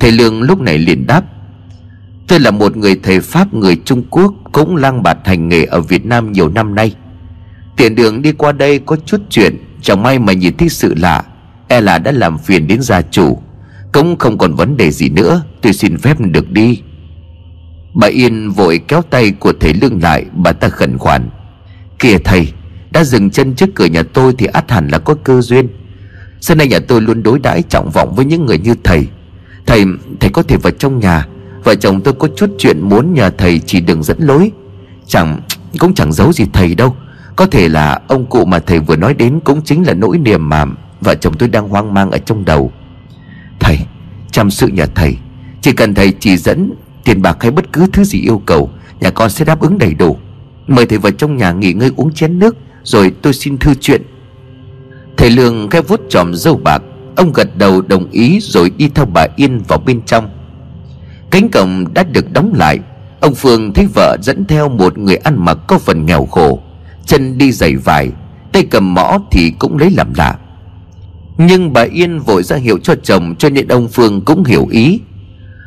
Thầy 0.00 0.12
Lương 0.12 0.42
lúc 0.42 0.60
này 0.60 0.78
liền 0.78 1.06
đáp 1.06 1.22
Tôi 2.30 2.40
là 2.40 2.50
một 2.50 2.76
người 2.76 3.00
thầy 3.02 3.20
Pháp 3.20 3.54
người 3.54 3.76
Trung 3.84 4.02
Quốc 4.10 4.34
Cũng 4.52 4.76
lang 4.76 5.02
bạt 5.02 5.18
hành 5.24 5.48
nghề 5.48 5.64
ở 5.64 5.80
Việt 5.80 6.06
Nam 6.06 6.32
nhiều 6.32 6.48
năm 6.48 6.74
nay. 6.74 6.94
Tiện 7.76 7.94
đường 7.94 8.22
đi 8.22 8.32
qua 8.32 8.52
đây 8.52 8.78
có 8.78 8.96
chút 9.06 9.20
chuyện 9.30 9.56
Chẳng 9.82 10.02
may 10.02 10.18
mà 10.18 10.32
nhìn 10.32 10.56
thấy 10.56 10.68
sự 10.68 10.94
lạ. 10.94 11.24
E 11.68 11.80
là 11.80 11.98
đã 11.98 12.12
làm 12.12 12.38
phiền 12.38 12.66
đến 12.66 12.82
gia 12.82 13.02
chủ. 13.02 13.38
Cũng 13.92 14.18
không 14.18 14.38
còn 14.38 14.54
vấn 14.54 14.76
đề 14.76 14.90
gì 14.90 15.08
nữa 15.08 15.42
Tôi 15.62 15.72
xin 15.72 15.98
phép 15.98 16.16
được 16.20 16.50
đi. 16.50 16.80
Bà 17.94 18.06
Yên 18.06 18.50
vội 18.50 18.80
kéo 18.88 19.02
tay 19.02 19.30
của 19.30 19.52
thầy 19.60 19.74
Lương 19.74 20.02
lại 20.02 20.24
Bà 20.32 20.52
ta 20.52 20.68
khẩn 20.68 20.98
khoản. 20.98 21.28
Kìa 21.98 22.18
thầy 22.24 22.52
Đã 22.90 23.04
dừng 23.04 23.30
chân 23.30 23.54
trước 23.54 23.70
cửa 23.74 23.86
nhà 23.86 24.02
tôi 24.02 24.34
thì 24.38 24.46
át 24.46 24.70
hẳn 24.70 24.88
là 24.88 24.98
có 24.98 25.14
cơ 25.24 25.40
duyên. 25.40 25.68
Xưa 26.40 26.54
nay 26.54 26.68
nhà 26.68 26.78
tôi 26.88 27.00
luôn 27.00 27.22
đối 27.22 27.38
đãi 27.38 27.62
trọng 27.62 27.90
vọng 27.90 28.14
với 28.16 28.24
những 28.24 28.46
người 28.46 28.58
như 28.58 28.74
thầy. 28.84 29.06
Thầy, 29.66 29.84
thầy 30.20 30.30
có 30.30 30.42
thể 30.42 30.56
vào 30.56 30.72
trong 30.72 30.98
nhà. 30.98 31.26
Vợ 31.64 31.74
chồng 31.74 32.00
tôi 32.00 32.14
có 32.14 32.28
chút 32.36 32.50
chuyện 32.58 32.80
muốn 32.80 33.14
nhờ 33.14 33.30
thầy 33.38 33.58
chỉ 33.58 33.80
đừng 33.80 34.02
dẫn 34.02 34.16
lối. 34.20 34.52
Chẳng, 35.06 35.40
cũng 35.78 35.94
chẳng 35.94 36.12
giấu 36.12 36.32
gì 36.32 36.44
thầy 36.52 36.74
đâu. 36.74 36.96
Có 37.36 37.46
thể 37.46 37.68
là 37.68 38.00
ông 38.08 38.26
cụ 38.26 38.44
mà 38.44 38.58
thầy 38.58 38.78
vừa 38.78 38.96
nói 38.96 39.14
đến 39.14 39.40
Cũng 39.40 39.62
chính 39.62 39.86
là 39.86 39.94
nỗi 39.94 40.18
niềm 40.18 40.48
mà 40.48 40.64
vợ 41.00 41.14
chồng 41.14 41.34
tôi 41.38 41.48
đang 41.48 41.68
hoang 41.68 41.94
mang 41.94 42.10
ở 42.10 42.18
trong 42.18 42.44
đầu. 42.44 42.72
Thầy, 43.60 43.78
chăm 44.30 44.50
sự 44.50 44.68
nhà 44.68 44.86
thầy. 44.94 45.16
Chỉ 45.60 45.72
cần 45.72 45.94
thầy 45.94 46.12
chỉ 46.20 46.36
dẫn 46.36 46.72
Tiền 47.04 47.22
bạc 47.22 47.36
hay 47.40 47.50
bất 47.50 47.72
cứ 47.72 47.86
thứ 47.92 48.04
gì 48.04 48.20
yêu 48.20 48.42
cầu 48.46 48.70
Nhà 49.00 49.10
con 49.10 49.30
sẽ 49.30 49.44
đáp 49.44 49.60
ứng 49.60 49.78
đầy 49.78 49.94
đủ. 49.94 50.16
Mời 50.66 50.86
thầy 50.86 50.98
vào 50.98 51.12
trong 51.12 51.36
nhà 51.36 51.52
nghỉ 51.52 51.72
ngơi 51.72 51.90
uống 51.96 52.12
chén 52.12 52.38
nước 52.38 52.56
Rồi 52.82 53.12
tôi 53.22 53.32
xin 53.32 53.58
thư 53.58 53.74
chuyện. 53.74 54.02
Thầy 55.16 55.30
Lương 55.30 55.70
khẽ 55.70 55.80
vuốt 55.82 56.00
tròm 56.08 56.34
dâu 56.34 56.56
bạc. 56.56 56.82
Ông 57.16 57.32
gật 57.32 57.56
đầu 57.56 57.82
đồng 57.82 58.10
ý 58.10 58.38
rồi 58.40 58.70
đi 58.70 58.88
theo 58.94 59.04
bà 59.04 59.26
Yên 59.36 59.62
vào 59.68 59.78
bên 59.78 60.02
trong. 60.06 60.28
Cánh 61.30 61.48
cổng 61.48 61.94
đã 61.94 62.02
được 62.02 62.32
đóng 62.32 62.52
lại. 62.54 62.78
Ông 63.20 63.34
Phương 63.34 63.72
thấy 63.72 63.86
vợ 63.94 64.16
dẫn 64.22 64.44
theo 64.44 64.68
một 64.68 64.98
người 64.98 65.16
ăn 65.16 65.44
mặc 65.44 65.58
có 65.66 65.78
phần 65.78 66.06
nghèo 66.06 66.26
khổ. 66.26 66.60
Chân 67.06 67.38
đi 67.38 67.52
giày 67.52 67.76
vải, 67.76 68.08
Tay 68.52 68.66
cầm 68.70 68.94
mõ 68.94 69.18
thì 69.30 69.52
cũng 69.58 69.78
lấy 69.78 69.90
làm 69.90 70.14
lạ. 70.16 70.38
Nhưng 71.38 71.72
bà 71.72 71.82
Yên 71.82 72.18
vội 72.18 72.42
ra 72.42 72.56
hiệu 72.56 72.78
cho 72.78 72.94
chồng, 73.02 73.34
Cho 73.38 73.48
nên 73.48 73.68
ông 73.68 73.88
Phương 73.88 74.20
cũng 74.24 74.44
hiểu 74.44 74.66
ý. 74.70 75.00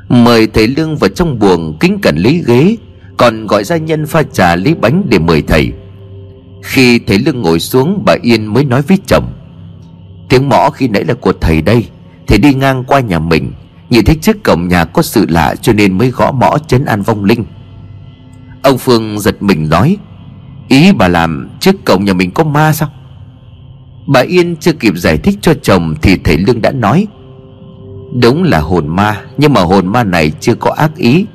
Mời 0.10 0.47
thầy 0.47 0.67
Lương 0.67 0.97
vào 0.97 1.10
trong 1.10 1.39
buồng 1.39 1.78
Kính 1.80 1.99
cẩn 2.02 2.17
lấy 2.17 2.43
ghế, 2.47 2.76
Còn 3.17 3.47
gọi 3.47 3.63
gia 3.63 3.78
nhân 3.78 4.06
pha 4.06 4.23
trà 4.23 4.56
lấy 4.56 4.76
bánh 4.76 5.04
để 5.10 5.19
mời 5.19 5.41
thầy. 5.41 5.71
Khi 6.63 6.99
thầy 6.99 7.19
Lương 7.19 7.41
ngồi 7.41 7.60
xuống, 7.60 8.04
Bà 8.06 8.15
Yên 8.21 8.45
mới 8.45 8.65
nói 8.65 8.82
với 8.82 8.97
chồng, 9.08 9.34
Tiếng 10.30 10.49
mõ 10.49 10.69
khi 10.69 10.88
nãy 10.88 11.06
là 11.06 11.13
của 11.13 11.34
thầy 11.41 11.62
đây, 11.62 11.86
Thầy 12.28 12.38
đi 12.38 12.54
ngang 12.54 12.84
qua 12.84 12.99
nhà 12.99 13.19
mình 13.19 13.52
Nhìn 13.93 14.06
thấy 14.06 14.15
trước 14.15 14.43
cổng 14.43 14.67
nhà 14.67 14.86
có 14.86 15.01
sự 15.01 15.25
lạ 15.29 15.56
Cho 15.62 15.73
nên 15.73 15.97
mới 15.97 16.10
gõ 16.12 16.32
mõ 16.32 16.58
chấn 16.67 16.86
an 16.86 17.01
vong 17.01 17.23
linh. 17.23 17.45
Ông 18.63 18.77
Phương 18.77 19.19
giật 19.19 19.43
mình 19.43 19.69
nói, 19.69 19.97
Ý 20.67 20.91
bà 20.91 21.08
làm, 21.08 21.49
trước 21.60 21.86
cổng 21.86 22.06
nhà 22.06 22.13
mình 22.13 22.32
có 22.32 22.43
ma 22.43 22.73
sao? 22.73 22.89
Bà 24.08 24.19
Yên 24.19 24.56
chưa 24.56 24.73
kịp 24.73 24.93
giải 24.97 25.17
thích 25.17 25.38
cho 25.41 25.53
chồng 25.62 25.95
Thì 26.01 26.17
thầy 26.23 26.38
Lương 26.38 26.62
đã 26.62 26.71
nói, 26.71 27.08
Đúng 28.21 28.43
là 28.43 28.60
hồn 28.60 28.88
ma, 28.88 29.21
Nhưng 29.38 29.53
mà 29.53 29.62
hồn 29.62 29.88
ma 29.88 30.03
này 30.03 30.32
chưa 30.39 30.56
có 30.56 30.71
ác 30.71 30.95
ý. 30.95 31.25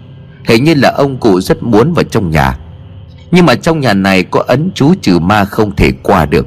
Hình 0.45 0.65
như 0.65 0.75
là 0.75 0.91
ông 0.91 1.19
cụ 1.19 1.41
rất 1.41 1.63
muốn 1.63 1.93
vào 1.93 2.05
trong 2.05 2.31
nhà. 2.31 2.59
Nhưng 3.31 3.47
mà 3.47 3.55
trong 3.55 3.81
nhà 3.81 3.95
này 3.95 4.23
có 4.23 4.45
ấn 4.47 4.71
chú 4.75 4.95
trừ 5.03 5.19
ma 5.19 5.45
không 5.45 5.77
thể 5.77 5.93
qua 6.03 6.27
được. 6.27 6.47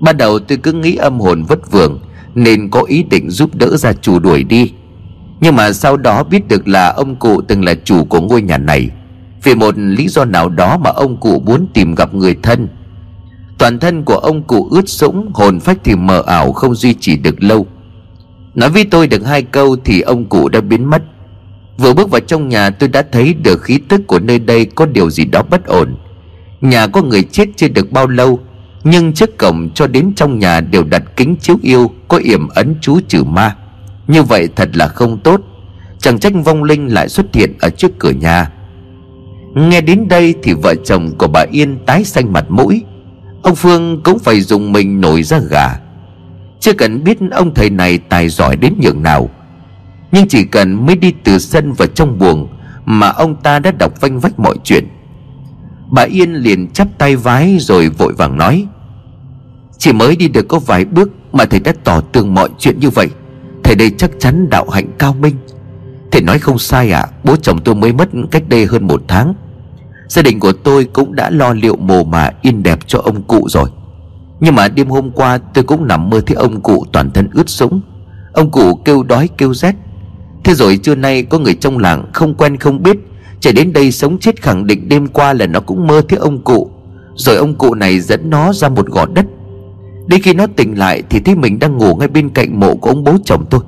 Ban 0.00 0.16
đầu 0.16 0.38
tôi 0.38 0.58
cứ 0.58 0.72
nghĩ 0.72 0.96
âm 0.96 1.20
hồn 1.20 1.44
vất 1.44 1.70
vưởng, 1.70 2.00
Nên 2.34 2.70
có 2.70 2.82
ý 2.82 3.02
định 3.02 3.30
giúp 3.30 3.54
đỡ 3.54 3.76
gia 3.76 3.92
chủ 3.92 4.18
đuổi 4.18 4.44
đi. 4.44 4.72
Nhưng 5.40 5.56
mà 5.56 5.72
sau 5.72 5.96
đó 5.96 6.24
biết 6.24 6.48
được 6.48 6.68
là 6.68 6.88
ông 6.88 7.16
cụ 7.16 7.40
từng 7.40 7.64
là 7.64 7.74
chủ 7.84 8.04
của 8.04 8.20
ngôi 8.20 8.42
nhà 8.42 8.58
này. 8.58 8.90
Vì 9.42 9.54
một 9.54 9.78
lý 9.78 10.08
do 10.08 10.24
nào 10.24 10.48
đó 10.48 10.78
mà 10.78 10.90
ông 10.90 11.16
cụ 11.16 11.42
muốn 11.46 11.66
tìm 11.74 11.94
gặp 11.94 12.14
người 12.14 12.36
thân. 12.42 12.68
Toàn 13.58 13.78
thân 13.78 14.04
của 14.04 14.16
ông 14.16 14.42
cụ 14.42 14.68
ướt 14.70 14.88
sũng, 14.88 15.30
Hồn 15.34 15.60
phách 15.60 15.78
thì 15.84 15.96
mờ 15.96 16.22
ảo, 16.26 16.52
không 16.52 16.74
duy 16.74 16.94
trì 16.94 17.16
được 17.16 17.42
lâu. 17.42 17.66
Nói 18.54 18.70
với 18.70 18.84
tôi 18.84 19.06
được 19.06 19.26
hai 19.26 19.42
câu 19.42 19.76
thì 19.84 20.00
ông 20.00 20.24
cụ 20.24 20.48
đã 20.48 20.60
biến 20.60 20.90
mất. 20.90 21.02
Vừa 21.78 21.94
bước 21.94 22.10
vào 22.10 22.20
trong 22.20 22.48
nhà, 22.48 22.70
tôi 22.70 22.88
đã 22.88 23.02
thấy 23.12 23.34
được 23.34 23.62
khí 23.62 23.78
tức 23.88 24.00
của 24.06 24.18
nơi 24.18 24.38
đây 24.38 24.64
có 24.64 24.86
điều 24.86 25.10
gì 25.10 25.24
đó 25.24 25.42
bất 25.50 25.66
ổn. 25.66 25.96
Nhà 26.60 26.86
có 26.86 27.02
người 27.02 27.22
chết 27.22 27.48
chưa 27.56 27.68
được 27.68 27.92
bao 27.92 28.06
lâu, 28.06 28.40
Nhưng 28.84 29.12
trước 29.12 29.38
cổng 29.38 29.70
cho 29.74 29.86
đến 29.86 30.12
trong 30.16 30.38
nhà 30.38 30.60
đều 30.60 30.84
đặt 30.84 31.02
kính 31.16 31.36
chiếu 31.40 31.56
yêu, 31.62 31.90
Có 32.08 32.18
yểm 32.18 32.48
ấn 32.48 32.74
chú 32.80 33.00
trừ 33.08 33.24
ma. 33.24 33.56
Như 34.08 34.22
vậy 34.22 34.48
thật 34.56 34.68
là 34.76 34.88
không 34.88 35.18
tốt. 35.18 35.40
Chẳng 35.98 36.18
trách 36.18 36.32
vong 36.44 36.64
linh 36.64 36.94
lại 36.94 37.08
xuất 37.08 37.34
hiện 37.34 37.54
ở 37.60 37.70
trước 37.70 37.98
cửa 37.98 38.10
nhà. 38.10 38.50
Nghe 39.54 39.80
đến 39.80 40.08
đây 40.08 40.34
thì 40.42 40.52
vợ 40.52 40.74
chồng 40.74 41.10
của 41.18 41.28
bà 41.28 41.44
Yên 41.50 41.78
tái 41.86 42.04
xanh 42.04 42.32
mặt 42.32 42.44
mũi. 42.48 42.82
Ông 43.42 43.54
Phương 43.54 44.02
cũng 44.02 44.18
phải 44.18 44.40
dùng 44.40 44.72
mình 44.72 45.00
nổi 45.00 45.22
ra 45.22 45.38
gà. 45.50 45.80
Chưa 46.60 46.72
cần 46.72 47.04
biết 47.04 47.18
ông 47.30 47.54
thầy 47.54 47.70
này 47.70 47.98
tài 47.98 48.28
giỏi 48.28 48.56
đến 48.56 48.74
nhường 48.82 49.02
nào. 49.02 49.30
Nhưng 50.12 50.28
chỉ 50.28 50.44
cần 50.44 50.86
mới 50.86 50.96
đi 50.96 51.12
từ 51.24 51.38
sân 51.38 51.72
vào 51.72 51.88
trong 51.88 52.18
buồng 52.18 52.48
Mà 52.84 53.08
ông 53.08 53.36
ta 53.42 53.58
đã 53.58 53.70
đọc 53.70 54.00
vanh 54.00 54.20
vách 54.20 54.38
mọi 54.38 54.56
chuyện. 54.64 54.88
Bà 55.90 56.02
Yên 56.02 56.34
liền 56.34 56.70
chắp 56.72 56.88
tay 56.98 57.16
vái 57.16 57.56
rồi 57.60 57.88
vội 57.88 58.12
vàng 58.12 58.38
nói, 58.38 58.66
Chỉ 59.78 59.92
mới 59.92 60.16
đi 60.16 60.28
được 60.28 60.48
có 60.48 60.58
vài 60.58 60.84
bước 60.84 61.10
Mà 61.32 61.44
thầy 61.44 61.60
đã 61.60 61.72
tỏ 61.84 62.00
tường 62.00 62.34
mọi 62.34 62.48
chuyện 62.58 62.80
như 62.80 62.90
vậy. 62.90 63.08
Thầy 63.64 63.74
đây 63.74 63.90
chắc 63.98 64.10
chắn 64.18 64.50
đạo 64.50 64.68
hạnh 64.68 64.88
cao 64.98 65.14
minh. 65.20 65.36
Thầy 66.10 66.22
nói 66.22 66.38
không 66.38 66.58
sai 66.58 66.90
ạ 66.90 67.00
à, 67.00 67.10
Bố 67.24 67.36
chồng 67.36 67.60
tôi 67.64 67.74
mới 67.74 67.92
mất 67.92 68.08
cách 68.30 68.42
đây 68.48 68.66
hơn 68.66 68.86
một 68.86 69.02
tháng. 69.08 69.34
Gia 70.08 70.22
đình 70.22 70.40
của 70.40 70.52
tôi 70.52 70.84
cũng 70.84 71.14
đã 71.14 71.30
lo 71.30 71.52
liệu 71.52 71.76
mồ 71.76 72.04
mà 72.04 72.30
yên 72.42 72.62
đẹp 72.62 72.78
cho 72.86 72.98
ông 72.98 73.22
cụ 73.22 73.48
rồi. 73.48 73.70
Nhưng 74.40 74.54
mà 74.54 74.68
đêm 74.68 74.88
hôm 74.88 75.10
qua 75.10 75.38
tôi 75.38 75.64
cũng 75.64 75.86
nằm 75.86 76.10
mơ 76.10 76.20
thấy 76.26 76.34
ông 76.34 76.60
cụ 76.60 76.86
toàn 76.92 77.10
thân 77.10 77.28
ướt 77.32 77.48
sũng. 77.48 77.80
Ông 78.32 78.50
cụ 78.50 78.74
kêu 78.74 79.02
đói 79.02 79.28
kêu 79.38 79.54
rét. 79.54 79.74
Thế 80.44 80.54
rồi 80.54 80.76
trưa 80.76 80.94
nay 80.94 81.22
có 81.22 81.38
người 81.38 81.54
trong 81.54 81.78
làng 81.78 82.04
không 82.12 82.34
quen 82.34 82.56
không 82.56 82.82
biết 82.82 82.96
Chạy 83.44 83.52
đến 83.52 83.72
đây 83.72 83.92
sống 83.92 84.18
chết 84.18 84.42
khẳng 84.42 84.66
định 84.66 84.88
đêm 84.88 85.06
qua 85.06 85.32
là 85.32 85.46
nó 85.46 85.60
cũng 85.60 85.86
mơ 85.86 86.02
thấy 86.08 86.18
ông 86.18 86.42
cụ. 86.42 86.70
Rồi 87.14 87.36
ông 87.36 87.54
cụ 87.54 87.74
này 87.74 88.00
dẫn 88.00 88.30
nó 88.30 88.52
ra 88.52 88.68
một 88.68 88.86
gò 88.86 89.06
đất. 89.06 89.26
Đến 90.06 90.22
khi 90.22 90.34
nó 90.34 90.46
tỉnh 90.46 90.78
lại 90.78 91.02
thì 91.10 91.20
thấy 91.20 91.34
mình 91.34 91.58
đang 91.58 91.76
ngủ 91.76 91.96
ngay 91.96 92.08
bên 92.08 92.30
cạnh 92.30 92.60
mộ 92.60 92.74
của 92.74 92.90
ông 92.90 93.04
bố 93.04 93.16
chồng 93.24 93.46
tôi. 93.50 93.60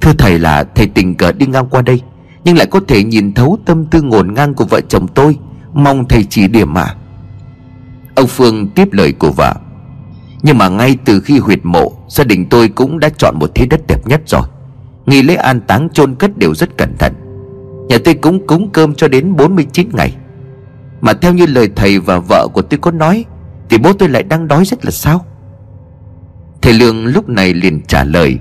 Thưa 0.00 0.12
thầy 0.18 0.38
là 0.38 0.64
thầy 0.74 0.86
tình 0.86 1.14
cờ 1.14 1.32
đi 1.32 1.46
ngang 1.46 1.66
qua 1.70 1.82
đây, 1.82 2.00
Nhưng 2.44 2.56
lại 2.56 2.66
có 2.66 2.80
thể 2.88 3.04
nhìn 3.04 3.32
thấu 3.32 3.58
tâm 3.64 3.86
tư 3.86 4.02
ngổn 4.02 4.34
ngang 4.34 4.54
của 4.54 4.64
vợ 4.64 4.80
chồng 4.80 5.08
tôi. 5.08 5.38
Mong 5.74 6.08
thầy 6.08 6.24
chỉ 6.24 6.48
điểm 6.48 6.74
mà 6.74 6.94
Ông 8.14 8.26
Phương 8.26 8.68
tiếp 8.68 8.88
lời 8.92 9.12
của 9.12 9.30
vợ. 9.30 9.54
Nhưng 10.42 10.58
mà 10.58 10.68
ngay 10.68 10.96
từ 11.04 11.20
khi 11.20 11.38
huyệt 11.38 11.60
mộ, 11.62 11.92
Gia 12.08 12.24
đình 12.24 12.46
tôi 12.48 12.68
cũng 12.68 12.98
đã 12.98 13.08
chọn 13.08 13.38
một 13.38 13.50
thế 13.54 13.66
đất 13.66 13.80
đẹp 13.88 14.06
nhất 14.06 14.20
rồi. 14.26 14.42
Nghi 15.06 15.22
lễ 15.22 15.34
an 15.34 15.60
táng 15.60 15.88
chôn 15.92 16.14
cất 16.14 16.38
đều 16.38 16.54
rất 16.54 16.78
cẩn 16.78 16.96
thận. 16.98 17.12
Nhà 17.88 17.98
tôi 18.04 18.14
cũng 18.14 18.46
cúng 18.46 18.70
cơm 18.72 18.94
cho 18.94 19.08
đến 19.08 19.36
49 19.36 19.88
ngày. 19.92 20.16
Mà 21.00 21.12
theo 21.12 21.32
như 21.32 21.46
lời 21.46 21.68
thầy 21.76 21.98
và 21.98 22.18
vợ 22.18 22.48
của 22.52 22.62
tôi 22.62 22.78
có 22.78 22.90
nói, 22.90 23.24
Thì 23.68 23.78
bố 23.78 23.92
tôi 23.92 24.08
lại 24.08 24.22
đang 24.22 24.48
đói 24.48 24.64
rất 24.64 24.84
là 24.84 24.90
sao. 24.90 25.24
Thầy 26.62 26.72
Lương 26.72 27.06
lúc 27.06 27.28
này 27.28 27.54
liền 27.54 27.80
trả 27.86 28.04
lời, 28.04 28.38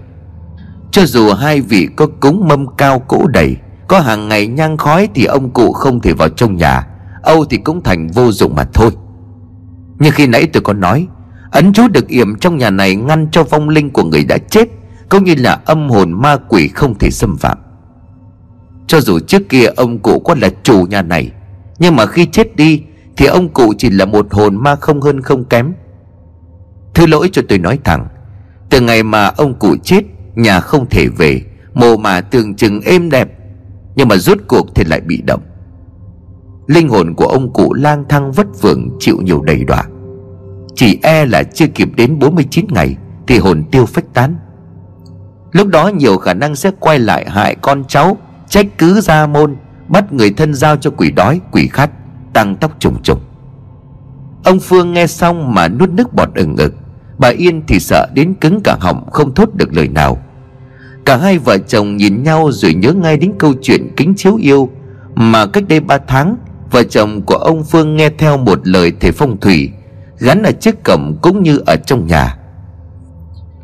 Cho 0.92 1.06
dù 1.06 1.34
hai 1.34 1.62
vị 1.62 1.88
có 1.96 2.08
cúng 2.20 2.48
mâm 2.48 2.76
cao 2.78 3.00
cỗ 3.00 3.28
đầy, 3.28 3.56
Có 3.88 4.00
hàng 4.00 4.30
ngày 4.30 4.48
nhang 4.48 4.78
khói 4.78 5.10
Thì 5.14 5.26
ông 5.26 5.50
cụ 5.50 5.72
không 5.72 6.00
thể 6.00 6.14
vào 6.14 6.30
trong 6.30 6.56
nhà, 6.56 6.88
Âu 7.24 7.46
thì 7.46 7.58
cũng 7.58 7.84
thành 7.84 8.08
vô 8.08 8.32
dụng 8.32 8.56
mà 8.56 8.64
thôi. 8.74 8.92
Nhưng 10.00 10.12
khi 10.12 10.28
nãy 10.28 10.48
tôi 10.54 10.62
có 10.62 10.74
nói, 10.74 11.08
Ấn 11.52 11.74
chú 11.74 11.88
được 11.88 12.08
yểm 12.08 12.36
trong 12.36 12.58
nhà 12.58 12.70
này 12.70 12.96
ngăn 12.96 13.28
cho 13.32 13.44
vong 13.44 13.70
linh 13.70 13.90
của 13.90 14.04
người 14.04 14.24
đã 14.24 14.38
chết 14.38 14.70
Cũng 15.10 15.24
như 15.24 15.36
là 15.38 15.60
âm 15.66 15.90
hồn 15.90 16.22
ma 16.22 16.38
quỷ 16.50 16.68
không 16.68 16.98
thể 17.00 17.12
xâm 17.12 17.38
phạm. 17.38 17.58
Cho 18.88 19.02
dù 19.02 19.20
trước 19.20 19.50
kia 19.50 19.66
ông 19.66 20.00
cụ 20.00 20.20
có 20.20 20.36
là 20.42 20.50
chủ 20.64 20.86
nhà 20.90 21.02
này, 21.02 21.32
Nhưng 21.80 21.96
mà 21.96 22.06
khi 22.06 22.26
chết 22.26 22.56
đi 22.56 22.84
Thì 23.18 23.26
ông 23.26 23.50
cụ 23.50 23.74
chỉ 23.78 23.90
là 23.90 24.06
một 24.06 24.34
hồn 24.34 24.56
ma 24.56 24.76
không 24.76 25.02
hơn 25.02 25.22
không 25.22 25.44
kém. 25.44 25.74
Thứ 26.94 27.06
lỗi 27.06 27.30
cho 27.32 27.42
tôi 27.50 27.60
nói 27.60 27.80
thẳng 27.84 28.08
từ 28.72 28.82
ngày 28.82 29.04
mà 29.04 29.28
ông 29.28 29.54
cụ 29.60 29.76
chết, 29.84 30.02
Nhà 30.36 30.60
không 30.60 30.86
thể 30.90 31.08
về, 31.08 31.42
Mồ 31.74 31.98
mà 31.98 32.22
tưởng 32.22 32.56
chừng 32.56 32.82
êm 32.82 33.10
đẹp, 33.10 33.30
Nhưng 33.96 34.08
mà 34.08 34.18
rốt 34.18 34.38
cuộc 34.48 34.76
thì 34.76 34.84
lại 34.84 35.02
bị 35.02 35.22
động. 35.22 35.42
Linh 36.68 36.90
hồn 36.90 37.14
của 37.16 37.26
ông 37.26 37.54
cụ 37.54 37.74
lang 37.74 38.06
thang 38.10 38.32
vất 38.32 38.48
vưởng 38.62 38.90
chịu 39.00 39.18
nhiều 39.22 39.42
đầy 39.42 39.64
đọa. 39.64 39.84
Chỉ 40.76 41.00
e 41.04 41.26
là 41.26 41.44
chưa 41.44 41.68
kịp 41.68 41.90
đến 41.96 42.20
49 42.20 42.66
ngày 42.70 42.96
Thì 43.28 43.40
hồn 43.40 43.64
tiêu 43.72 43.86
phách 43.86 44.14
tán. 44.14 44.36
Lúc 45.52 45.68
đó 45.68 45.88
nhiều 45.88 46.18
khả 46.18 46.34
năng 46.34 46.56
sẽ 46.56 46.72
quay 46.80 47.00
lại 47.00 47.30
hại 47.30 47.56
con 47.56 47.84
cháu, 47.88 48.18
Trách 48.50 48.66
cứ 48.78 49.02
ra 49.02 49.28
môn, 49.28 49.56
Bắt 49.88 50.14
người 50.14 50.32
thân 50.32 50.54
giao 50.54 50.78
cho 50.78 50.92
quỷ 50.92 51.12
đói, 51.12 51.42
Quỷ 51.52 51.68
khát, 51.68 51.90
Tăng 52.34 52.56
tóc 52.56 52.72
trùng 52.80 53.02
trùng. 53.04 53.20
Ông 54.44 54.60
Phương 54.60 54.94
nghe 54.94 55.08
xong 55.08 55.54
mà 55.54 55.68
nuốt 55.68 55.90
nước 55.90 56.14
bọt 56.14 56.30
ừng 56.36 56.56
ực. 56.58 56.74
Bà 57.22 57.28
Yên 57.28 57.62
thì 57.68 57.80
sợ 57.80 58.08
đến 58.14 58.34
cứng 58.34 58.62
cả 58.64 58.78
họng, 58.80 59.10
Không 59.12 59.34
thốt 59.36 59.50
được 59.56 59.74
lời 59.74 59.88
nào. 59.88 60.18
Cả 61.06 61.18
hai 61.18 61.38
vợ 61.38 61.58
chồng 61.58 61.98
nhìn 61.98 62.24
nhau 62.24 62.52
rồi 62.52 62.74
nhớ 62.74 62.94
ngay 62.94 63.18
đến 63.18 63.34
câu 63.40 63.54
chuyện 63.62 63.88
kính 63.98 64.14
chiếu 64.18 64.36
yêu, 64.36 64.70
Mà 65.16 65.46
cách 65.46 65.64
đây 65.68 65.80
ba 65.80 65.98
tháng, 66.08 66.38
Vợ 66.72 66.84
chồng 66.84 67.22
của 67.22 67.36
ông 67.36 67.64
Phương 67.64 67.96
nghe 67.96 68.10
theo 68.10 68.38
một 68.38 68.68
lời 68.68 68.92
thầy 69.00 69.12
phong 69.12 69.40
thủy, 69.40 69.72
gắn 70.20 70.44
ở 70.44 70.52
trước 70.52 70.84
cổng 70.84 71.18
cũng 71.22 71.44
như 71.44 71.58
ở 71.66 71.76
trong 71.76 72.08
nhà. 72.08 72.38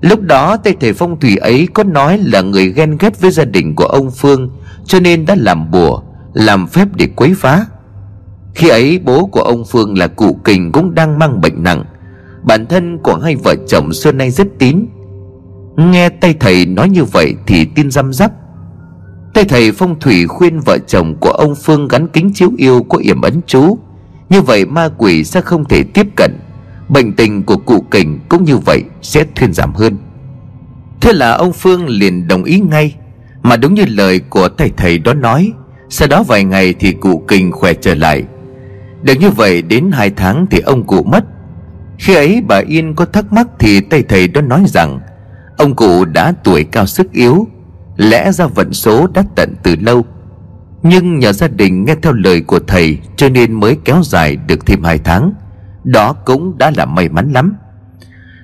Lúc 0.02 0.22
đó, 0.22 0.58
tay 0.58 0.76
thầy 0.80 0.94
phong 0.94 1.20
thủy 1.20 1.38
ấy 1.38 1.68
có 1.74 1.84
nói 1.84 2.18
là 2.18 2.42
người 2.42 2.74
ghen 2.74 2.98
ghét 3.00 3.22
với 3.22 3.32
gia 3.32 3.46
đình 3.46 3.76
của 3.76 3.86
ông 3.86 4.12
phương, 4.12 4.50
cho 4.86 5.00
nên 5.00 5.26
đã 5.26 5.36
làm 5.38 5.72
bùa, 5.72 6.02
làm 6.34 6.68
phép 6.68 6.88
để 6.96 7.08
quấy 7.16 7.34
phá. 7.38 7.66
Khi 8.56 8.70
ấy, 8.70 9.00
bố 9.04 9.26
của 9.26 9.42
ông 9.42 9.64
phương 9.66 9.98
là 9.98 10.08
cụ 10.08 10.40
kình 10.44 10.72
cũng 10.72 10.96
đang 10.96 11.20
mang 11.20 11.42
bệnh 11.42 11.64
nặng 11.64 11.84
Bản 12.48 12.66
thân 12.66 12.98
của 12.98 13.16
hai 13.24 13.36
vợ 13.36 13.56
chồng 13.68 13.94
xưa 13.94 14.12
nay 14.12 14.32
rất 14.32 14.48
tín. 14.60 14.86
Nghe 15.78 16.10
tay 16.10 16.36
thầy 16.40 16.66
nói 16.66 16.90
như 16.90 17.04
vậy 17.04 17.36
thì 17.48 17.66
tin 17.66 17.92
răm 17.92 18.14
rắp. 18.14 18.32
Tay 19.34 19.44
thầy 19.44 19.72
phong 19.72 20.00
thủy 20.00 20.28
khuyên 20.28 20.60
vợ 20.60 20.78
chồng 20.88 21.16
của 21.20 21.30
ông 21.30 21.56
Phương 21.56 21.88
gắn 21.88 22.08
kính 22.08 22.32
chiếu 22.34 22.52
yêu 22.58 22.86
có 22.90 22.98
yểm 22.98 23.22
ấn 23.22 23.42
chú. 23.48 23.78
Như 24.30 24.42
vậy 24.42 24.66
ma 24.66 24.90
quỷ 24.98 25.24
sẽ 25.24 25.42
không 25.42 25.66
thể 25.66 25.84
tiếp 25.94 26.08
cận. 26.16 26.32
Bệnh 26.90 27.14
tình 27.14 27.44
của 27.44 27.58
cụ 27.58 27.82
kình 27.92 28.20
cũng 28.30 28.44
như 28.44 28.58
vậy 28.58 28.84
sẽ 29.02 29.26
thuyên 29.36 29.54
giảm 29.54 29.74
hơn. 29.74 29.98
Thế 31.02 31.14
là 31.14 31.32
ông 31.32 31.54
Phương 31.54 31.88
liền 31.88 32.28
đồng 32.28 32.44
ý 32.44 32.60
ngay. 32.60 32.96
Mà 33.44 33.58
đúng 33.58 33.74
như 33.74 33.86
lời 33.88 34.20
của 34.20 34.50
thầy 34.58 34.72
thầy 34.78 35.00
đó 35.00 35.14
nói, 35.14 35.52
Sau 35.90 36.08
đó 36.08 36.24
vài 36.24 36.44
ngày 36.44 36.74
thì 36.80 36.92
cụ 36.92 37.24
kình 37.28 37.52
khỏe 37.52 37.74
trở 37.74 37.96
lại. 37.96 38.24
Được 39.02 39.14
như 39.20 39.30
vậy 39.30 39.62
đến 39.62 39.92
hai 39.92 40.10
tháng 40.10 40.46
thì 40.52 40.60
ông 40.60 40.84
cụ 40.84 41.04
mất. 41.04 41.26
Khi 41.98 42.16
ấy 42.16 42.42
bà 42.48 42.62
Yên 42.68 42.96
có 42.96 43.06
thắc 43.06 43.34
mắc 43.34 43.48
thì 43.60 43.82
tay 43.82 44.04
thầy 44.10 44.28
đó 44.28 44.42
nói 44.42 44.64
rằng, 44.68 45.00
Ông 45.58 45.76
cụ 45.76 46.06
đã 46.06 46.34
tuổi 46.44 46.64
cao 46.64 46.86
sức 46.86 47.12
yếu, 47.12 47.48
Lẽ 47.98 48.32
ra 48.32 48.48
vận 48.48 48.74
số 48.74 49.08
đã 49.14 49.24
tận 49.36 49.56
từ 49.64 49.76
lâu. 49.76 50.06
Nhưng 50.84 51.20
nhờ 51.20 51.34
gia 51.34 51.48
đình 51.48 51.86
nghe 51.86 51.96
theo 52.02 52.14
lời 52.14 52.42
của 52.42 52.60
thầy 52.68 53.00
Cho 53.16 53.30
nên 53.30 53.54
mới 53.54 53.78
kéo 53.86 54.02
dài 54.04 54.36
được 54.36 54.66
thêm 54.66 54.84
hai 54.84 54.98
tháng. 54.98 55.34
Đó 55.84 56.14
cũng 56.14 56.58
đã 56.58 56.72
là 56.76 56.86
may 56.86 57.10
mắn 57.10 57.32
lắm. 57.32 57.56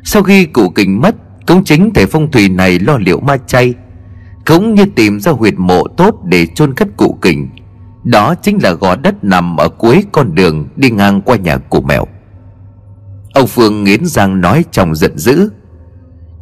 Sau 0.04 0.24
khi 0.24 0.46
cụ 0.46 0.70
kình 0.70 1.02
mất, 1.02 1.16
cũng 1.48 1.64
chính 1.64 1.94
thầy 1.94 2.06
phong 2.06 2.32
thủy 2.32 2.50
này 2.50 2.80
lo 2.80 2.98
liệu 2.98 3.20
ma 3.20 3.38
chay, 3.38 3.74
Cũng 4.46 4.76
như 4.76 4.86
tìm 4.96 5.20
ra 5.20 5.32
huyệt 5.32 5.54
mộ 5.58 5.88
tốt 5.88 6.16
để 6.26 6.48
chôn 6.56 6.74
cất 6.74 6.88
cụ 6.98 7.18
kình. 7.22 7.50
Đó 8.04 8.36
chính 8.36 8.64
là 8.64 8.74
gò 8.74 8.96
đất 8.96 9.24
nằm 9.24 9.58
ở 9.58 9.70
cuối 9.70 10.04
con 10.12 10.36
đường 10.36 10.68
đi 10.76 10.90
ngang 10.90 11.22
qua 11.22 11.36
nhà 11.36 11.58
cụ 11.58 11.82
mèo 11.82 12.08
Ông 13.34 13.48
Phương 13.48 13.84
nghiến 13.84 14.06
răng 14.06 14.42
nói 14.42 14.66
trong 14.72 14.96
giận 14.96 15.18
dữ. 15.18 15.50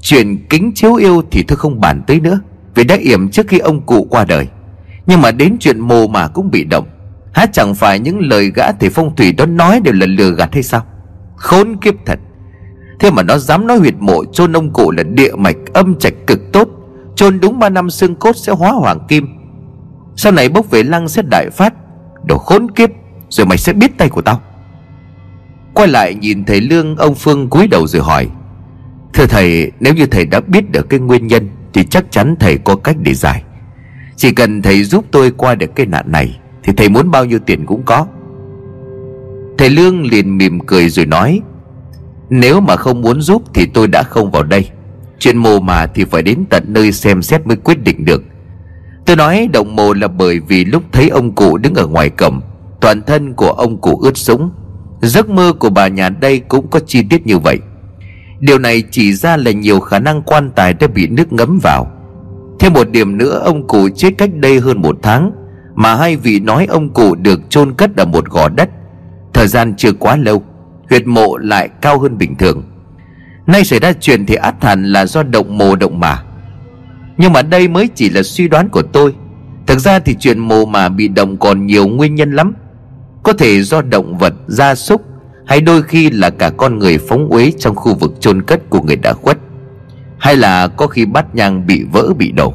Chuyện 0.01 0.45
kính 0.49 0.71
chiếu 0.75 0.95
yêu 0.95 1.21
thì 1.31 1.43
tôi 1.43 1.57
không 1.57 1.79
bàn 1.79 2.01
tới 2.07 2.19
nữa, 2.19 2.39
Vì 2.75 2.83
đã 2.83 2.95
yểm 2.95 3.29
trước 3.29 3.47
khi 3.47 3.59
ông 3.59 3.81
cụ 3.81 4.07
qua 4.09 4.25
đời. 4.25 4.47
Nhưng 5.07 5.21
mà 5.21 5.31
đến 5.31 5.57
chuyện 5.59 5.79
mồ 5.79 6.07
mà 6.07 6.27
cũng 6.27 6.51
bị 6.51 6.63
động. 6.63 6.87
Há 7.33 7.45
chẳng 7.45 7.75
phải 7.75 7.99
những 7.99 8.19
lời 8.19 8.51
gã 8.55 8.71
thầy 8.71 8.89
phong 8.89 9.15
thủy 9.15 9.31
đó 9.31 9.45
nói 9.45 9.79
đều 9.83 9.93
là 9.93 10.05
lừa 10.05 10.31
gạt 10.31 10.53
hay 10.53 10.63
sao? 10.63 10.85
Khốn 11.35 11.77
kiếp 11.81 11.93
thật. 12.05 12.19
Thế 12.99 13.11
mà 13.11 13.23
nó 13.23 13.37
dám 13.37 13.67
nói 13.67 13.77
huyệt 13.77 13.95
mộ 13.99 14.23
chôn 14.25 14.53
ông 14.53 14.73
cụ 14.73 14.91
là 14.91 15.03
địa 15.03 15.35
mạch 15.35 15.57
âm 15.73 15.99
trạch 15.99 16.13
cực 16.27 16.51
tốt, 16.53 16.69
chôn 17.15 17.39
đúng 17.39 17.59
ba 17.59 17.69
năm 17.69 17.89
xương 17.89 18.15
cốt 18.15 18.35
sẽ 18.35 18.51
hóa 18.51 18.71
hoàng 18.71 18.99
kim. 19.07 19.27
Sau 20.15 20.31
này 20.31 20.49
bốc 20.49 20.69
về 20.71 20.83
lăng 20.83 21.07
sẽ 21.07 21.21
đại 21.21 21.49
phát. 21.49 21.73
Đồ 22.25 22.37
khốn 22.37 22.71
kiếp, 22.71 22.89
Rồi 23.29 23.47
mày 23.47 23.57
sẽ 23.57 23.73
biết 23.73 23.97
tay 23.97 24.09
của 24.09 24.21
tao. 24.21 24.41
Quay 25.73 25.87
lại 25.87 26.15
nhìn 26.15 26.45
thầy 26.45 26.61
Lương, 26.61 26.95
Ông 26.95 27.15
Phương 27.15 27.49
cúi 27.49 27.67
đầu 27.67 27.87
rồi 27.87 28.03
hỏi, 28.03 28.27
Thưa 29.13 29.25
thầy, 29.25 29.71
nếu 29.79 29.93
như 29.93 30.05
thầy 30.05 30.25
đã 30.25 30.39
biết 30.39 30.71
được 30.71 30.89
cái 30.89 30.99
nguyên 30.99 31.27
nhân 31.27 31.49
Thì 31.73 31.83
chắc 31.83 32.11
chắn 32.11 32.35
thầy 32.39 32.57
có 32.57 32.75
cách 32.75 32.95
để 32.99 33.13
giải. 33.13 33.43
Chỉ 34.15 34.31
cần 34.31 34.61
thầy 34.61 34.83
giúp 34.83 35.05
tôi 35.11 35.31
qua 35.31 35.55
được 35.55 35.75
cái 35.75 35.85
nạn 35.85 36.11
này 36.11 36.39
Thì 36.63 36.73
thầy 36.77 36.89
muốn 36.89 37.11
bao 37.11 37.25
nhiêu 37.25 37.39
tiền 37.39 37.65
cũng 37.65 37.83
có. 37.85 38.05
Thầy 39.57 39.69
Lương 39.69 40.05
liền 40.05 40.37
mỉm 40.37 40.59
cười 40.59 40.89
rồi 40.89 41.05
nói, 41.05 41.41
nếu 42.29 42.61
mà 42.61 42.75
không 42.75 43.01
muốn 43.01 43.21
giúp 43.21 43.43
thì 43.53 43.65
tôi 43.65 43.87
đã 43.87 44.03
không 44.03 44.31
vào 44.31 44.43
đây. 44.43 44.69
Chuyện 45.19 45.37
mồ 45.37 45.59
mà 45.59 45.87
thì 45.87 46.05
phải 46.05 46.21
đến 46.21 46.45
tận 46.49 46.63
nơi 46.67 46.91
xem 46.91 47.21
xét 47.21 47.47
mới 47.47 47.57
quyết 47.57 47.83
định 47.83 48.05
được. 48.05 48.23
Tôi 49.05 49.15
nói 49.15 49.49
động 49.53 49.75
mồ 49.75 49.93
là 49.93 50.07
bởi 50.07 50.39
vì 50.39 50.65
lúc 50.65 50.83
thấy 50.91 51.09
ông 51.09 51.35
cụ 51.35 51.57
đứng 51.57 51.75
ở 51.75 51.87
ngoài 51.87 52.09
cổng, 52.09 52.41
Toàn 52.81 53.01
thân 53.01 53.33
của 53.33 53.51
ông 53.51 53.81
cụ 53.81 53.99
ướt 54.03 54.17
sũng 54.17 54.51
Giấc 55.01 55.29
mơ 55.29 55.53
của 55.59 55.69
bà 55.69 55.87
nhà 55.87 56.09
đây 56.09 56.39
cũng 56.39 56.67
có 56.67 56.79
chi 56.79 57.03
tiết 57.09 57.27
như 57.27 57.37
vậy. 57.37 57.59
Điều 58.39 58.59
này 58.59 58.83
chỉ 58.91 59.13
ra 59.13 59.37
là 59.37 59.51
nhiều 59.51 59.79
khả 59.79 59.99
năng 59.99 60.21
quan 60.21 60.51
tài 60.55 60.73
đã 60.73 60.87
bị 60.87 61.07
nước 61.07 61.33
ngấm 61.33 61.59
vào. 61.63 61.91
Thêm 62.59 62.73
một 62.73 62.89
điểm 62.89 63.17
nữa, 63.17 63.41
ông 63.45 63.67
cụ 63.67 63.89
chết 63.95 64.09
cách 64.17 64.29
đây 64.33 64.59
hơn 64.59 64.81
một 64.81 64.97
tháng, 65.01 65.31
Mà 65.75 65.95
hai 65.95 66.15
vị 66.15 66.39
nói 66.39 66.65
ông 66.65 66.89
cụ 66.93 67.15
được 67.15 67.49
chôn 67.49 67.73
cất 67.73 67.97
ở 67.97 68.05
một 68.05 68.29
gò 68.29 68.49
đất. 68.49 68.69
Thời 69.33 69.47
gian 69.47 69.73
chưa 69.77 69.93
quá 69.93 70.15
lâu, 70.15 70.43
huyệt 70.89 71.07
mộ 71.07 71.37
lại 71.37 71.69
cao 71.81 71.99
hơn 71.99 72.17
bình 72.17 72.35
thường. 72.35 72.63
Nay 73.47 73.63
xảy 73.63 73.79
ra 73.79 73.93
chuyện 73.99 74.25
thì 74.25 74.35
át 74.35 74.63
hẳn 74.63 74.83
là 74.83 75.05
do 75.05 75.23
động 75.23 75.57
mồ 75.57 75.75
động 75.75 75.99
mà 75.99 76.23
nhưng 77.17 77.33
mà 77.33 77.41
đây 77.41 77.67
mới 77.67 77.89
chỉ 77.95 78.09
là 78.09 78.23
suy 78.23 78.47
đoán 78.47 78.69
của 78.69 78.81
tôi. 78.81 79.13
Thực 79.67 79.79
ra 79.79 79.99
thì 79.99 80.15
chuyện 80.19 80.39
mồ 80.39 80.65
mà 80.65 80.89
bị 80.89 81.07
động 81.07 81.37
còn 81.37 81.65
nhiều 81.65 81.87
nguyên 81.87 82.15
nhân 82.15 82.31
lắm 82.31 82.53
có 83.23 83.33
thể 83.33 83.61
do 83.61 83.81
động 83.81 84.17
vật, 84.17 84.33
gia 84.47 84.75
súc, 84.75 85.01
hay 85.45 85.61
đôi 85.61 85.83
khi 85.83 86.09
là 86.09 86.29
cả 86.29 86.49
con 86.49 86.79
người 86.79 86.97
phóng 86.97 87.27
uế 87.29 87.51
trong 87.59 87.75
khu 87.75 87.95
vực 87.95 88.13
chôn 88.19 88.41
cất 88.41 88.69
của 88.69 88.81
người 88.81 88.95
đã 88.95 89.13
khuất, 89.13 89.37
hay 90.17 90.35
là 90.35 90.67
có 90.67 90.87
khi 90.87 91.05
bát 91.05 91.35
nhang 91.35 91.67
bị 91.67 91.83
vỡ, 91.91 92.13
bị 92.17 92.31
đổ. 92.31 92.53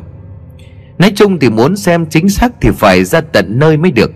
Nói 0.99 1.13
chung 1.15 1.39
thì 1.39 1.51
muốn 1.51 1.77
xem 1.77 2.07
chính 2.07 2.29
xác 2.29 2.53
thì 2.61 2.71
phải 2.71 3.05
ra 3.05 3.21
tận 3.21 3.59
nơi 3.59 3.77
mới 3.77 3.91
được. 3.91 4.13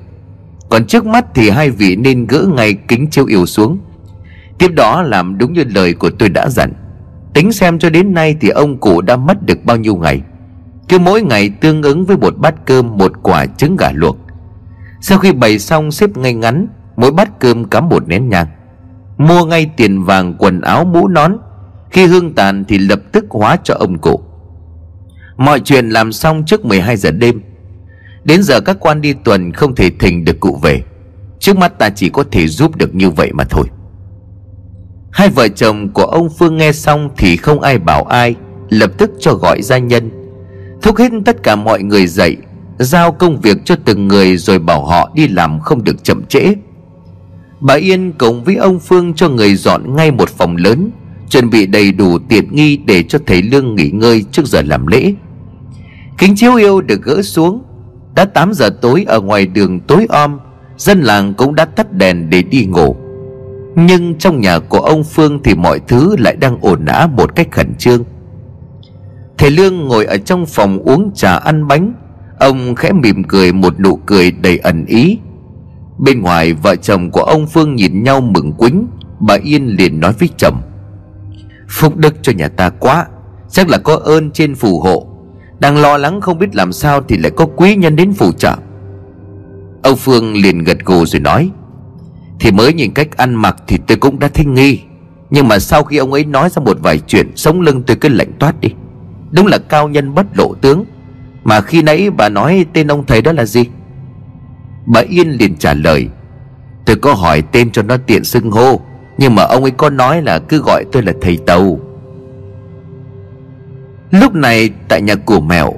Còn 0.68 0.86
trước 0.86 1.07
mắt 1.07 1.24
thì 1.34 1.51
hai 1.51 1.70
vị 1.70 1.96
nên 1.96 2.26
gỡ 2.26 2.46
ngay 2.57 2.74
kính 2.88 3.07
chiếu 3.11 3.26
yêu 3.26 3.46
xuống. 3.46 3.78
Tiếp 4.59 4.68
đó 4.74 5.03
làm 5.03 5.38
đúng 5.38 5.53
như 5.53 5.64
lời 5.74 5.94
của 5.94 6.11
tôi 6.11 6.28
đã 6.28 6.48
dặn. 6.48 6.72
Tính 7.34 7.53
xem 7.53 7.78
cho 7.78 7.90
đến 7.90 8.14
nay 8.14 8.36
thì 8.40 8.48
ông 8.48 8.78
cụ 8.78 9.01
đã 9.01 9.16
mất 9.16 9.46
được 9.46 9.64
bao 9.64 9.76
nhiêu 9.76 9.96
ngày. 9.96 10.20
Cứ 10.88 10.98
mỗi 10.98 11.22
ngày 11.22 11.51
tương 11.61 11.82
ứng 11.82 12.05
với 12.05 12.16
một 12.16 12.34
bát 12.38 12.55
cơm, 12.66 12.98
một 12.98 13.12
quả 13.22 13.46
trứng 13.46 13.76
gà 13.76 13.90
luộc. 13.94 14.16
Sau 15.01 15.18
khi 15.18 15.32
bày 15.32 15.59
xong 15.59 15.90
xếp 15.90 16.16
ngay 16.16 16.34
ngắn, 16.34 16.68
Mỗi 17.01 17.12
bát 17.12 17.40
cơm 17.40 17.64
cắm 17.64 17.88
một 17.88 18.09
nén 18.09 18.28
nhang. 18.28 18.46
Mua 19.18 19.44
ngay 19.44 19.70
tiền 19.76 20.03
vàng, 20.03 20.34
quần 20.38 20.61
áo, 20.61 20.84
mũ 20.84 21.09
nón. 21.09 21.36
Khi 21.90 22.07
hương 22.07 22.34
tàn 22.34 22.64
thì 22.68 22.78
lập 22.78 23.01
tức 23.12 23.24
hóa 23.30 23.57
cho 23.64 23.74
ông 23.74 23.98
cụ. 23.98 24.20
Mọi 25.36 25.61
chuyện 25.61 25.88
làm 25.88 26.12
xong 26.12 26.44
trước 26.46 26.64
12 26.64 26.96
giờ 26.96 27.11
đêm. 27.11 27.42
Đến 28.24 28.42
giờ 28.42 28.61
các 28.61 28.76
quan 28.80 29.01
đi 29.01 29.12
tuần 29.12 29.53
không 29.53 29.74
thể 29.74 29.90
thỉnh 29.98 30.24
được 30.24 30.40
cụ 30.40 30.59
về. 30.62 30.82
Trước 31.38 31.57
mắt 31.57 31.78
ta 31.78 31.90
chỉ 31.90 32.09
có 32.09 32.24
thể 32.32 32.48
giúp 32.48 32.76
được 32.76 32.94
như 32.94 33.11
vậy 33.11 33.30
mà 33.32 33.44
thôi. 33.44 33.66
Hai 35.12 35.28
vợ 35.28 35.48
chồng 35.48 35.88
của 35.92 36.05
ông 36.05 36.28
Phương 36.38 36.57
nghe 36.57 36.72
xong 36.72 37.11
thì 37.16 37.36
không 37.36 37.61
ai 37.61 37.78
bảo 37.78 38.05
ai, 38.05 38.34
Lập 38.68 38.90
tức 38.98 39.11
cho 39.20 39.34
gọi 39.34 39.62
gia 39.62 39.78
nhân. 39.78 40.11
Thúc 40.82 40.96
hết 40.96 41.12
tất 41.24 41.42
cả 41.42 41.57
mọi 41.57 41.82
người 41.82 42.07
dậy 42.07 42.36
Giao 42.81 43.12
công 43.12 43.41
việc 43.41 43.57
cho 43.64 43.76
từng 43.85 44.09
người 44.09 44.37
rồi 44.37 44.59
bảo 44.59 44.85
họ 44.85 45.11
đi 45.14 45.28
làm 45.28 45.61
không 45.61 45.85
được 45.85 46.05
chậm 46.05 46.24
trễ. 46.26 46.55
Bà 47.61 47.74
Yên 47.74 48.12
cùng 48.18 48.45
với 48.45 48.57
ông 48.57 48.81
Phương 48.81 49.14
cho 49.14 49.28
người 49.28 49.55
dọn 49.55 49.97
ngay 49.97 50.11
một 50.11 50.28
phòng 50.28 50.57
lớn, 50.57 50.91
Chuẩn 51.28 51.51
bị 51.51 51.66
đầy 51.66 51.93
đủ 51.93 52.18
tiện 52.28 52.55
nghi 52.55 52.76
để 52.76 53.03
cho 53.03 53.18
thầy 53.26 53.43
Lương 53.43 53.74
nghỉ 53.74 53.91
ngơi 53.91 54.24
trước 54.33 54.47
giờ 54.47 54.62
làm 54.62 54.87
lễ. 54.87 55.14
Kính 56.18 56.35
chiếu 56.37 56.55
yêu 56.55 56.81
được 56.81 57.03
gỡ 57.03 57.22
xuống, 57.22 57.62
Đã 58.14 58.24
8 58.24 58.53
giờ 58.53 58.70
tối 58.81 59.05
ở 59.09 59.20
ngoài 59.20 59.47
đường 59.47 59.81
tối 59.81 60.07
om, 60.09 60.39
Dân 60.76 61.01
làng 61.01 61.35
cũng 61.35 61.55
đã 61.55 61.64
tắt 61.64 61.93
đèn 61.93 62.31
để 62.31 62.43
đi 62.43 62.64
ngủ. 62.64 62.97
Nhưng 63.74 64.14
trong 64.18 64.41
nhà 64.41 64.59
của 64.59 64.81
ông 64.81 65.05
phương 65.05 65.43
thì 65.43 65.55
mọi 65.55 65.81
thứ 65.89 66.16
lại 66.18 66.37
đang 66.37 66.59
ổn 66.61 66.85
ả 66.85 67.07
một 67.07 67.35
cách 67.37 67.49
khẩn 67.51 67.74
trương. 67.74 68.05
Thầy 69.39 69.51
lương 69.51 69.89
ngồi 69.89 70.05
ở 70.05 70.16
trong 70.16 70.47
phòng 70.47 70.78
uống 70.78 71.11
trà 71.14 71.37
ăn 71.37 71.68
bánh 71.68 71.93
ông 72.41 72.74
khẽ 72.74 72.93
mỉm 72.93 73.24
cười 73.24 73.53
một 73.53 73.80
nụ 73.80 73.97
cười 73.97 74.30
đầy 74.30 74.59
ẩn 74.59 74.84
ý. 74.86 75.18
Bên 75.99 76.22
ngoài, 76.22 76.53
vợ 76.53 76.76
chồng 76.76 77.11
của 77.11 77.22
ông 77.22 77.47
phương 77.47 77.74
nhìn 77.74 78.03
nhau 78.03 78.20
mừng 78.20 78.53
quýnh 78.53 78.86
bà 79.20 79.34
yên 79.43 79.66
liền 79.66 80.01
nói 80.01 80.12
với 80.18 80.28
chồng, 80.36 80.62
phúc 81.68 81.97
đức 81.97 82.14
cho 82.22 82.32
nhà 82.32 82.49
ta 82.49 82.70
quá, 82.70 83.07
chắc 83.49 83.68
là 83.68 83.78
có 83.78 83.97
ơn 83.97 84.30
trên 84.30 84.55
phù 84.55 84.80
hộ. 84.80 85.07
Đang 85.59 85.76
lo 85.76 85.97
lắng 85.97 86.20
không 86.20 86.38
biết 86.38 86.57
làm 86.57 86.72
sao 86.72 87.03
thì 87.09 87.16
lại 87.16 87.30
có 87.36 87.47
quý 87.57 87.76
nhân 87.76 87.97
đến 87.97 88.12
phù 88.12 88.32
trợ. 88.32 88.57
Ông 89.82 89.97
phương 89.97 90.34
liền 90.34 90.64
gật 90.64 90.84
gù 90.84 91.07
rồi 91.07 91.20
nói, 91.20 91.51
thì 92.41 92.53
mới 92.53 92.72
nhìn 92.72 92.93
cách 92.93 93.16
ăn 93.16 93.34
mặc 93.34 93.57
thì 93.66 93.78
tôi 93.86 93.99
cũng 93.99 94.18
đã 94.18 94.28
thích 94.28 94.47
nghi. 94.47 94.80
Nhưng 95.30 95.49
mà 95.49 95.59
sau 95.59 95.84
khi 95.84 95.97
ông 95.97 96.12
ấy 96.12 96.24
nói 96.24 96.49
ra 96.51 96.62
một 96.62 96.78
vài 96.82 96.99
chuyện, 96.99 97.36
Sống 97.36 97.61
lưng 97.61 97.82
tôi 97.86 97.97
cứ 97.97 98.09
lạnh 98.09 98.32
toát 98.38 98.61
đi. 98.61 98.68
Đúng 99.30 99.47
là 99.47 99.59
cao 99.59 99.88
nhân 99.88 100.14
bất 100.14 100.26
lộ 100.38 100.55
tướng. 100.55 100.84
Mà 101.45 101.61
khi 101.61 101.82
nãy 101.82 102.11
bà 102.11 102.28
nói 102.28 102.66
tên 102.72 102.86
ông 102.86 103.07
thầy 103.07 103.22
đó 103.22 103.32
là 103.32 103.45
gì? 103.45 103.64
Bà 104.86 105.01
Yên 105.01 105.30
liền 105.30 105.57
trả 105.57 105.74
lời, 105.74 106.09
Tôi 106.84 106.97
có 106.97 107.14
hỏi 107.14 107.43
tên 107.53 107.70
cho 107.70 107.82
nó 107.82 107.97
tiện 107.97 108.24
xưng 108.24 108.51
hô, 108.51 108.80
Nhưng 109.18 109.34
mà 109.34 109.43
ông 109.43 109.62
ấy 109.62 109.70
có 109.70 109.91
nói 109.91 110.22
là 110.22 110.38
cứ 110.38 110.62
gọi 110.62 110.84
tôi 110.93 111.03
là 111.03 111.12
thầy 111.20 111.36
tàu. 111.47 111.80
Lúc 114.11 114.34
này, 114.34 114.70
tại 114.88 115.03
nhà 115.03 115.14
của 115.14 115.41
mèo, 115.41 115.74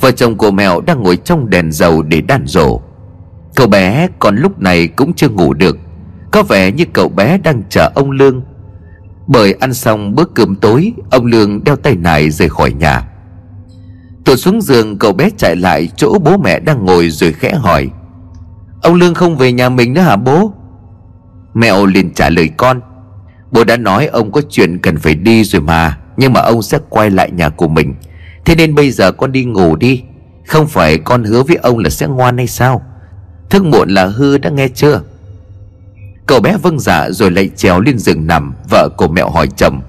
Vợ 0.00 0.10
chồng 0.10 0.36
của 0.36 0.50
mèo 0.50 0.80
đang 0.80 1.02
ngồi 1.02 1.16
trong 1.16 1.50
đèn 1.50 1.72
dầu 1.72 2.02
để 2.02 2.20
đàn 2.20 2.46
rổ. 2.46 2.80
Cậu 3.54 3.66
bé 3.66 4.08
còn 4.18 4.36
lúc 4.36 4.58
này 4.58 4.88
cũng 4.88 5.14
chưa 5.14 5.28
ngủ 5.28 5.54
được, 5.54 5.78
có 6.30 6.42
vẻ 6.42 6.72
như 6.72 6.84
cậu 6.92 7.08
bé 7.08 7.38
đang 7.38 7.62
chờ 7.68 7.90
ông 7.94 8.10
Lương. 8.10 8.42
Bởi 9.26 9.52
ăn 9.52 9.74
xong 9.74 10.14
bữa 10.14 10.24
cơm 10.24 10.54
tối, 10.54 10.92
Ông 11.10 11.26
Lương 11.26 11.64
đeo 11.64 11.76
tay 11.76 11.96
nải 11.96 12.30
rời 12.30 12.48
khỏi 12.48 12.72
nhà 12.72 13.02
tôi 14.26 14.36
xuống 14.36 14.60
giường, 14.60 14.98
cậu 14.98 15.12
bé 15.12 15.30
chạy 15.38 15.56
lại 15.56 15.88
chỗ 15.96 16.18
bố 16.18 16.36
mẹ 16.36 16.60
đang 16.60 16.84
ngồi 16.84 17.10
rồi 17.10 17.32
khẽ 17.32 17.54
hỏi. 17.54 17.90
Ông 18.82 18.94
Lương 18.94 19.14
không 19.14 19.36
về 19.36 19.52
nhà 19.52 19.68
mình 19.68 19.94
nữa 19.94 20.00
hả 20.00 20.16
bố? 20.16 20.52
Mẹo 21.54 21.86
liền 21.86 22.14
trả 22.14 22.30
lời 22.30 22.50
con. 22.56 22.80
Bố 23.50 23.64
đã 23.64 23.76
nói 23.76 24.06
ông 24.06 24.32
có 24.32 24.40
chuyện 24.50 24.78
cần 24.78 24.96
phải 24.96 25.14
đi 25.14 25.44
rồi 25.44 25.62
mà, 25.62 25.98
Nhưng 26.16 26.32
mà 26.32 26.40
ông 26.40 26.62
sẽ 26.62 26.78
quay 26.88 27.10
lại 27.10 27.30
nhà 27.30 27.48
của 27.48 27.68
mình. 27.68 27.94
Thế 28.44 28.54
nên 28.54 28.74
bây 28.74 28.90
giờ 28.90 29.12
con 29.12 29.32
đi 29.32 29.44
ngủ 29.44 29.76
đi. 29.76 30.02
Không 30.46 30.66
phải 30.66 30.98
con 30.98 31.24
hứa 31.24 31.42
với 31.42 31.56
ông 31.56 31.78
là 31.78 31.90
sẽ 31.90 32.06
ngoan 32.06 32.36
hay 32.36 32.46
sao? 32.46 32.82
Thức 33.50 33.64
muộn 33.64 33.88
là 33.88 34.06
hư 34.06 34.38
đã 34.38 34.50
nghe 34.50 34.68
chưa? 34.68 35.00
Cậu 36.26 36.40
bé 36.40 36.56
vâng 36.62 36.80
dạ 36.80 37.10
rồi 37.10 37.30
lại 37.30 37.50
trèo 37.56 37.80
lên 37.80 37.98
giường 37.98 38.26
nằm, 38.26 38.54
Vợ 38.70 38.88
của 38.96 39.08
mẹo 39.08 39.30
hỏi 39.30 39.48
chồng. 39.56 39.80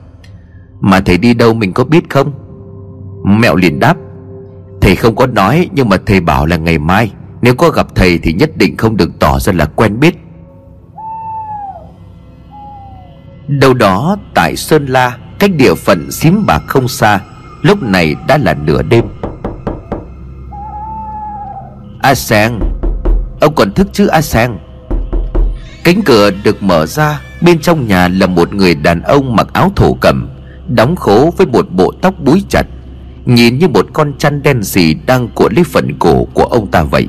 Mà 0.79 0.99
thầy 0.99 1.17
đi 1.17 1.33
đâu 1.33 1.53
mình 1.53 1.73
có 1.73 1.83
biết 1.83 2.09
không? 2.09 2.31
Mẹo 3.23 3.55
liền 3.55 3.79
đáp. 3.79 3.97
Thầy 4.87 4.95
không 4.95 5.15
có 5.15 5.27
nói, 5.27 5.69
nhưng 5.73 5.89
mà 5.89 5.97
thầy 6.05 6.19
bảo 6.19 6.45
là 6.45 6.57
ngày 6.57 6.77
mai, 6.77 7.11
Nếu 7.41 7.55
có 7.55 7.69
gặp 7.69 7.87
thầy 7.95 8.19
thì 8.23 8.33
nhất 8.33 8.57
định 8.57 8.77
không 8.77 8.97
được 8.97 9.09
tỏ 9.19 9.39
ra 9.39 9.53
là 9.53 9.65
quen 9.65 9.99
biết. 9.99 10.15
Đâu 13.47 13.73
đó 13.73 14.17
tại 14.33 14.55
Sơn 14.55 14.85
La, 14.85 15.17
Cách 15.39 15.51
địa 15.57 15.73
phận 15.73 16.11
xím 16.11 16.45
bạc 16.45 16.63
không 16.67 16.87
xa, 16.87 17.19
Lúc 17.61 17.83
này 17.83 18.15
đã 18.27 18.37
là 18.37 18.53
nửa 18.53 18.81
đêm. 18.81 19.05
A 22.01 22.15
Sang 22.15 22.59
Ông 23.41 23.55
còn 23.55 23.73
thức 23.73 23.87
chứ 23.93 24.07
A 24.07 24.21
Sang 24.21 24.57
Cánh 25.83 26.01
cửa 26.01 26.31
được 26.43 26.63
mở 26.63 26.85
ra, 26.85 27.21
Bên 27.41 27.59
trong 27.59 27.87
nhà 27.87 28.07
là 28.07 28.27
một 28.27 28.53
người 28.53 28.75
đàn 28.75 29.01
ông 29.01 29.35
mặc 29.35 29.47
áo 29.53 29.71
thổ 29.75 29.93
cẩm, 30.01 30.29
Đóng 30.67 30.95
khố 30.95 31.33
với 31.37 31.47
một 31.47 31.67
bộ 31.71 31.93
tóc 32.01 32.13
búi 32.19 32.43
chặt. 32.49 32.63
Nhìn 33.27 33.59
như 33.59 33.67
một 33.67 33.87
con 33.93 34.13
chăn 34.17 34.41
đen 34.43 34.63
xì 34.63 34.93
đang 34.93 35.27
cuộn 35.27 35.53
lấy 35.53 35.63
phần 35.63 35.93
cổ 35.99 36.27
của 36.33 36.43
ông 36.43 36.71
ta 36.71 36.83
vậy. 36.83 37.07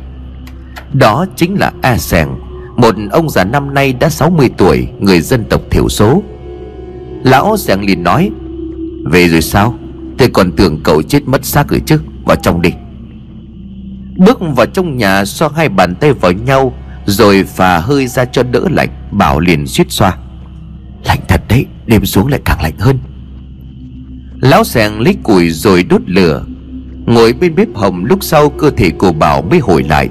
Đó 0.93 1.27
chính 1.37 1.55
là 1.55 1.73
A 1.83 1.99
Sèng 1.99 2.29
Một 2.77 2.95
ông 3.11 3.31
già 3.31 3.45
năm 3.45 3.75
nay 3.75 3.93
đã 3.93 4.09
60 4.09 4.51
tuổi, 4.59 4.89
Người 5.01 5.21
dân 5.21 5.45
tộc 5.45 5.61
thiểu 5.71 5.89
số. 5.89 6.23
Lão 7.25 7.57
Sèng 7.57 7.87
liền 7.87 8.03
nói, 8.03 8.31
Về 9.05 9.29
rồi 9.29 9.43
sao? 9.43 9.75
Tôi 10.19 10.29
còn 10.29 10.53
tưởng 10.53 10.81
cậu 10.85 11.03
chết 11.03 11.29
mất 11.29 11.45
xác 11.45 11.69
rồi 11.69 11.83
chứ? 11.87 12.01
Vào 12.25 12.37
trong 12.37 12.63
đi. 12.63 12.71
Bước 14.17 14.39
vào 14.57 14.67
trong 14.67 14.97
nhà, 14.97 15.25
xoa 15.25 15.49
hai 15.57 15.69
bàn 15.69 15.95
tay 15.95 16.13
vào 16.13 16.33
nhau, 16.33 16.73
Rồi 17.07 17.45
phà 17.45 17.79
hơi 17.79 18.07
ra 18.07 18.25
cho 18.25 18.43
đỡ 18.43 18.63
lạnh, 18.71 18.89
Bảo 19.11 19.41
liền 19.41 19.67
suýt 19.67 19.87
xoa, 19.91 20.17
Lạnh 21.05 21.21
thật 21.29 21.41
đấy, 21.49 21.67
Đêm 21.87 22.05
xuống 22.05 22.27
lại 22.29 22.41
càng 22.45 22.63
lạnh 22.63 22.79
hơn. 22.79 22.99
Lão 24.41 24.65
sẹn 24.65 24.99
lấy 24.99 25.17
củi 25.23 25.51
rồi 25.51 25.83
đốt 25.83 26.01
lửa. 26.07 26.45
Ngồi 27.07 27.33
bên 27.33 27.55
bếp 27.55 27.69
hồng 27.75 28.05
lúc 28.05 28.19
sau 28.25 28.51
cơ 28.51 28.71
thể 28.71 28.91
của 28.91 29.13
Bảo 29.13 29.43
mới 29.43 29.59
hồi 29.59 29.83
lại. 29.83 30.09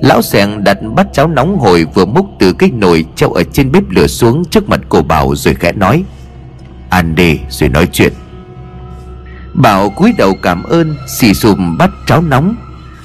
Lão 0.00 0.22
sẹn 0.22 0.64
đặt 0.64 0.78
bát 0.94 1.06
cháo 1.12 1.28
nóng 1.28 1.58
hồi 1.58 1.86
vừa 1.94 2.04
múc 2.04 2.26
từ 2.38 2.52
cái 2.52 2.70
nồi 2.70 3.04
treo 3.16 3.30
ở 3.30 3.42
trên 3.52 3.72
bếp 3.72 3.90
lửa 3.90 4.06
xuống 4.06 4.44
trước 4.44 4.68
mặt 4.68 4.80
của 4.88 5.02
Bảo 5.02 5.34
rồi 5.34 5.54
khẽ 5.54 5.72
nói. 5.72 6.04
Ăn 6.90 7.14
đi 7.14 7.38
rồi 7.50 7.68
nói 7.68 7.88
chuyện. 7.92 8.12
Bảo 9.54 9.90
cúi 9.90 10.12
đầu 10.18 10.34
cảm 10.42 10.62
ơn, 10.62 10.94
xì 11.06 11.34
xùm 11.34 11.78
bát 11.78 11.90
cháo 12.06 12.22
nóng. 12.22 12.56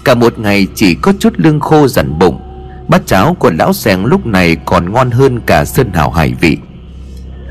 Cả 0.04 0.16
một 0.16 0.40
ngày 0.40 0.68
chỉ 0.76 0.96
có 0.96 1.14
chút 1.20 1.34
lương 1.38 1.60
khô 1.60 1.88
dằn 1.88 2.20
bụng. 2.20 2.40
Bát 2.88 3.02
cháo 3.06 3.36
của 3.40 3.52
lão 3.52 3.74
sẹn 3.74 4.06
lúc 4.06 4.26
này 4.26 4.56
còn 4.66 4.94
ngon 4.94 5.12
hơn 5.12 5.40
cả 5.46 5.66
sơn 5.66 5.94
hào 5.94 6.12
hải 6.12 6.34
vị. 6.42 6.58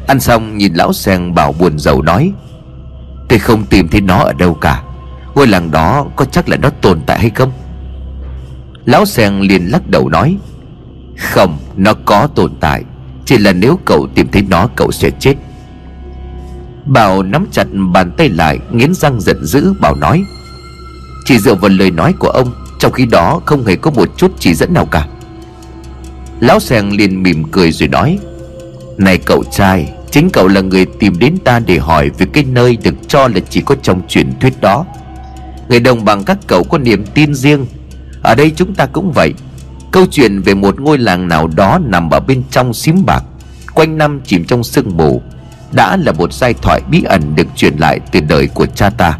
Ăn 0.07 0.21
xong, 0.21 0.59
nhìn 0.59 0.75
lão 0.75 0.93
sẹn 0.93 1.35
bảo 1.35 1.53
buồn 1.53 1.79
rầu 1.79 2.03
nói. 2.03 2.33
Tôi 3.29 3.39
không 3.39 3.65
tìm 3.65 3.89
thấy 3.89 4.01
nó 4.01 4.19
ở 4.19 4.33
đâu 4.33 4.55
cả. 4.55 4.83
Ngôi 5.35 5.47
làng 5.47 5.71
đó 5.71 6.07
có 6.17 6.25
chắc 6.25 6.49
là 6.49 6.57
nó 6.57 6.71
tồn 6.71 7.01
tại 7.07 7.19
hay 7.19 7.31
không? 7.31 7.53
Lão 8.85 9.07
sen 9.07 9.41
liền 9.41 9.67
lắc 9.67 9.91
đầu 9.91 10.09
nói, 10.09 10.37
Không, 11.19 11.59
nó 11.77 11.95
có 12.05 12.27
tồn 12.35 12.53
tại. 12.61 12.85
Chỉ 13.25 13.39
là 13.39 13.53
nếu 13.53 13.79
cậu 13.85 14.09
tìm 14.15 14.29
thấy 14.33 14.43
nó, 14.43 14.69
cậu 14.77 14.93
sẽ 14.93 15.11
chết. 15.21 15.35
Bảo 16.87 17.23
nắm 17.23 17.47
chặt 17.53 17.67
bàn 17.93 18.11
tay 18.17 18.29
lại, 18.29 18.59
Nghiến 18.73 18.95
răng 18.95 19.21
giận 19.21 19.45
dữ, 19.45 19.73
Bảo 19.81 19.95
nói, 19.95 20.25
Chỉ 21.25 21.39
dựa 21.39 21.55
vào 21.55 21.71
lời 21.71 21.91
nói 21.91 22.15
của 22.19 22.29
ông, 22.29 22.53
Trong 22.79 22.93
khi 22.93 23.07
đó 23.07 23.41
không 23.47 23.67
hề 23.67 23.77
có 23.77 23.91
một 23.91 24.09
chút 24.17 24.33
chỉ 24.39 24.55
dẫn 24.55 24.75
nào 24.75 24.87
cả. 24.87 25.07
Lão 26.41 26.61
sen 26.61 26.89
liền 26.89 27.23
mỉm 27.23 27.45
cười 27.45 27.73
rồi 27.73 27.89
nói, 27.89 28.19
Này 28.99 29.19
cậu 29.19 29.45
trai 29.51 29.93
Chính 30.19 30.31
cậu 30.31 30.49
là 30.49 30.61
người 30.61 30.87
tìm 30.87 31.19
đến 31.19 31.37
ta 31.45 31.59
để 31.59 31.79
hỏi 31.79 32.11
Về 32.19 32.27
cái 32.33 32.45
nơi 32.45 32.79
được 32.83 32.95
cho 33.09 33.29
là 33.29 33.41
chỉ 33.51 33.61
có 33.61 33.75
trong 33.83 34.03
truyền 34.09 34.39
thuyết 34.41 34.61
đó. 34.61 34.87
Người 35.69 35.81
đồng 35.81 36.05
bằng 36.05 36.25
các 36.25 36.39
cậu 36.47 36.65
có 36.65 36.79
niềm 36.79 37.05
tin 37.15 37.35
riêng. 37.35 37.67
Ở 38.23 38.35
đây 38.35 38.53
chúng 38.57 38.75
ta 38.75 38.87
cũng 38.87 39.13
vậy. 39.13 39.35
Câu 39.91 40.07
chuyện 40.11 40.41
về 40.41 40.55
một 40.55 40.81
ngôi 40.81 40.99
làng 40.99 41.29
nào 41.29 41.47
đó 41.57 41.79
Nằm 41.85 42.11
ở 42.11 42.21
bên 42.21 42.43
trong 42.51 42.75
xím 42.75 43.07
bạc, 43.07 43.25
Quanh 43.75 43.99
năm 43.99 44.21
chìm 44.25 44.45
trong 44.45 44.65
sương 44.65 44.97
mù, 44.97 45.23
Đã 45.73 45.97
là 45.97 46.13
một 46.13 46.33
giai 46.33 46.55
thoại 46.55 46.81
bí 46.91 47.03
ẩn 47.03 47.37
Được 47.37 47.47
truyền 47.57 47.77
lại 47.77 48.01
từ 48.13 48.21
đời 48.21 48.47
của 48.47 48.67
cha 48.67 48.91
ta. 48.91 49.19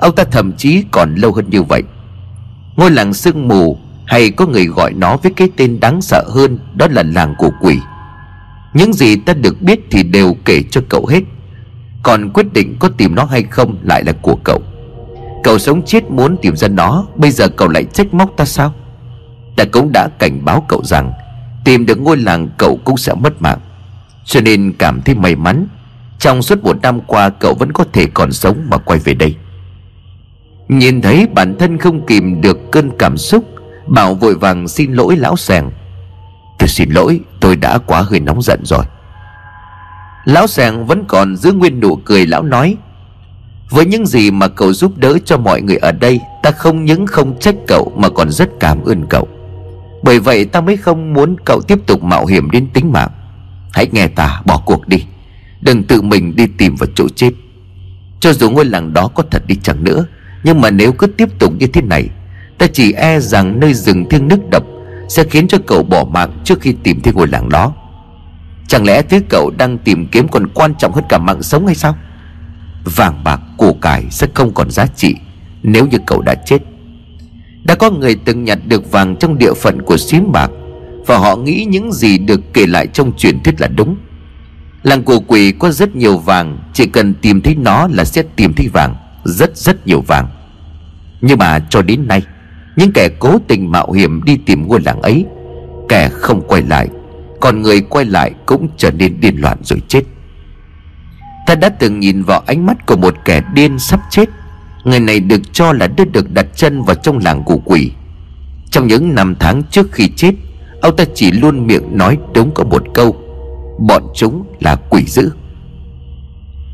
Ông 0.00 0.14
ta 0.14 0.24
thậm 0.24 0.52
chí 0.52 0.84
còn 0.90 1.14
lâu 1.14 1.32
hơn 1.32 1.50
như 1.50 1.62
vậy. 1.62 1.82
Ngôi 2.76 2.90
làng 2.90 3.14
sương 3.14 3.48
mù 3.48 3.78
Hay 4.04 4.30
có 4.30 4.46
người 4.46 4.66
gọi 4.66 4.92
nó 4.92 5.16
với 5.16 5.32
cái 5.36 5.48
tên 5.56 5.80
đáng 5.80 6.02
sợ 6.02 6.24
hơn 6.34 6.58
Đó 6.74 6.86
là 6.90 7.02
làng 7.02 7.34
của 7.38 7.50
quỷ 7.60 7.78
những 8.76 8.92
gì 8.92 9.16
ta 9.16 9.32
được 9.34 9.62
biết 9.62 9.80
thì 9.90 10.02
đều 10.02 10.36
kể 10.44 10.62
cho 10.70 10.80
cậu 10.88 11.06
hết. 11.06 11.20
Còn 12.02 12.30
quyết 12.30 12.52
định 12.52 12.76
có 12.78 12.88
tìm 12.88 13.14
nó 13.14 13.24
hay 13.24 13.42
không 13.42 13.76
lại 13.82 14.04
là 14.04 14.12
của 14.12 14.36
cậu. 14.44 14.62
Cậu 15.44 15.58
sống 15.58 15.82
chết 15.82 16.10
muốn 16.10 16.36
tìm 16.42 16.56
ra 16.56 16.68
nó, 16.68 17.06
Bây 17.16 17.30
giờ 17.30 17.48
cậu 17.48 17.68
lại 17.68 17.84
trách 17.84 18.14
móc 18.14 18.36
ta 18.36 18.44
sao? 18.44 18.74
Ta 19.56 19.64
cũng 19.72 19.92
đã 19.92 20.08
cảnh 20.18 20.44
báo 20.44 20.64
cậu 20.68 20.84
rằng, 20.84 21.12
Tìm 21.64 21.86
được 21.86 22.00
ngôi 22.00 22.16
làng 22.16 22.48
cậu 22.58 22.78
cũng 22.84 22.96
sẽ 22.96 23.14
mất 23.14 23.42
mạng. 23.42 23.58
Cho 24.24 24.40
nên 24.40 24.72
cảm 24.78 25.02
thấy 25.02 25.14
may 25.14 25.36
mắn, 25.36 25.66
Trong 26.18 26.42
suốt 26.42 26.64
một 26.64 26.76
năm 26.82 27.00
qua 27.00 27.30
cậu 27.30 27.54
vẫn 27.54 27.72
có 27.72 27.84
thể 27.92 28.06
còn 28.14 28.32
sống 28.32 28.66
mà 28.70 28.76
quay 28.78 28.98
về 28.98 29.14
đây. 29.14 29.36
Nhìn 30.68 31.02
thấy 31.02 31.26
bản 31.34 31.56
thân 31.58 31.78
không 31.78 32.06
kìm 32.06 32.40
được 32.40 32.58
cơn 32.72 32.90
cảm 32.98 33.18
xúc, 33.18 33.44
Bảo 33.86 34.14
vội 34.14 34.34
vàng 34.34 34.68
xin 34.68 34.92
lỗi 34.92 35.16
lão 35.16 35.36
sàng. 35.36 35.70
Tôi 36.58 36.68
xin 36.68 36.90
lỗi 36.90 37.20
tôi 37.46 37.56
đã 37.56 37.78
quá 37.78 38.02
hơi 38.02 38.20
nóng 38.20 38.42
giận 38.42 38.60
rồi. 38.64 38.84
Lão 40.24 40.46
sàng 40.46 40.86
vẫn 40.86 41.04
còn 41.08 41.36
giữ 41.36 41.52
nguyên 41.52 41.80
nụ 41.80 41.96
cười 41.96 42.26
lão 42.26 42.42
nói, 42.42 42.76
Với 43.70 43.86
những 43.86 44.06
gì 44.06 44.30
mà 44.30 44.48
cậu 44.48 44.72
giúp 44.72 44.98
đỡ 44.98 45.18
cho 45.24 45.38
mọi 45.38 45.62
người 45.62 45.76
ở 45.76 45.92
đây, 45.92 46.20
Ta 46.42 46.50
không 46.50 46.84
những 46.84 47.06
không 47.06 47.38
trách 47.40 47.54
cậu 47.66 47.92
mà 47.96 48.08
còn 48.08 48.30
rất 48.30 48.48
cảm 48.60 48.84
ơn 48.84 49.06
cậu. 49.10 49.28
Bởi 50.02 50.20
vậy 50.20 50.44
ta 50.44 50.60
mới 50.60 50.76
không 50.76 51.12
muốn 51.12 51.36
cậu 51.44 51.60
tiếp 51.60 51.78
tục 51.86 52.02
mạo 52.02 52.26
hiểm 52.26 52.50
đến 52.50 52.68
tính 52.74 52.92
mạng. 52.92 53.10
Hãy 53.72 53.88
nghe 53.92 54.08
ta, 54.08 54.42
bỏ 54.44 54.62
cuộc 54.66 54.88
đi. 54.88 55.04
Đừng 55.60 55.84
tự 55.84 56.02
mình 56.02 56.36
đi 56.36 56.46
tìm 56.58 56.76
vào 56.76 56.88
chỗ 56.94 57.08
chết. 57.16 57.30
Cho 58.20 58.32
dù 58.32 58.50
ngôi 58.50 58.64
làng 58.64 58.92
đó 58.92 59.08
có 59.14 59.22
thật 59.30 59.42
đi 59.46 59.54
chẳng 59.62 59.84
nữa, 59.84 60.04
Nhưng 60.44 60.60
mà 60.60 60.70
nếu 60.70 60.92
cứ 60.92 61.06
tiếp 61.06 61.38
tục 61.38 61.52
như 61.58 61.66
thế 61.66 61.82
này, 61.82 62.08
Ta 62.58 62.66
chỉ 62.72 62.92
e 62.92 63.20
rằng 63.20 63.60
nơi 63.60 63.74
rừng 63.74 64.08
thiêng 64.08 64.28
nước 64.28 64.38
độc 64.50 64.75
sẽ 65.08 65.24
khiến 65.24 65.48
cho 65.48 65.58
cậu 65.66 65.82
bỏ 65.82 66.04
mạng 66.10 66.40
trước 66.44 66.60
khi 66.60 66.74
tìm 66.82 67.00
thấy 67.00 67.14
ngôi 67.14 67.28
làng 67.28 67.48
đó. 67.48 67.72
Chẳng 68.68 68.84
lẽ 68.84 69.02
thứ 69.02 69.20
cậu 69.28 69.50
đang 69.58 69.78
tìm 69.78 70.06
kiếm 70.06 70.28
còn 70.28 70.48
quan 70.54 70.74
trọng 70.74 70.92
hơn 70.92 71.04
cả 71.08 71.18
mạng 71.18 71.42
sống 71.42 71.66
hay 71.66 71.74
sao? 71.74 71.96
Vàng 72.84 73.24
bạc 73.24 73.40
của 73.56 73.72
cải 73.72 74.04
sẽ 74.10 74.26
không 74.34 74.54
còn 74.54 74.70
giá 74.70 74.86
trị 74.86 75.14
Nếu 75.62 75.86
như 75.86 75.98
cậu 76.06 76.22
đã 76.22 76.34
chết. 76.34 76.62
Đã 77.64 77.74
có 77.74 77.90
người 77.90 78.16
từng 78.24 78.44
nhặt 78.44 78.58
được 78.66 78.90
vàng 78.90 79.16
trong 79.16 79.38
địa 79.38 79.54
phận 79.54 79.82
của 79.82 79.96
xím 79.96 80.32
bạc 80.32 80.50
Và 81.06 81.18
họ 81.18 81.36
nghĩ 81.36 81.66
những 81.68 81.92
gì 81.92 82.18
được 82.18 82.40
kể 82.52 82.66
lại 82.66 82.86
trong 82.86 83.12
truyền 83.16 83.42
thuyết 83.42 83.60
là 83.60 83.68
đúng. 83.68 83.96
Làng 84.82 85.02
của 85.02 85.20
quỷ 85.20 85.52
có 85.58 85.70
rất 85.70 85.96
nhiều 85.96 86.18
vàng, 86.18 86.58
Chỉ 86.72 86.86
cần 86.86 87.14
tìm 87.14 87.40
thấy 87.40 87.54
nó 87.54 87.88
là 87.92 88.04
sẽ 88.04 88.22
tìm 88.36 88.52
thấy 88.54 88.68
vàng, 88.68 88.94
Rất 89.24 89.56
rất 89.56 89.86
nhiều 89.86 90.00
vàng. 90.00 90.28
Nhưng 91.20 91.38
mà 91.38 91.58
cho 91.70 91.82
đến 91.82 92.08
nay 92.08 92.22
những 92.76 92.92
kẻ 92.92 93.08
cố 93.18 93.38
tình 93.48 93.70
mạo 93.70 93.92
hiểm 93.92 94.22
đi 94.24 94.36
tìm 94.36 94.68
ngôi 94.68 94.80
làng 94.80 95.02
ấy, 95.02 95.24
Kẻ 95.88 96.08
không 96.12 96.42
quay 96.48 96.62
lại, 96.62 96.88
Còn 97.40 97.62
người 97.62 97.80
quay 97.80 98.04
lại 98.04 98.32
cũng 98.46 98.68
trở 98.76 98.90
nên 98.90 99.20
điên 99.20 99.36
loạn 99.36 99.58
rồi 99.62 99.80
chết. 99.88 100.02
Ta 101.46 101.54
đã 101.54 101.68
từng 101.68 102.00
nhìn 102.00 102.22
vào 102.22 102.42
ánh 102.46 102.66
mắt 102.66 102.86
của 102.86 102.96
một 102.96 103.14
kẻ 103.24 103.42
điên 103.54 103.78
sắp 103.78 104.00
chết. 104.10 104.28
Người 104.84 105.00
này 105.00 105.20
được 105.20 105.52
cho 105.52 105.72
là 105.72 105.86
đã 105.86 106.04
được 106.12 106.30
đặt 106.32 106.46
chân 106.56 106.82
vào 106.82 106.96
trong 106.96 107.18
làng 107.18 107.42
của 107.44 107.58
quỷ. 107.64 107.92
Trong 108.70 108.86
những 108.86 109.14
năm 109.14 109.34
tháng 109.40 109.62
trước 109.70 109.92
khi 109.92 110.08
chết, 110.16 110.32
Ông 110.80 110.96
ta 110.96 111.04
chỉ 111.14 111.30
luôn 111.30 111.66
miệng 111.66 111.96
nói 111.96 112.18
đúng 112.34 112.50
có 112.54 112.64
một 112.64 112.82
câu, 112.94 113.16
Bọn 113.88 114.02
chúng 114.14 114.44
là 114.60 114.76
quỷ 114.76 115.04
dữ. 115.06 115.32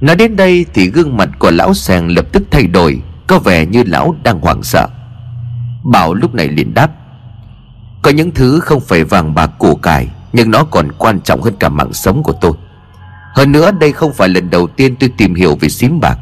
Nói 0.01 0.17
đến 0.17 0.37
đây 0.37 0.67
thì 0.75 0.91
gương 0.91 1.17
mặt 1.17 1.29
của 1.39 1.51
lão 1.51 1.75
sàng 1.75 2.09
lập 2.11 2.27
tức 2.33 2.43
thay 2.51 2.67
đổi, 2.67 3.01
Có 3.27 3.39
vẻ 3.39 3.67
như 3.67 3.83
lão 3.87 4.17
đang 4.23 4.41
hoảng 4.41 4.63
sợ. 4.63 4.89
Bảo 5.83 6.15
lúc 6.15 6.35
này 6.35 6.49
liền 6.49 6.75
đáp, 6.75 6.91
Có 8.03 8.11
những 8.11 8.31
thứ 8.31 8.61
không 8.61 8.81
phải 8.81 9.05
vàng 9.05 9.35
bạc 9.35 9.51
củ 9.59 9.75
cải, 9.75 10.09
Nhưng 10.33 10.51
nó 10.51 10.65
còn 10.65 10.93
quan 10.93 11.21
trọng 11.21 11.43
hơn 11.43 11.55
cả 11.59 11.69
mạng 11.69 11.93
sống 11.93 12.23
của 12.23 12.33
tôi. 12.41 12.53
Hơn 13.35 13.53
nữa 13.53 13.71
đây 13.81 13.93
không 13.93 14.13
phải 14.13 14.29
lần 14.29 14.51
đầu 14.51 14.67
tiên 14.67 14.97
tôi 14.97 15.11
tìm 15.17 15.35
hiểu 15.35 15.57
về 15.61 15.69
xím 15.69 16.01
bạc. 16.01 16.19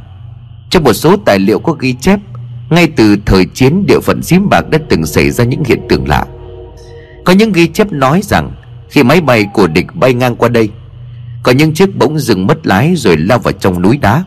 Trong 0.70 0.84
một 0.84 0.92
số 0.92 1.16
tài 1.16 1.38
liệu 1.38 1.58
có 1.58 1.72
ghi 1.72 1.92
chép, 1.92 2.20
Ngay 2.70 2.88
từ 2.96 3.16
thời 3.26 3.44
chiến 3.44 3.86
địa 3.86 4.00
phận 4.00 4.22
xím 4.22 4.48
bạc 4.48 4.68
đã 4.70 4.78
từng 4.88 5.06
xảy 5.06 5.30
ra 5.30 5.44
những 5.44 5.64
hiện 5.64 5.80
tượng 5.88 6.08
lạ. 6.08 6.24
Có 7.24 7.32
những 7.32 7.52
ghi 7.52 7.66
chép 7.66 7.92
nói 7.92 8.20
rằng, 8.22 8.52
Khi 8.88 9.02
máy 9.02 9.20
bay 9.20 9.46
của 9.52 9.66
địch 9.66 9.86
bay 9.94 10.14
ngang 10.14 10.36
qua 10.36 10.48
đây, 10.48 10.68
Có 11.42 11.52
những 11.52 11.74
chiếc 11.74 11.96
bỗng 11.96 12.18
dừng 12.18 12.46
mất 12.46 12.66
lái 12.66 12.96
rồi 12.96 13.16
lao 13.16 13.38
vào 13.38 13.52
trong 13.52 13.82
núi 13.82 13.96
đá. 13.96 14.24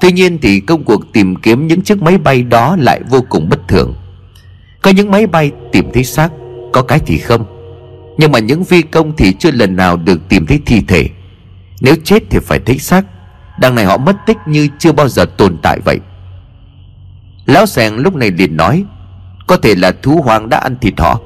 Tuy 0.00 0.12
nhiên 0.12 0.38
thì 0.42 0.60
công 0.60 0.84
cuộc 0.84 1.12
tìm 1.12 1.36
kiếm 1.36 1.66
những 1.66 1.82
chiếc 1.82 2.02
máy 2.02 2.18
bay 2.18 2.42
đó 2.42 2.76
lại 2.80 3.00
vô 3.10 3.20
cùng 3.28 3.48
bất 3.48 3.68
thường. 3.68 3.94
Có 4.84 4.90
những 4.90 5.10
máy 5.10 5.26
bay 5.26 5.52
tìm 5.72 5.90
thấy 5.94 6.04
xác, 6.04 6.30
Có 6.72 6.82
cái 6.82 7.00
thì 7.06 7.18
không. 7.18 7.44
Nhưng 8.18 8.32
mà 8.32 8.38
những 8.38 8.64
phi 8.64 8.82
công 8.82 9.12
thì 9.16 9.32
chưa 9.38 9.50
lần 9.50 9.76
nào 9.76 9.96
được 9.96 10.28
tìm 10.28 10.46
thấy 10.46 10.60
thi 10.66 10.80
thể. 10.88 11.08
Nếu 11.80 11.94
chết 12.04 12.22
thì 12.30 12.38
phải 12.42 12.60
thấy 12.66 12.78
xác. 12.78 13.04
Đằng 13.60 13.74
này 13.74 13.84
họ 13.84 13.96
mất 13.96 14.16
tích 14.26 14.36
như 14.46 14.68
chưa 14.78 14.92
bao 14.92 15.08
giờ 15.08 15.24
tồn 15.36 15.58
tại 15.62 15.80
vậy. 15.84 16.00
Lão 17.46 17.66
Sèn 17.66 17.94
lúc 17.94 18.14
này 18.14 18.30
liền 18.30 18.56
nói, 18.56 18.84
Có 19.46 19.56
thể 19.56 19.74
là 19.74 19.92
thú 20.02 20.22
hoang 20.24 20.48
đã 20.48 20.58
ăn 20.58 20.76
thịt 20.80 21.00
họ. 21.00 21.20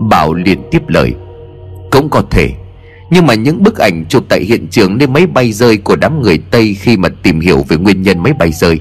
Bảo 0.00 0.34
liền 0.34 0.62
tiếp 0.70 0.88
lời, 0.88 1.14
Cũng 1.90 2.10
có 2.10 2.22
thể. 2.30 2.50
Nhưng 3.10 3.26
mà 3.26 3.34
những 3.34 3.62
bức 3.62 3.78
ảnh 3.78 4.04
chụp 4.08 4.24
tại 4.28 4.40
hiện 4.40 4.66
trường 4.70 4.98
nơi 4.98 5.06
máy 5.06 5.26
bay 5.26 5.52
rơi 5.52 5.76
của 5.76 5.96
đám 5.96 6.22
người 6.22 6.38
Tây 6.50 6.76
Khi 6.80 6.96
mà 6.96 7.08
tìm 7.22 7.40
hiểu 7.40 7.64
về 7.68 7.76
nguyên 7.76 8.02
nhân 8.02 8.22
máy 8.22 8.32
bay 8.32 8.52
rơi, 8.52 8.80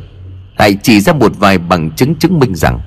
Lại 0.58 0.78
chỉ 0.84 1.00
ra 1.00 1.14
một 1.14 1.32
vài 1.40 1.58
bằng 1.58 1.92
chứng 1.92 2.16
chứng 2.16 2.40
minh 2.40 2.56
rằng 2.56 2.80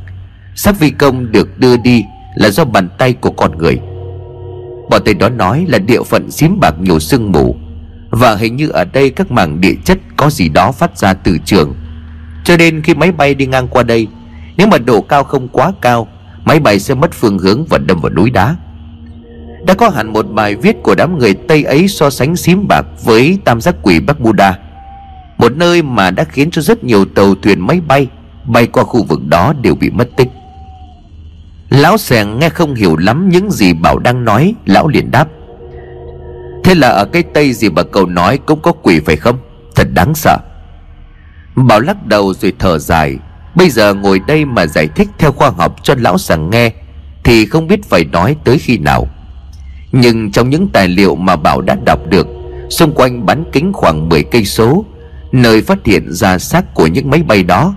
xác 0.56 0.76
phi 0.76 0.90
công 0.90 1.32
được 1.32 1.58
đưa 1.58 1.76
đi 1.76 2.04
là 2.34 2.50
do 2.50 2.64
bàn 2.64 2.88
tay 2.98 3.12
của 3.12 3.30
con 3.30 3.58
người. 3.58 3.78
Bọn 4.90 5.02
Tây 5.04 5.14
đó 5.14 5.28
nói 5.28 5.64
là 5.68 5.78
địa 5.78 6.02
phận 6.02 6.30
xím 6.30 6.60
bạc 6.60 6.74
nhiều 6.80 6.98
sương 6.98 7.32
mù, 7.32 7.56
Và 8.10 8.34
hình 8.34 8.56
như 8.56 8.68
ở 8.68 8.84
đây 8.84 9.10
các 9.10 9.30
mảng 9.30 9.60
địa 9.60 9.74
chất 9.84 9.98
có 10.16 10.30
gì 10.30 10.48
đó 10.48 10.72
phát 10.72 10.98
ra 10.98 11.14
từ 11.14 11.38
trường. 11.44 11.74
Cho 12.44 12.56
nên 12.56 12.82
khi 12.82 12.94
máy 12.94 13.12
bay 13.12 13.34
đi 13.34 13.46
ngang 13.46 13.68
qua 13.68 13.82
đây, 13.82 14.06
Nếu 14.56 14.66
mà 14.66 14.78
độ 14.78 15.00
cao 15.00 15.24
không 15.24 15.48
quá 15.48 15.72
cao, 15.80 16.08
Máy 16.44 16.60
bay 16.60 16.78
sẽ 16.78 16.94
mất 16.94 17.12
phương 17.12 17.38
hướng 17.38 17.64
và 17.64 17.78
đâm 17.78 18.00
vào 18.00 18.12
núi 18.12 18.30
đá. 18.30 18.56
Đã 19.66 19.74
có 19.74 19.88
hẳn 19.88 20.12
một 20.12 20.22
bài 20.22 20.54
viết 20.54 20.76
của 20.82 20.94
đám 20.94 21.18
người 21.18 21.34
Tây 21.34 21.62
ấy 21.62 21.88
so 21.88 22.10
sánh 22.10 22.36
xím 22.36 22.68
bạc 22.68 22.86
với 23.04 23.38
tam 23.44 23.60
giác 23.60 23.74
quỷ 23.82 24.00
Bermuda 24.00 24.58
Một 25.38 25.56
nơi 25.56 25.82
mà 25.82 26.10
đã 26.10 26.24
khiến 26.24 26.50
cho 26.50 26.62
rất 26.62 26.84
nhiều 26.84 27.04
tàu 27.04 27.34
thuyền 27.34 27.66
máy 27.66 27.80
bay 27.88 28.08
Bay 28.44 28.66
qua 28.66 28.84
khu 28.84 29.02
vực 29.02 29.26
đó 29.26 29.52
đều 29.62 29.74
bị 29.74 29.90
mất 29.90 30.08
tích. 30.16 30.28
Lão 31.70 31.96
sẻng 31.98 32.38
nghe 32.38 32.48
không 32.48 32.74
hiểu 32.74 32.96
lắm 32.96 33.28
những 33.28 33.50
gì 33.50 33.72
Bảo 33.72 33.98
đang 33.98 34.24
nói, 34.24 34.54
Lão 34.66 34.88
liền 34.88 35.10
đáp. 35.10 35.28
Thế 36.64 36.74
là 36.74 36.88
ở 36.88 37.04
cái 37.04 37.22
Tây 37.22 37.52
gì 37.52 37.68
bà 37.68 37.82
cậu 37.82 38.06
nói 38.06 38.38
cũng 38.46 38.60
có 38.62 38.72
quỷ 38.72 39.00
phải 39.00 39.16
không? 39.16 39.38
Thật 39.74 39.88
đáng 39.94 40.14
sợ. 40.14 40.38
Bảo 41.54 41.80
lắc 41.80 42.06
đầu 42.06 42.34
rồi 42.34 42.52
thở 42.58 42.78
dài. 42.78 43.16
Bây 43.54 43.70
giờ 43.70 43.94
ngồi 43.94 44.20
đây 44.26 44.44
mà 44.44 44.66
giải 44.66 44.88
thích 44.88 45.08
theo 45.18 45.32
khoa 45.32 45.50
học 45.50 45.76
cho 45.82 45.94
lão 45.98 46.18
sàng 46.18 46.50
nghe, 46.50 46.72
Thì 47.24 47.46
không 47.46 47.66
biết 47.66 47.84
phải 47.84 48.04
nói 48.04 48.36
tới 48.44 48.58
khi 48.58 48.78
nào. 48.78 49.06
Nhưng 49.92 50.30
trong 50.30 50.50
những 50.50 50.68
tài 50.68 50.88
liệu 50.88 51.14
mà 51.14 51.36
Bảo 51.36 51.60
đã 51.60 51.76
đọc 51.84 51.98
được, 52.08 52.26
Xung 52.70 52.92
quanh 52.92 53.26
bán 53.26 53.44
kính 53.52 53.72
khoảng 53.72 54.08
10 54.08 54.22
cây 54.22 54.44
số, 54.44 54.84
Nơi 55.32 55.62
phát 55.62 55.78
hiện 55.84 56.12
ra 56.12 56.38
xác 56.38 56.74
của 56.74 56.86
những 56.86 57.10
máy 57.10 57.22
bay 57.22 57.42
đó 57.42 57.74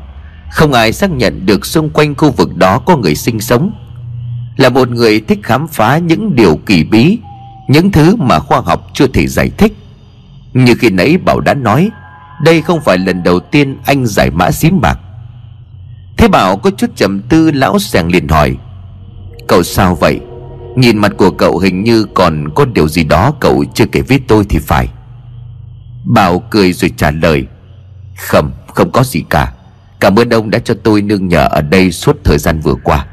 không 0.50 0.74
ai 0.74 0.93
xác 0.93 1.12
nhận 1.12 1.45
được 1.45 1.66
xung 1.66 1.89
quanh 1.89 2.16
khu 2.16 2.32
vực 2.32 2.56
đó 2.56 2.80
có 2.80 2.97
người 2.97 3.16
sinh 3.16 3.39
sống. 3.39 3.72
Là 4.58 4.70
một 4.70 4.89
người 4.89 5.20
thích 5.20 5.39
khám 5.43 5.68
phá 5.68 5.97
những 5.97 6.36
điều 6.36 6.60
kỳ 6.66 6.84
bí 6.84 7.18
Những 7.68 7.91
thứ 7.91 8.16
mà 8.16 8.39
khoa 8.39 8.60
học 8.60 8.88
chưa 8.93 9.08
thể 9.08 9.28
giải 9.28 9.52
thích. 9.58 9.74
Như 10.54 10.76
khi 10.76 10.89
nãy 10.89 11.18
Bảo 11.18 11.39
đã 11.39 11.54
nói 11.54 11.89
Đây 12.43 12.62
không 12.62 12.82
phải 12.82 12.97
lần 12.97 13.24
đầu 13.24 13.39
tiên 13.39 13.78
anh 13.86 14.06
giải 14.06 14.32
mã 14.32 14.52
xím 14.52 14.82
bạc. 14.82 15.00
Thế 16.18 16.28
Bảo 16.28 16.58
có 16.58 16.72
chút 16.78 16.95
trầm 16.95 17.22
tư 17.22 17.52
Lão 17.52 17.80
sàng 17.80 18.12
liền 18.12 18.28
hỏi 18.28 18.58
Cậu 19.47 19.64
sao 19.64 19.95
vậy? 19.95 20.20
Nhìn 20.76 20.97
mặt 20.97 21.12
của 21.18 21.32
cậu 21.32 21.58
hình 21.58 21.84
như 21.84 22.06
còn 22.14 22.50
có 22.56 22.66
điều 22.66 22.88
gì 22.88 23.04
đó 23.04 23.34
Cậu 23.39 23.64
chưa 23.74 23.86
kể 23.86 24.02
với 24.02 24.20
tôi 24.28 24.45
thì 24.50 24.60
phải. 24.60 24.88
Bảo 26.06 26.39
cười 26.39 26.74
rồi 26.74 26.91
trả 26.97 27.12
lời 27.12 27.45
Không, 28.18 28.52
không 28.68 28.91
có 28.91 29.04
gì 29.04 29.24
cả. 29.30 29.54
Cảm 30.00 30.16
ơn 30.20 30.30
ông 30.30 30.50
đã 30.50 30.60
cho 30.60 30.74
tôi 30.84 31.02
nương 31.02 31.28
nhờ 31.28 31.47
ở 31.52 31.62
đây 31.62 31.91
suốt 31.91 32.18
thời 32.24 32.38
gian 32.38 32.60
vừa 32.60 32.76
qua. 32.84 33.06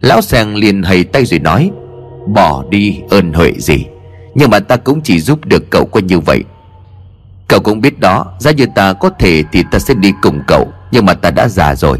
Lão 0.00 0.20
sàng 0.20 0.56
liền 0.56 0.82
hầy 0.82 1.04
tay 1.04 1.24
rồi 1.24 1.40
nói, 1.40 1.70
Bỏ 2.26 2.64
đi 2.70 3.00
ơn 3.10 3.32
huệ 3.32 3.52
gì, 3.58 3.86
Nhưng 4.34 4.50
mà 4.50 4.58
ta 4.60 4.76
cũng 4.76 5.00
chỉ 5.02 5.20
giúp 5.20 5.44
được 5.44 5.70
cậu 5.70 5.86
có 5.86 6.00
như 6.00 6.20
vậy. 6.20 6.44
Cậu 7.48 7.60
cũng 7.60 7.80
biết 7.80 8.00
đó, 8.00 8.32
Giá 8.38 8.50
như 8.50 8.66
ta 8.74 8.92
có 8.92 9.10
thể 9.18 9.42
thì 9.52 9.64
ta 9.70 9.78
sẽ 9.78 9.94
đi 9.94 10.12
cùng 10.22 10.40
cậu, 10.46 10.72
Nhưng 10.92 11.06
mà 11.06 11.14
ta 11.14 11.30
đã 11.30 11.48
già 11.48 11.74
rồi. 11.74 11.98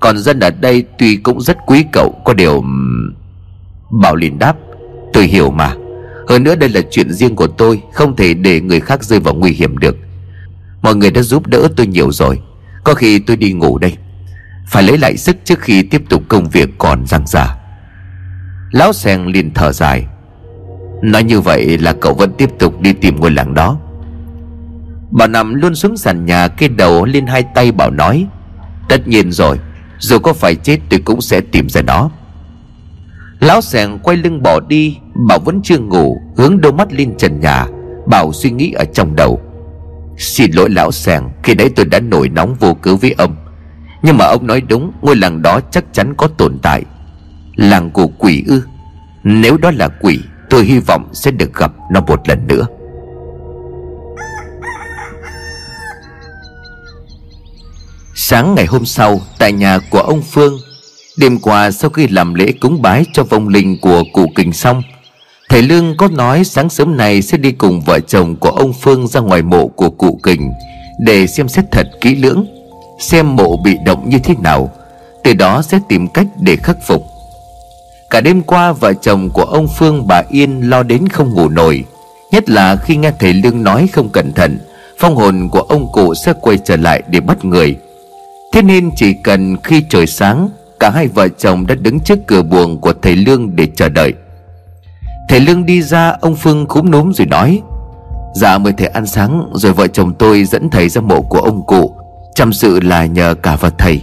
Còn 0.00 0.18
dân 0.18 0.40
ở 0.40 0.50
đây 0.50 0.84
tuy 0.98 1.16
cũng 1.16 1.40
rất 1.40 1.56
quý 1.66 1.84
cậu, 1.92 2.14
Có 2.24 2.34
điều 2.34 2.64
Bảo 3.90 4.16
liền 4.16 4.38
đáp, 4.38 4.56
Tôi 5.12 5.24
hiểu 5.24 5.50
mà. 5.50 5.74
Hơn 6.28 6.44
nữa 6.44 6.54
đây 6.54 6.68
là 6.68 6.80
chuyện 6.90 7.12
riêng 7.12 7.36
của 7.36 7.46
tôi, 7.46 7.82
Không 7.92 8.16
thể 8.16 8.34
để 8.34 8.60
người 8.60 8.80
khác 8.80 9.04
rơi 9.04 9.20
vào 9.20 9.34
nguy 9.34 9.52
hiểm 9.52 9.78
được. 9.78 9.96
Mọi 10.82 10.96
người 10.96 11.10
đã 11.10 11.22
giúp 11.22 11.46
đỡ 11.46 11.68
tôi 11.76 11.86
nhiều 11.86 12.12
rồi. 12.12 12.40
Có 12.84 12.94
khi 12.94 13.18
tôi 13.18 13.36
đi 13.36 13.52
ngủ 13.52 13.78
đây. 13.78 13.96
Phải 14.66 14.82
lấy 14.82 14.98
lại 14.98 15.16
sức 15.16 15.36
trước 15.44 15.60
khi 15.60 15.82
tiếp 15.82 16.02
tục 16.08 16.22
công 16.28 16.48
việc 16.48 16.68
còn 16.78 17.06
răng 17.06 17.26
rả 17.26 17.56
Lão 18.70 18.92
Seng 18.92 19.26
liền 19.26 19.54
thở 19.54 19.72
dài. 19.72 20.06
Nói 21.02 21.24
như 21.24 21.40
vậy 21.40 21.78
là 21.78 21.92
cậu 21.92 22.14
vẫn 22.14 22.32
tiếp 22.38 22.50
tục 22.58 22.80
đi 22.80 22.92
tìm 22.92 23.20
ngôi 23.20 23.30
làng 23.30 23.54
đó. 23.54 23.78
Bà 25.10 25.26
nằm 25.26 25.54
luôn 25.54 25.74
xuống 25.74 25.96
sàn 25.96 26.26
nhà, 26.26 26.48
Cái 26.48 26.68
đầu 26.68 27.04
lên 27.04 27.26
hai 27.26 27.42
tay 27.54 27.72
bảo 27.72 27.90
nói, 27.90 28.26
Tất 28.88 29.08
nhiên 29.08 29.32
rồi, 29.32 29.58
Dù 29.98 30.18
có 30.18 30.32
phải 30.32 30.54
chết 30.54 30.78
tôi 30.90 31.00
cũng 31.04 31.20
sẽ 31.20 31.40
tìm 31.40 31.68
ra 31.68 31.82
nó. 31.82 32.10
Lão 33.40 33.60
sẻng 33.60 33.98
quay 33.98 34.16
lưng 34.16 34.42
bỏ 34.42 34.60
đi 34.60 34.98
Bảo 35.28 35.38
vẫn 35.38 35.60
chưa 35.64 35.78
ngủ, 35.78 36.22
Hướng 36.36 36.60
đôi 36.60 36.72
mắt 36.72 36.92
lên 36.92 37.16
trần 37.18 37.40
nhà, 37.40 37.66
Bảo 38.06 38.32
suy 38.32 38.50
nghĩ 38.50 38.72
ở 38.72 38.84
trong 38.84 39.16
đầu. 39.16 39.40
Xin 40.18 40.52
lỗi 40.52 40.70
lão 40.70 40.92
sàng, 40.92 41.30
Khi 41.42 41.54
đấy 41.54 41.70
tôi 41.76 41.86
đã 41.86 42.00
nổi 42.00 42.28
nóng 42.28 42.54
vô 42.60 42.74
cớ 42.74 42.96
với 42.96 43.14
ông. 43.18 43.36
Nhưng 44.02 44.16
mà 44.18 44.24
ông 44.24 44.46
nói 44.46 44.60
đúng, 44.60 44.92
Ngôi 45.02 45.16
làng 45.16 45.42
đó 45.42 45.60
chắc 45.70 45.84
chắn 45.92 46.14
có 46.16 46.28
tồn 46.38 46.58
tại. 46.62 46.82
Làng 47.56 47.90
của 47.90 48.06
quỷ 48.06 48.44
ư? 48.46 48.62
Nếu 49.24 49.56
đó 49.56 49.70
là 49.70 49.88
quỷ, 49.88 50.20
Tôi 50.50 50.64
hy 50.64 50.78
vọng 50.78 51.08
sẽ 51.12 51.30
được 51.30 51.54
gặp 51.54 51.72
nó 51.90 52.00
một 52.00 52.28
lần 52.28 52.46
nữa. 52.46 52.66
Sáng 58.14 58.54
ngày 58.54 58.66
hôm 58.66 58.84
sau, 58.84 59.20
Tại 59.38 59.52
nhà 59.52 59.78
của 59.90 60.00
ông 60.00 60.22
Phương, 60.22 60.58
Đêm 61.16 61.38
qua 61.38 61.70
sau 61.70 61.90
khi 61.90 62.08
làm 62.08 62.34
lễ 62.34 62.52
cúng 62.60 62.82
bái 62.82 63.04
cho 63.12 63.22
vong 63.22 63.48
linh 63.48 63.80
của 63.80 64.02
cụ 64.12 64.32
kình 64.36 64.52
xong 64.52 64.82
Thầy 65.52 65.62
Lương 65.62 65.96
có 65.96 66.08
nói 66.08 66.44
sáng 66.44 66.70
sớm 66.70 66.96
này 66.96 67.22
sẽ 67.22 67.38
đi 67.38 67.52
cùng 67.52 67.80
vợ 67.80 68.00
chồng 68.00 68.36
của 68.36 68.50
ông 68.50 68.72
Phương 68.72 69.06
ra 69.06 69.20
ngoài 69.20 69.42
mộ 69.42 69.68
của 69.68 69.90
cụ 69.90 70.20
kình 70.22 70.52
Để 70.98 71.26
xem 71.26 71.48
xét 71.48 71.64
thật 71.70 71.88
kỹ 72.00 72.14
lưỡng, 72.14 72.46
Xem 72.98 73.36
mộ 73.36 73.56
bị 73.56 73.78
động 73.84 74.08
như 74.08 74.18
thế 74.18 74.34
nào, 74.42 74.70
Từ 75.24 75.34
đó 75.34 75.62
sẽ 75.62 75.78
tìm 75.88 76.08
cách 76.08 76.26
để 76.40 76.56
khắc 76.56 76.76
phục. 76.86 77.06
Cả 78.10 78.20
đêm 78.20 78.42
qua, 78.42 78.72
vợ 78.72 78.92
chồng 78.92 79.30
của 79.30 79.44
ông 79.44 79.68
Phương, 79.78 80.06
bà 80.06 80.22
Yên 80.30 80.70
lo 80.70 80.82
đến 80.82 81.08
không 81.08 81.34
ngủ 81.34 81.48
nổi, 81.48 81.84
Nhất 82.30 82.50
là 82.50 82.76
khi 82.76 82.96
nghe 82.96 83.12
thầy 83.18 83.32
Lương 83.34 83.62
nói 83.62 83.88
không 83.92 84.08
cẩn 84.08 84.32
thận, 84.32 84.58
Phong 84.98 85.16
hồn 85.16 85.48
của 85.52 85.60
ông 85.60 85.92
cụ 85.92 86.14
sẽ 86.14 86.32
quay 86.40 86.58
trở 86.64 86.76
lại 86.76 87.02
để 87.08 87.20
bắt 87.20 87.44
người. 87.44 87.76
Thế 88.52 88.62
nên 88.62 88.90
chỉ 88.96 89.12
cần 89.12 89.56
khi 89.64 89.84
trời 89.88 90.06
sáng, 90.06 90.48
Cả 90.80 90.90
hai 90.90 91.08
vợ 91.08 91.28
chồng 91.28 91.66
đã 91.66 91.74
đứng 91.74 92.00
trước 92.00 92.18
cửa 92.26 92.42
buồng 92.42 92.80
của 92.80 92.92
thầy 93.02 93.16
Lương 93.16 93.56
để 93.56 93.68
chờ 93.76 93.88
đợi. 93.88 94.14
Thầy 95.32 95.40
Lương 95.40 95.66
đi 95.66 95.82
ra, 95.82 96.16
ông 96.20 96.36
Phương 96.36 96.66
cúm 96.66 96.90
núm 96.90 97.12
rồi 97.12 97.26
nói 97.26 97.62
Dạ 98.34 98.58
mời 98.58 98.72
thầy 98.78 98.86
ăn 98.86 99.06
sáng, 99.06 99.50
Rồi 99.54 99.72
vợ 99.72 99.86
chồng 99.86 100.14
tôi 100.14 100.44
dẫn 100.44 100.70
thầy 100.70 100.88
ra 100.88 101.00
mộ 101.00 101.22
của 101.22 101.38
ông 101.38 101.66
cụ. 101.66 101.94
Chăm 102.34 102.52
sự 102.52 102.80
là 102.80 103.06
nhờ 103.06 103.34
cả 103.42 103.56
vật 103.56 103.74
thầy. 103.78 104.02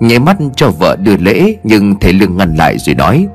Nháy 0.00 0.18
mắt 0.18 0.36
cho 0.56 0.70
vợ 0.70 0.96
đưa 0.96 1.16
lễ, 1.16 1.56
Nhưng 1.64 1.98
thầy 2.00 2.12
Lương 2.12 2.36
ngăn 2.36 2.54
lại 2.56 2.78
rồi 2.78 2.94
nói, 2.94 3.26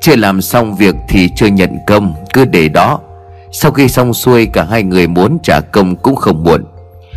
Chưa 0.00 0.16
làm 0.16 0.42
xong 0.42 0.76
việc 0.76 0.94
thì 1.08 1.28
chưa 1.36 1.46
nhận 1.46 1.70
công, 1.86 2.14
Cứ 2.32 2.44
để 2.44 2.68
đó. 2.68 3.00
Sau 3.52 3.72
khi 3.72 3.88
xong 3.88 4.14
xuôi, 4.14 4.46
cả 4.46 4.66
hai 4.70 4.82
người 4.82 5.06
muốn 5.06 5.38
trả 5.42 5.60
công 5.72 5.96
cũng 5.96 6.16
không 6.16 6.44
muộn. 6.44 6.64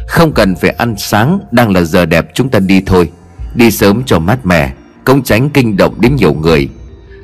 Không 0.07 0.31
cần 0.31 0.55
phải 0.55 0.69
ăn 0.69 0.95
sáng, 0.97 1.39
Đang 1.51 1.71
là 1.71 1.81
giờ 1.81 2.05
đẹp, 2.05 2.25
chúng 2.33 2.49
ta 2.49 2.59
đi 2.59 2.81
thôi. 2.85 3.11
Đi 3.55 3.71
sớm 3.71 4.03
cho 4.05 4.19
mát 4.19 4.45
mẻ 4.45 4.71
Công 5.03 5.23
tránh 5.23 5.49
kinh 5.49 5.77
động 5.77 6.01
đến 6.01 6.15
nhiều 6.15 6.33
người. 6.33 6.69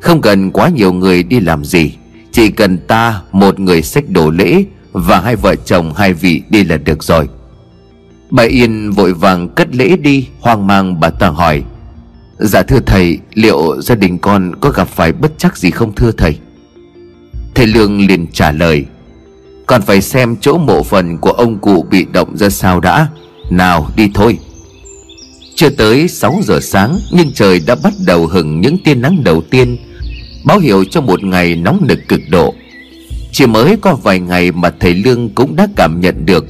Không 0.03 0.21
cần 0.21 0.51
quá 0.51 0.69
nhiều 0.69 0.93
người 0.93 1.23
đi 1.23 1.39
làm 1.39 1.65
gì, 1.65 1.93
Chỉ 2.31 2.49
cần 2.49 2.77
ta 2.77 3.21
một 3.31 3.59
người 3.59 3.81
sách 3.81 4.09
đồ 4.09 4.29
lễ 4.29 4.63
Và 4.91 5.19
hai 5.19 5.35
vợ 5.35 5.55
chồng 5.55 5.93
hai 5.93 6.13
vị 6.13 6.41
đi 6.49 6.63
là 6.63 6.77
được 6.77 7.03
rồi. 7.03 7.29
Bà 8.29 8.43
Yên 8.43 8.91
vội 8.91 9.13
vàng 9.13 9.49
cất 9.49 9.75
lễ 9.75 9.97
đi, 9.97 10.27
Hoang 10.39 10.67
mang 10.67 10.99
bà 10.99 11.09
ta 11.09 11.29
hỏi 11.29 11.63
Dạ 12.39 12.63
thưa 12.63 12.79
thầy, 12.85 13.19
Liệu 13.33 13.81
gia 13.81 13.95
đình 13.95 14.17
con 14.17 14.55
có 14.61 14.69
gặp 14.69 14.87
phải 14.87 15.11
bất 15.11 15.31
chắc 15.37 15.57
gì 15.57 15.71
không 15.71 15.95
thưa 15.95 16.11
thầy? 16.11 16.37
Thầy 17.55 17.67
Lương 17.67 18.07
liền 18.07 18.27
trả 18.27 18.51
lời 18.51 18.85
còn 19.65 19.81
phải 19.81 20.01
xem 20.01 20.35
chỗ 20.41 20.57
mộ 20.57 20.83
phần 20.83 21.17
của 21.17 21.31
ông 21.31 21.59
cụ 21.59 21.85
bị 21.91 22.05
động 22.13 22.37
ra 22.37 22.49
sao 22.49 22.79
đã. 22.79 23.07
Nào, 23.49 23.89
đi 23.95 24.09
thôi. 24.13 24.37
Chưa 25.55 25.69
tới 25.69 26.07
6 26.07 26.39
giờ 26.43 26.59
sáng, 26.61 26.99
Nhưng 27.11 27.31
trời 27.33 27.61
đã 27.67 27.75
bắt 27.83 27.93
đầu 28.05 28.27
hừng 28.27 28.61
những 28.61 28.77
tia 28.83 28.95
nắng 28.95 29.23
đầu 29.23 29.41
tiên 29.41 29.77
Báo 30.45 30.59
hiệu 30.59 30.83
cho 30.89 31.01
một 31.01 31.23
ngày 31.23 31.55
nóng 31.55 31.79
nực 31.87 31.99
cực 32.07 32.21
độ. 32.29 32.53
Chỉ 33.31 33.47
mới 33.47 33.77
có 33.81 33.95
vài 33.95 34.19
ngày 34.19 34.51
mà 34.51 34.71
thầy 34.79 34.93
Lương 34.93 35.29
cũng 35.29 35.55
đã 35.55 35.67
cảm 35.75 36.01
nhận 36.01 36.25
được, 36.25 36.45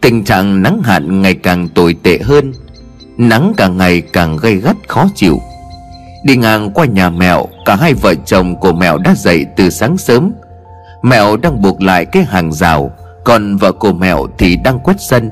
Tình 0.00 0.24
trạng 0.24 0.62
nắng 0.62 0.82
hạn 0.84 1.22
ngày 1.22 1.34
càng 1.34 1.68
tồi 1.68 1.96
tệ 2.02 2.18
hơn, 2.18 2.52
Nắng 3.16 3.52
càng 3.56 3.76
ngày 3.76 4.00
càng 4.00 4.36
gây 4.36 4.56
gắt 4.56 4.76
khó 4.88 5.08
chịu. 5.14 5.40
Đi 6.24 6.36
ngang 6.36 6.70
qua 6.70 6.86
nhà 6.86 7.10
mẹo, 7.10 7.46
Cả 7.64 7.76
hai 7.76 7.94
vợ 7.94 8.14
chồng 8.14 8.56
của 8.60 8.72
mẹo 8.72 8.98
đã 8.98 9.14
dậy 9.16 9.46
từ 9.56 9.70
sáng 9.70 9.96
sớm. 9.98 10.32
Mẹo 11.02 11.36
đang 11.36 11.62
buộc 11.62 11.82
lại 11.82 12.04
cái 12.04 12.24
hàng 12.24 12.52
rào, 12.52 12.90
Còn 13.24 13.56
vợ 13.56 13.72
của 13.72 13.92
mẹo 13.92 14.26
thì 14.38 14.56
đang 14.56 14.78
quét 14.78 14.96
sân. 14.98 15.30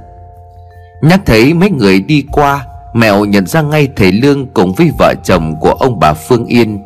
Nhắc 1.02 1.20
thấy 1.26 1.54
mấy 1.54 1.70
người 1.70 2.00
đi 2.00 2.24
qua, 2.32 2.66
Mẹo 2.94 3.24
nhận 3.24 3.46
ra 3.46 3.62
ngay 3.62 3.88
thầy 3.96 4.12
Lương 4.12 4.46
cùng 4.46 4.74
với 4.74 4.90
vợ 4.98 5.14
chồng 5.24 5.56
của 5.60 5.72
ông 5.72 6.00
bà 6.00 6.12
Phương 6.12 6.46
Yên. 6.46 6.78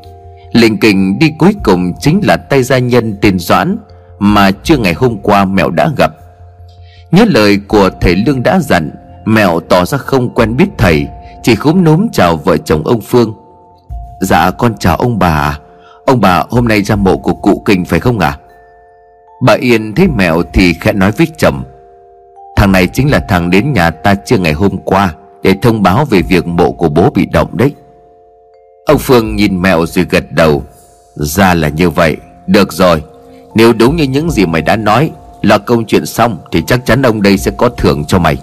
Lệnh 0.53 0.79
kình 0.79 1.19
đi 1.19 1.33
cuối 1.39 1.55
cùng 1.63 1.93
chính 2.01 2.21
là 2.23 2.37
tay 2.37 2.63
gia 2.63 2.79
nhân 2.79 3.17
tên 3.21 3.39
Doãn 3.39 3.77
Mà 4.19 4.51
chưa 4.63 4.77
ngày 4.77 4.95
hôm 4.95 5.19
qua 5.23 5.45
mẹo 5.45 5.71
đã 5.71 5.91
gặp. 5.97 6.11
Nhớ 7.11 7.25
lời 7.29 7.59
của 7.69 7.91
thầy 8.01 8.17
Lương 8.17 8.43
đã 8.43 8.59
dặn, 8.61 8.91
Mẹo 9.25 9.61
tỏ 9.61 9.85
ra 9.85 9.99
không 9.99 10.35
quen 10.35 10.57
biết 10.57 10.69
thầy, 10.79 11.07
Chỉ 11.43 11.55
khúm 11.55 11.85
núm 11.85 12.09
chào 12.13 12.37
vợ 12.37 12.57
chồng 12.57 12.83
ông 12.85 13.01
Phương. 13.01 13.35
Dạ 14.21 14.51
con 14.51 14.75
chào 14.79 14.97
ông 14.97 15.19
bà. 15.19 15.59
Ông 16.07 16.21
bà 16.21 16.45
hôm 16.51 16.69
nay 16.69 16.83
ra 16.83 16.97
mộ 16.97 17.17
của 17.17 17.35
cụ 17.35 17.63
kình 17.65 17.85
phải 17.85 18.01
không 18.01 18.19
ạ? 18.19 18.29
À? 18.29 18.39
Bà 19.47 19.53
Yên 19.61 19.95
thấy 19.95 20.09
mẹo 20.09 20.43
thì 20.53 20.73
khẽ 20.73 20.93
nói 20.93 21.11
với 21.11 21.27
chồng, 21.37 21.65
Thằng 22.57 22.73
này 22.73 22.87
chính 22.87 23.11
là 23.11 23.19
thằng 23.29 23.51
đến 23.51 23.73
nhà 23.73 23.91
ta 23.91 24.15
chưa 24.15 24.39
ngày 24.39 24.53
hôm 24.53 24.77
qua 24.85 25.15
Để 25.43 25.55
thông 25.63 25.83
báo 25.83 26.05
về 26.05 26.23
việc 26.23 26.47
mộ 26.47 26.73
của 26.73 26.89
bố 26.89 27.11
bị 27.15 27.27
động 27.27 27.57
đấy. 27.57 27.75
Ông 28.93 28.99
Phương 28.99 29.37
nhìn 29.37 29.63
mẹo 29.63 29.87
rồi 29.87 30.07
gật 30.11 30.33
đầu. 30.33 30.63
Ra 31.15 31.55
là 31.55 31.69
như 31.69 31.91
vậy. 31.91 32.17
Được 32.47 32.73
rồi. 32.73 33.03
Nếu 33.55 33.73
đúng 33.73 33.97
như 33.97 34.05
những 34.05 34.31
gì 34.31 34.47
mày 34.47 34.63
đã 34.63 34.77
nói 34.77 35.11
Là 35.43 35.59
công 35.59 35.87
chuyện 35.87 36.07
xong 36.07 36.39
Thì 36.53 36.63
chắc 36.67 36.87
chắn 36.87 37.03
ông 37.03 37.23
đây 37.23 37.39
sẽ 37.39 37.51
có 37.57 37.69
thưởng 37.69 38.05
cho 38.05 38.19
mày. 38.19 38.37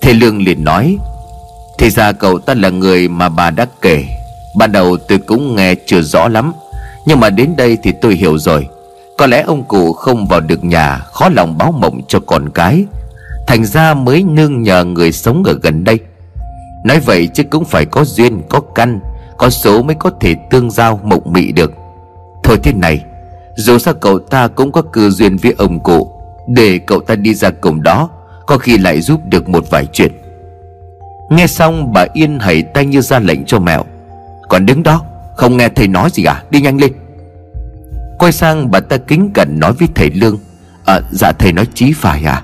Thầy 0.00 0.14
Lương 0.14 0.42
liền 0.42 0.64
nói, 0.64 0.96
Thì 1.78 1.90
ra 1.90 2.12
cậu 2.12 2.38
ta 2.38 2.54
là 2.54 2.68
người 2.68 3.08
mà 3.08 3.28
bà 3.28 3.50
đã 3.50 3.66
kể. 3.82 4.04
Ban 4.56 4.72
đầu 4.72 4.96
tôi 4.96 5.18
cũng 5.18 5.56
nghe 5.56 5.74
chưa 5.86 6.02
rõ 6.02 6.28
lắm, 6.28 6.52
Nhưng 7.06 7.20
mà 7.20 7.30
đến 7.30 7.56
đây 7.56 7.78
thì 7.82 7.92
tôi 8.00 8.14
hiểu 8.14 8.38
rồi. 8.38 8.68
Có 9.18 9.26
lẽ 9.26 9.42
ông 9.42 9.64
cụ 9.64 9.92
không 9.92 10.26
vào 10.26 10.40
được 10.40 10.64
nhà, 10.64 10.98
Khó 11.12 11.28
lòng 11.28 11.58
báo 11.58 11.72
mộng 11.72 12.00
cho 12.08 12.20
con 12.20 12.50
cái. 12.54 12.84
Thành 13.46 13.64
ra 13.64 13.94
mới 13.94 14.22
nương 14.22 14.62
nhờ 14.62 14.84
người 14.84 15.12
sống 15.12 15.42
ở 15.44 15.58
gần 15.62 15.84
đây. 15.84 15.98
Nói 16.84 17.00
vậy 17.00 17.28
chứ 17.34 17.42
cũng 17.50 17.64
phải 17.64 17.84
có 17.84 18.04
duyên, 18.04 18.42
Có 18.48 18.60
căn 18.60 19.00
có 19.38 19.50
số 19.50 19.82
mới 19.82 19.96
có 19.98 20.10
thể 20.20 20.34
tương 20.50 20.70
giao 20.70 21.00
mộng 21.04 21.32
mị 21.32 21.52
được. 21.52 21.72
Thôi 22.44 22.56
thế 22.62 22.72
này, 22.72 23.04
Dù 23.56 23.78
sao 23.78 23.94
cậu 23.94 24.18
ta 24.18 24.48
cũng 24.48 24.72
có 24.72 24.82
cơ 24.82 25.10
duyên 25.10 25.36
với 25.36 25.54
ông 25.58 25.80
cụ, 25.80 26.10
Để 26.48 26.78
cậu 26.78 27.00
ta 27.00 27.14
đi 27.14 27.34
ra 27.34 27.50
cổng 27.50 27.82
đó, 27.82 28.10
Có 28.46 28.58
khi 28.58 28.78
lại 28.78 29.00
giúp 29.00 29.20
được 29.28 29.48
một 29.48 29.64
vài 29.70 29.86
chuyện. 29.92 30.12
Nghe 31.30 31.46
xong, 31.46 31.92
bà 31.92 32.06
Yên 32.12 32.38
hãy 32.38 32.62
tay 32.62 32.86
như 32.86 33.00
ra 33.00 33.18
lệnh 33.18 33.44
cho 33.44 33.58
mèo 33.58 33.84
Còn 34.48 34.66
đứng 34.66 34.82
đó, 34.82 35.04
Không 35.36 35.56
nghe 35.56 35.68
thầy 35.68 35.88
nói 35.88 36.10
gì 36.12 36.24
à? 36.24 36.42
Đi 36.50 36.60
nhanh 36.60 36.80
lên. 36.80 36.92
Quay 38.18 38.32
sang, 38.32 38.70
bà 38.70 38.80
ta 38.80 38.96
kính 38.96 39.30
cẩn 39.34 39.60
nói 39.60 39.72
với 39.72 39.88
thầy 39.94 40.10
Lương. 40.10 40.38
À 40.84 41.00
dạ 41.10 41.32
thầy 41.32 41.52
nói 41.52 41.66
chí 41.74 41.92
phải 41.92 42.24
à. 42.24 42.42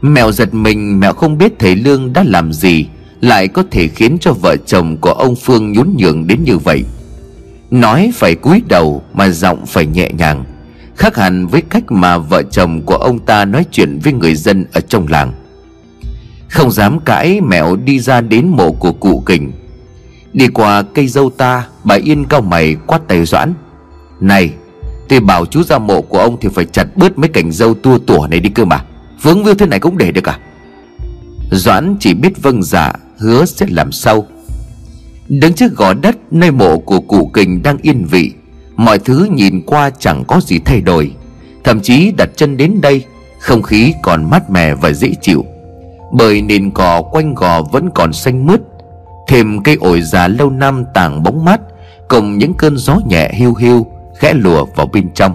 Mèo 0.00 0.32
giật 0.32 0.54
mình 0.54 1.00
mèo 1.00 1.12
không 1.12 1.38
biết 1.38 1.52
thầy 1.58 1.76
Lương 1.76 2.12
đã 2.12 2.24
làm 2.26 2.52
gì 2.52 2.88
lại 3.22 3.48
có 3.48 3.62
thể 3.70 3.88
khiến 3.88 4.18
cho 4.20 4.32
vợ 4.32 4.56
chồng 4.66 4.96
của 4.96 5.12
ông 5.12 5.36
Phương 5.36 5.72
nhún 5.72 5.94
nhường 5.98 6.26
đến 6.26 6.44
như 6.44 6.58
vậy. 6.58 6.84
Nói 7.70 8.12
phải 8.14 8.34
cúi 8.34 8.62
đầu 8.68 9.02
mà 9.12 9.28
giọng 9.28 9.66
phải 9.66 9.86
nhẹ 9.86 10.10
nhàng, 10.18 10.44
Khác 10.96 11.16
hẳn 11.16 11.46
với 11.46 11.62
cách 11.62 11.92
mà 11.92 12.18
vợ 12.18 12.42
chồng 12.42 12.82
của 12.82 12.96
ông 12.96 13.18
ta 13.18 13.44
nói 13.44 13.64
chuyện 13.70 13.98
với 14.04 14.12
người 14.12 14.34
dân 14.34 14.64
ở 14.72 14.80
trong 14.80 15.08
làng. 15.08 15.32
Không 16.48 16.70
dám 16.70 17.00
cãi, 17.00 17.40
mẹo 17.40 17.76
đi 17.76 18.00
ra 18.00 18.20
đến 18.20 18.48
mộ 18.48 18.72
của 18.72 18.92
cụ 18.92 19.22
kình. 19.26 19.52
Đi 20.32 20.48
qua 20.48 20.82
cây 20.82 21.08
dâu 21.08 21.30
ta, 21.30 21.66
Bà 21.84 21.94
Yên 21.94 22.24
cao 22.24 22.40
mày 22.40 22.76
quát 22.86 23.00
tay 23.08 23.24
Doãn. 23.24 23.54
Này, 24.20 24.52
Tôi 25.08 25.20
bảo 25.20 25.46
chú 25.46 25.62
ra 25.62 25.78
mộ 25.78 26.02
của 26.02 26.18
ông 26.18 26.36
thì 26.40 26.48
phải 26.54 26.64
chặt 26.64 26.96
bớt 26.96 27.18
mấy 27.18 27.28
cành 27.28 27.52
dâu 27.52 27.74
tua 27.74 27.98
tủa 27.98 28.26
này 28.26 28.40
đi 28.40 28.50
cơ 28.50 28.64
mà. 28.64 28.84
Vướng 29.22 29.44
víu 29.44 29.54
thế 29.54 29.66
này 29.66 29.80
cũng 29.80 29.98
để 29.98 30.12
được 30.12 30.28
à? 30.28 30.38
Doãn 31.50 31.96
chỉ 32.00 32.14
biết 32.14 32.42
vâng 32.42 32.62
dạ 32.62 32.92
Hứa 33.22 33.44
sẽ 33.44 33.66
làm 33.70 33.92
sau 33.92 34.26
Đứng 35.28 35.52
trước 35.52 35.76
gò 35.76 35.94
đất 35.94 36.16
nơi 36.30 36.50
mộ 36.50 36.78
của 36.78 37.00
cụ 37.00 37.30
kình 37.34 37.62
đang 37.62 37.78
yên 37.82 38.04
vị, 38.10 38.32
Mọi 38.76 38.98
thứ 38.98 39.28
nhìn 39.32 39.62
qua 39.66 39.90
chẳng 39.98 40.24
có 40.28 40.40
gì 40.40 40.58
thay 40.64 40.80
đổi. 40.80 41.10
Thậm 41.64 41.80
chí 41.80 42.12
đặt 42.18 42.28
chân 42.36 42.56
đến 42.56 42.80
đây, 42.80 43.04
Không 43.38 43.62
khí 43.62 43.94
còn 44.02 44.30
mát 44.30 44.50
mẻ 44.50 44.74
và 44.74 44.92
dễ 44.92 45.12
chịu. 45.20 45.44
Bởi 46.12 46.42
nền 46.42 46.70
cỏ 46.70 47.02
quanh 47.02 47.34
gò 47.34 47.62
vẫn 47.62 47.90
còn 47.94 48.12
xanh 48.12 48.46
mướt, 48.46 48.60
Thêm 49.28 49.62
cây 49.62 49.76
ổi 49.80 50.02
già 50.02 50.28
lâu 50.28 50.50
năm 50.50 50.84
tàng 50.94 51.22
bóng 51.22 51.44
mát, 51.44 51.60
Cùng 52.08 52.38
những 52.38 52.54
cơn 52.54 52.76
gió 52.76 52.98
nhẹ 53.08 53.30
hiu 53.34 53.54
hiu 53.54 53.86
Khẽ 54.18 54.34
lùa 54.34 54.64
vào 54.76 54.86
bên 54.86 55.10
trong. 55.14 55.34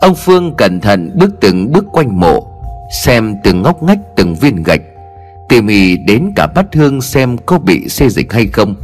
Ông 0.00 0.14
Phương 0.14 0.54
cẩn 0.56 0.80
thận 0.80 1.10
bước 1.14 1.30
từng 1.40 1.72
bước 1.72 1.84
quanh 1.92 2.20
mộ, 2.20 2.46
Xem 3.04 3.34
từng 3.44 3.62
ngóc 3.62 3.82
ngách 3.82 3.98
từng 4.16 4.34
viên 4.34 4.62
gạch. 4.62 4.80
Tỉ 5.48 5.62
mỉ 5.62 5.96
đến 5.96 6.32
cả 6.36 6.46
bát 6.46 6.66
hương 6.74 7.00
xem 7.00 7.36
có 7.46 7.58
bị 7.58 7.88
xê 7.88 8.08
dịch 8.08 8.32
hay 8.32 8.46
không. 8.46 8.74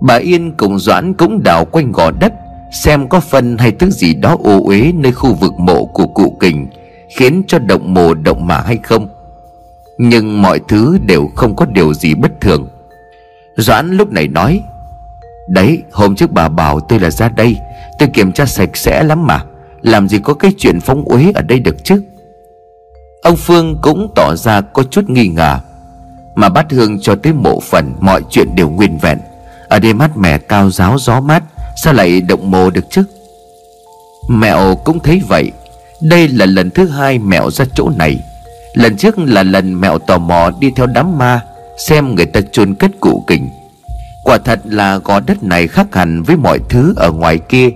Bà 0.00 0.14
Yên 0.14 0.52
cùng 0.56 0.78
Doãn 0.78 1.14
cũng 1.14 1.42
đào 1.42 1.64
quanh 1.64 1.92
gò 1.92 2.10
đất, 2.10 2.32
Xem 2.72 3.08
có 3.08 3.20
phân 3.20 3.58
hay 3.58 3.72
thứ 3.72 3.90
gì 3.90 4.14
đó 4.14 4.36
ô 4.44 4.64
uế 4.64 4.92
nơi 4.92 5.12
khu 5.12 5.34
vực 5.34 5.52
mộ 5.58 5.84
của 5.84 6.06
cụ 6.06 6.36
kình, 6.40 6.66
Khiến 7.16 7.42
cho 7.46 7.58
động 7.58 7.94
mồ 7.94 8.14
động 8.14 8.46
mả 8.46 8.60
hay 8.60 8.78
không. 8.82 9.08
Nhưng 9.98 10.42
mọi 10.42 10.60
thứ 10.68 10.98
đều 11.06 11.28
không 11.36 11.56
có 11.56 11.66
điều 11.66 11.94
gì 11.94 12.14
bất 12.14 12.40
thường. 12.40 12.68
Doãn 13.56 13.90
lúc 13.90 14.12
này 14.12 14.28
nói, 14.28 14.60
Đấy, 15.48 15.82
hôm 15.92 16.16
trước 16.16 16.32
bà 16.32 16.48
bảo 16.48 16.80
tôi 16.80 17.00
là 17.00 17.10
ra 17.10 17.28
đây, 17.28 17.56
Tôi 17.98 18.08
kiểm 18.08 18.32
tra 18.32 18.46
sạch 18.46 18.76
sẽ 18.76 19.02
lắm 19.02 19.26
mà, 19.26 19.44
Làm 19.82 20.08
gì 20.08 20.18
có 20.18 20.34
cái 20.34 20.52
chuyện 20.58 20.80
phóng 20.80 21.04
uế 21.04 21.32
ở 21.34 21.42
đây 21.42 21.58
được 21.60 21.84
chứ? 21.84 22.02
Ông 23.24 23.36
Phương 23.36 23.78
cũng 23.82 24.10
tỏ 24.14 24.34
ra 24.36 24.60
có 24.60 24.82
chút 24.82 25.10
nghi 25.10 25.28
ngờ, 25.28 25.58
Mà 26.34 26.48
bắt 26.48 26.66
hương 26.70 27.00
cho 27.00 27.14
tới 27.14 27.32
mộ 27.32 27.60
phần 27.60 27.94
Mọi 28.00 28.22
chuyện 28.30 28.54
đều 28.54 28.70
nguyên 28.70 28.98
vẹn. 28.98 29.18
Ở 29.68 29.78
đây 29.78 29.94
mát 29.94 30.16
mẻ 30.16 30.38
cao 30.38 30.70
giáo 30.70 30.98
gió 30.98 31.20
mát, 31.20 31.42
Sao 31.76 31.92
lại 31.92 32.20
động 32.20 32.50
mồ 32.50 32.70
được 32.70 32.84
chứ? 32.90 33.04
Mẹo 34.28 34.74
cũng 34.84 35.00
thấy 35.00 35.22
vậy. 35.28 35.52
Đây 36.00 36.28
là 36.28 36.46
lần 36.46 36.70
thứ 36.70 36.88
hai 36.88 37.18
mẹo 37.18 37.50
ra 37.50 37.64
chỗ 37.74 37.90
này. 37.96 38.18
Lần 38.74 38.96
trước 38.96 39.18
là 39.18 39.42
lần 39.42 39.80
mẹo 39.80 39.98
tò 39.98 40.18
mò 40.18 40.50
đi 40.60 40.70
theo 40.76 40.86
đám 40.86 41.18
ma, 41.18 41.40
Xem 41.78 42.14
người 42.14 42.26
ta 42.26 42.40
chôn 42.52 42.74
cất 42.74 42.90
cụ 43.00 43.24
kình. 43.26 43.48
Quả 44.24 44.38
thật 44.44 44.60
là 44.64 44.98
gò 44.98 45.20
đất 45.20 45.42
này 45.42 45.68
khác 45.68 45.86
hẳn 45.94 46.22
với 46.22 46.36
mọi 46.36 46.58
thứ 46.68 46.94
ở 46.96 47.10
ngoài 47.12 47.38
kia. 47.38 47.70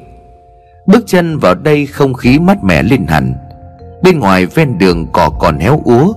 Bước 0.87 1.05
chân 1.07 1.39
vào 1.39 1.55
đây 1.55 1.87
không 1.87 2.15
khí 2.15 2.39
mát 2.39 2.65
mẻ 2.65 2.83
lên 2.83 3.07
hẳn. 3.07 3.35
Bên 4.03 4.19
ngoài 4.19 4.47
ven 4.47 4.79
đường 4.79 5.07
cỏ 5.13 5.31
còn 5.39 5.59
héo 5.59 5.81
úa. 5.85 6.13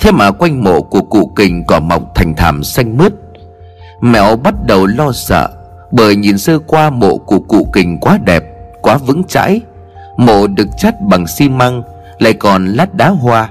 Thế 0.00 0.12
mà 0.12 0.30
quanh 0.30 0.64
mộ 0.64 0.82
của 0.82 1.00
cụ 1.02 1.32
kình 1.36 1.64
cỏ 1.64 1.80
mọc 1.80 2.14
thành 2.14 2.34
thảm 2.36 2.64
xanh 2.64 2.96
mướt. 2.98 3.12
Mẹo 4.00 4.36
bắt 4.36 4.54
đầu 4.66 4.86
lo 4.86 5.12
sợ, 5.12 5.48
Bởi 5.90 6.16
nhìn 6.16 6.38
sơ 6.38 6.58
qua 6.58 6.90
mộ 6.90 7.16
của 7.16 7.38
cụ 7.38 7.68
kình 7.72 7.98
quá 8.00 8.18
đẹp, 8.24 8.44
Quá 8.82 8.96
vững 8.96 9.24
chãi. 9.24 9.60
Mộ 10.16 10.46
được 10.46 10.68
chắt 10.78 10.94
bằng 11.00 11.26
xi 11.26 11.48
măng, 11.48 11.82
Lại 12.18 12.32
còn 12.32 12.66
lát 12.66 12.94
đá 12.94 13.08
hoa. 13.08 13.50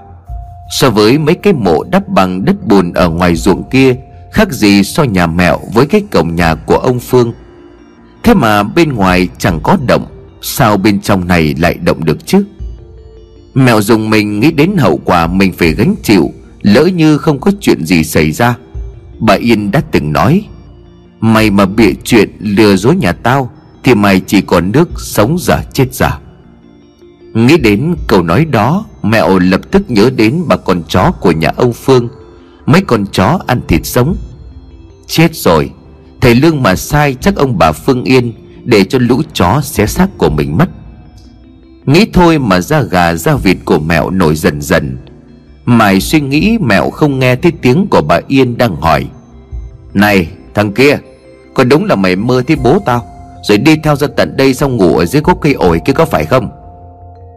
So 0.70 0.89
với 0.89 1.18
mấy 1.18 1.36
cái 1.36 1.54
mộ 1.54 1.84
đắp 1.84 2.08
bằng 2.08 2.45
đất 2.45 2.56
bùn 2.68 2.93
ở 2.93 3.10
ngoài 3.10 3.36
ruộng 3.36 3.64
kia, 3.64 3.95
Khác 4.32 4.51
gì 4.51 4.84
so 4.84 5.04
nhà 5.04 5.28
mẹo 5.28 5.60
với 5.74 5.86
cái 5.86 6.01
cổng 6.12 6.36
nhà 6.36 6.56
của 6.56 6.78
ông 6.78 6.99
Phương. 6.99 7.34
Thế 8.24 8.34
mà 8.34 8.64
bên 8.64 8.93
ngoài 8.93 9.28
chẳng 9.38 9.60
có 9.64 9.78
động, 9.88 10.06
Sao 10.41 10.78
bên 10.78 11.01
trong 11.01 11.28
này 11.28 11.56
lại 11.58 11.74
động 11.74 12.06
được 12.06 12.26
chứ? 12.26 12.43
Mèo 13.54 13.82
dùng 13.82 14.10
mình 14.10 14.39
nghĩ 14.39 14.51
đến 14.51 14.78
hậu 14.78 15.01
quả 15.06 15.28
mình 15.28 15.54
phải 15.54 15.74
gánh 15.74 15.95
chịu, 16.04 16.34
Lỡ 16.62 16.86
như 16.86 17.18
không 17.18 17.39
có 17.39 17.51
chuyện 17.62 17.86
gì 17.86 18.04
xảy 18.04 18.32
ra. 18.32 18.58
Bà 19.20 19.34
Yên 19.34 19.72
đã 19.72 19.82
từng 19.91 20.14
nói, 20.14 20.45
Mày 21.20 21.51
mà 21.51 21.66
bịa 21.66 21.91
chuyện 22.04 22.30
lừa 22.39 22.76
dối 22.76 22.95
nhà 22.95 23.12
tao, 23.12 23.51
Thì 23.84 23.95
mày 23.95 24.20
chỉ 24.20 24.41
còn 24.41 24.72
nước 24.72 24.89
sống 24.97 25.38
giả 25.39 25.64
chết 25.74 25.93
giả. 25.93 26.20
Nghĩ 27.34 27.58
đến 27.58 27.95
câu 28.08 28.24
nói 28.24 28.45
đó 28.45 28.86
Mẹo 29.04 29.39
lập 29.39 29.62
tức 29.72 29.91
nhớ 29.91 30.10
đến 30.16 30.43
bà 30.47 30.56
con 30.56 30.84
chó 30.88 31.12
của 31.12 31.32
nhà 31.32 31.51
ông 31.56 31.74
Phương. 31.74 32.08
Mấy 32.66 32.82
con 32.82 33.06
chó 33.12 33.39
ăn 33.47 33.62
thịt 33.68 33.86
sống. 33.86 34.16
Chết 35.08 35.36
rồi, 35.36 35.70
Thầy 36.22 36.36
Lương 36.36 36.64
mà 36.64 36.76
sai 36.76 37.16
chắc 37.22 37.36
ông 37.36 37.58
bà 37.58 37.72
Phương 37.72 38.04
Yên 38.04 38.34
Để 38.64 38.84
cho 38.84 38.99
lũ 39.01 39.22
chó 39.34 39.62
xé 39.64 39.86
xác 39.86 40.18
của 40.18 40.30
mình 40.30 40.58
mất. 40.58 40.70
Nghĩ 41.86 42.05
thôi 42.13 42.39
mà 42.39 42.61
da 42.61 42.81
gà 42.81 43.13
da 43.13 43.36
vịt 43.36 43.57
của 43.65 43.79
mẹo 43.79 44.09
nổi 44.09 44.36
dần 44.36 44.61
dần. 44.61 44.97
Mày 45.65 45.99
suy 45.99 46.21
nghĩ, 46.21 46.57
mẹo 46.61 46.89
không 46.89 47.19
nghe 47.19 47.36
thấy 47.36 47.51
tiếng 47.61 47.88
của 47.88 48.01
bà 48.01 48.19
Yên 48.27 48.57
đang 48.57 48.75
hỏi. 48.75 49.07
Này, 49.93 50.27
thằng 50.53 50.71
kia, 50.71 50.97
Có 51.53 51.63
đúng 51.63 51.86
là 51.86 51.95
mày 51.95 52.15
mơ 52.15 52.43
thấy 52.47 52.55
bố 52.55 52.79
tao? 52.86 53.05
Rồi 53.43 53.57
đi 53.57 53.75
theo 53.84 53.95
ra 53.95 54.07
tận 54.17 54.38
đây 54.38 54.53
xong 54.53 54.77
ngủ 54.77 54.97
ở 54.97 55.05
dưới 55.05 55.21
gốc 55.21 55.38
cây 55.41 55.53
ổi 55.53 55.81
kia 55.86 55.93
có 55.93 56.05
phải 56.05 56.25
không? 56.25 56.49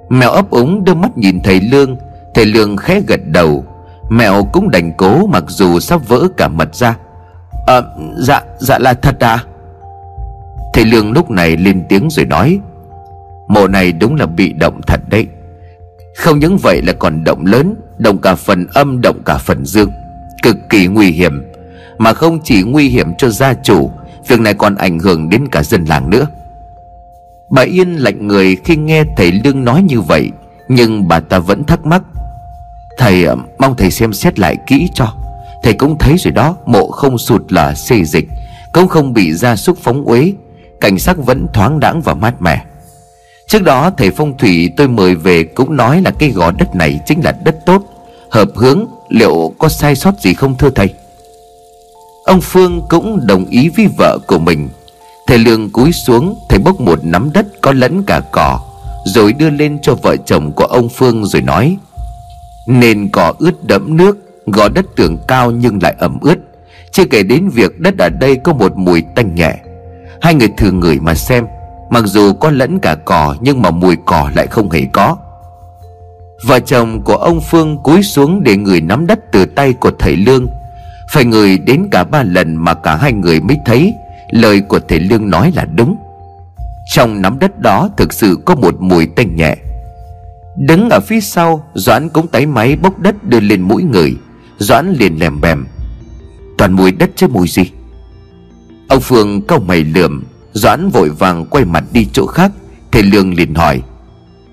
Mèo 0.09 0.31
ấp 0.31 0.51
úng 0.51 0.85
đưa 0.85 0.95
mắt 0.95 1.19
nhìn 1.19 1.41
thầy 1.41 1.61
Lương. 1.61 1.97
Thầy 2.35 2.45
Lương 2.45 2.77
khẽ 2.77 3.01
gật 3.07 3.21
đầu. 3.27 3.65
Mèo 4.11 4.45
cũng 4.53 4.71
đành 4.71 4.93
cố 4.99 5.27
mặc 5.27 5.45
dù 5.49 5.81
sắp 5.81 6.09
vỡ 6.09 6.29
cả 6.37 6.49
mật 6.49 6.75
ra. 6.75 6.97
À 7.67 7.81
dạ 8.17 8.43
dạ 8.59 8.79
là 8.79 8.95
thật 8.95 9.21
à? 9.21 9.39
Thầy 10.75 10.85
Lương 10.85 11.13
lúc 11.13 11.31
này 11.31 11.57
lên 11.57 11.85
tiếng 11.89 12.11
rồi 12.11 12.27
nói. 12.27 12.61
Mộ 13.49 13.69
này 13.69 13.93
đúng 13.93 14.15
là 14.15 14.27
bị 14.27 14.53
động 14.53 14.81
thật 14.87 15.01
đấy. 15.09 15.27
Không 16.17 16.39
những 16.39 16.59
vậy 16.59 16.83
là 16.83 16.93
còn 16.93 17.25
động 17.25 17.47
lớn, 17.47 17.75
Động 17.99 18.19
cả 18.19 18.35
phần 18.35 18.67
âm, 18.75 19.01
động 19.01 19.23
cả 19.25 19.39
phần 19.39 19.67
dương. 19.67 19.91
Cực 20.43 20.57
kỳ 20.71 20.87
nguy 20.87 21.11
hiểm, 21.11 21.43
Mà 21.99 22.13
không 22.13 22.39
chỉ 22.45 22.63
nguy 22.63 22.89
hiểm 22.89 23.15
cho 23.19 23.29
gia 23.29 23.55
chủ, 23.55 23.91
Việc 24.29 24.41
này 24.41 24.55
còn 24.55 24.75
ảnh 24.75 24.99
hưởng 24.99 25.29
đến 25.29 25.49
cả 25.53 25.63
dân 25.63 25.85
làng 25.85 26.11
nữa. 26.11 26.27
Bà 27.51 27.63
Yên 27.63 27.95
lạnh 27.95 28.27
người 28.27 28.57
khi 28.65 28.77
nghe 28.77 29.05
thầy 29.17 29.33
Lương 29.33 29.65
nói 29.65 29.83
như 29.83 30.01
vậy, 30.01 30.31
Nhưng 30.69 31.09
bà 31.09 31.21
ta 31.21 31.39
vẫn 31.39 31.65
thắc 31.65 31.87
mắc. 31.87 32.03
Thầy 32.99 33.25
ờ, 33.25 33.37
mong 33.59 33.77
thầy 33.77 33.91
xem 33.91 34.13
xét 34.13 34.39
lại 34.39 34.57
kỹ 34.67 34.89
cho. 34.95 35.15
Thầy 35.63 35.73
cũng 35.73 35.99
thấy 35.99 36.17
rồi 36.19 36.33
đó, 36.33 36.57
Mộ 36.67 36.91
không 36.91 37.19
sụt 37.19 37.53
lở 37.53 37.75
xê 37.75 38.05
dịch, 38.05 38.29
Cũng 38.73 38.89
không 38.89 39.13
bị 39.13 39.33
gia 39.33 39.57
súc 39.57 39.79
phóng 39.79 40.05
uế. 40.05 40.33
Cảnh 40.81 40.99
sắc 40.99 41.17
vẫn 41.19 41.47
thoáng 41.53 41.81
đãng 41.81 42.01
và 42.01 42.15
mát 42.15 42.43
mẻ. 42.43 42.65
Trước 43.49 43.63
đó, 43.63 43.91
thầy 43.97 44.11
phong 44.11 44.39
thủy 44.39 44.71
tôi 44.77 44.89
mời 44.89 45.15
về 45.15 45.45
Cũng 45.45 45.77
nói 45.77 46.03
là 46.03 46.11
cái 46.11 46.31
gò 46.31 46.51
đất 46.51 46.75
này 46.75 47.01
chính 47.07 47.25
là 47.25 47.33
đất 47.45 47.57
tốt. 47.67 47.83
Hợp 48.31 48.49
hướng, 48.55 48.87
Liệu 49.09 49.55
có 49.59 49.69
sai 49.69 49.97
sót 49.97 50.21
gì 50.21 50.35
không 50.35 50.57
thưa 50.59 50.71
thầy? 50.71 50.95
Ông 52.25 52.41
Phương 52.41 52.83
cũng 52.89 53.27
đồng 53.27 53.45
ý 53.45 53.69
với 53.69 53.87
vợ 53.99 54.19
của 54.27 54.39
mình. 54.39 54.69
Thầy 55.27 55.39
Lương 55.39 55.71
cúi 55.71 55.93
xuống, 55.93 56.39
Thầy 56.49 56.59
bốc 56.59 56.81
một 56.81 56.99
nắm 57.03 57.31
đất 57.33 57.47
có 57.61 57.73
lẫn 57.73 58.03
cả 58.03 58.21
cỏ, 58.33 58.61
Rồi 59.05 59.33
đưa 59.33 59.51
lên 59.51 59.79
cho 59.83 59.95
vợ 59.95 60.17
chồng 60.17 60.53
của 60.53 60.65
ông 60.65 60.89
Phương 60.89 61.25
rồi 61.25 61.43
nói, 61.43 61.77
Nền 62.67 63.09
cỏ 63.09 63.33
ướt 63.39 63.65
đẫm 63.65 63.97
nước, 63.97 64.19
Gò 64.47 64.69
đất 64.69 64.85
tưởng 64.97 65.19
cao 65.29 65.51
nhưng 65.51 65.79
lại 65.83 65.95
ẩm 65.99 66.19
ướt. 66.21 66.37
Chưa 66.93 67.05
kể 67.05 67.23
đến 67.23 67.49
việc 67.49 67.81
đất 67.81 67.95
ở 67.99 68.09
đây 68.09 68.37
có 68.37 68.53
một 68.53 68.77
mùi 68.77 69.03
tanh 69.15 69.35
nhẹ. 69.35 69.55
Hai 70.21 70.35
người 70.35 70.49
thử 70.57 70.73
ngửi 70.73 71.01
mà 71.01 71.15
xem. 71.15 71.47
Mặc 71.91 72.05
dù 72.07 72.33
có 72.33 72.51
lẫn 72.51 72.79
cả 72.79 72.95
cỏ, 73.05 73.37
Nhưng 73.41 73.63
mà 73.63 73.71
mùi 73.71 73.97
cỏ 74.07 74.31
lại 74.35 74.47
không 74.47 74.71
hề 74.71 74.81
có. 74.93 75.17
Vợ 76.45 76.61
chồng 76.61 77.03
của 77.03 77.17
ông 77.17 77.41
Phương 77.41 77.79
cúi 77.83 78.03
xuống 78.03 78.43
để 78.43 78.57
người 78.57 78.81
nắm 78.81 79.07
đất 79.07 79.19
từ 79.33 79.45
tay 79.45 79.73
của 79.73 79.91
thầy 79.99 80.17
Lương. 80.17 80.47
Phải 81.11 81.25
người 81.25 81.59
đến 81.59 81.89
cả 81.91 82.05
ba 82.05 82.23
lần 82.23 82.57
mà 82.57 82.75
cả 82.75 82.97
hai 82.97 83.13
người 83.13 83.41
mới 83.41 83.57
thấy, 83.67 83.95
Lời 84.31 84.61
của 84.61 84.81
thầy 84.89 85.01
Lương 85.01 85.31
nói 85.31 85.53
là 85.57 85.65
đúng. 85.65 85.97
Trong 86.87 87.23
nắm 87.23 87.39
đất 87.39 87.61
đó 87.61 87.91
thực 87.97 88.13
sự 88.13 88.39
có 88.45 88.55
một 88.55 88.75
mùi 88.81 89.07
tanh 89.07 89.37
nhẹ. 89.37 89.57
Đứng 90.57 90.91
ở 90.91 91.01
phía 91.01 91.21
sau, 91.21 91.65
Doãn 91.75 92.09
cũng 92.09 92.29
tái 92.29 92.47
máy 92.47 92.77
bốc 92.77 92.99
đất 92.99 93.25
đưa 93.25 93.41
lên 93.41 93.63
mũi 93.63 93.83
người. 93.83 94.17
Doãn 94.59 94.93
liền 94.93 95.21
lèm 95.21 95.41
bèm. 95.41 95.67
Toàn 96.59 96.73
mùi 96.73 96.93
đất 96.93 97.11
chứ 97.17 97.29
mùi 97.29 97.49
gì? 97.49 97.63
Ông 98.89 99.01
Phương 99.01 99.43
câu 99.43 99.61
mày 99.61 99.85
lườm. 99.85 100.25
Doãn 100.57 100.89
vội 100.89 101.09
vàng 101.09 101.45
quay 101.45 101.65
mặt 101.65 101.85
đi 101.93 102.09
chỗ 102.13 102.27
khác, 102.27 102.53
Thầy 102.93 103.03
Lương 103.03 103.35
liền 103.35 103.55
hỏi, 103.55 103.83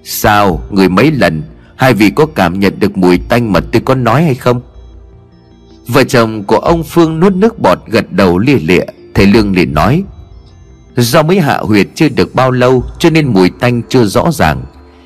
Sao 0.04 0.62
người 0.72 0.90
mấy 0.90 1.12
lần, 1.12 1.44
Hai 1.76 1.94
vị 1.94 2.10
có 2.10 2.26
cảm 2.26 2.60
nhận 2.60 2.80
được 2.80 2.98
mùi 2.98 3.18
tanh 3.18 3.54
mà 3.54 3.60
tôi 3.60 3.82
có 3.86 3.96
nói 3.96 4.24
hay 4.24 4.36
không? 4.36 4.62
Vợ 5.88 6.04
chồng 6.04 6.44
của 6.44 6.58
ông 6.58 6.84
Phương 6.84 7.20
nuốt 7.20 7.34
nước 7.34 7.60
bọt 7.60 7.80
gật 7.88 8.12
đầu 8.12 8.38
lia 8.38 8.56
lịa, 8.56 8.86
Thầy 9.14 9.26
Lương 9.28 9.56
liền 9.56 9.74
nói, 9.74 10.04
Do 10.96 11.24
mới 11.24 11.40
hạ 11.40 11.58
huyệt 11.58 11.88
chưa 11.96 12.10
được 12.10 12.36
bao 12.36 12.52
lâu 12.52 12.84
Cho 13.00 13.10
nên 13.10 13.34
mùi 13.34 13.50
tanh 13.60 13.82
chưa 13.90 14.06
rõ 14.06 14.32
ràng, 14.32 14.64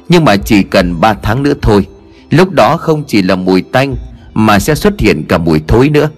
Nhưng 0.09 0.25
mà 0.25 0.35
chỉ 0.37 0.63
cần 0.63 1.01
3 1.01 1.13
tháng 1.13 1.43
nữa 1.43 1.53
thôi, 1.61 1.87
Lúc 2.29 2.51
đó 2.51 2.77
không 2.77 3.03
chỉ 3.07 3.21
là 3.21 3.35
mùi 3.35 3.61
tanh 3.61 3.95
Mà 4.33 4.59
sẽ 4.59 4.75
xuất 4.75 4.99
hiện 4.99 5.23
cả 5.29 5.37
mùi 5.37 5.61
thối 5.67 5.89
nữa. 5.89 6.09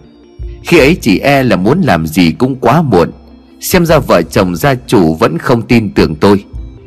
Khi 0.63 0.79
ấy 0.79 0.97
chỉ 1.01 1.19
e 1.19 1.43
là 1.43 1.55
muốn 1.55 1.81
làm 1.81 2.07
gì 2.07 2.31
cũng 2.31 2.55
quá 2.55 2.81
muộn 2.81 3.11
Xem 3.59 3.85
ra 3.85 3.99
vợ 3.99 4.21
chồng 4.21 4.55
gia 4.55 4.75
chủ 4.87 5.15
vẫn 5.15 5.37
không 5.37 5.61
tin 5.61 5.93
tưởng 5.93 6.15
tôi. 6.15 6.45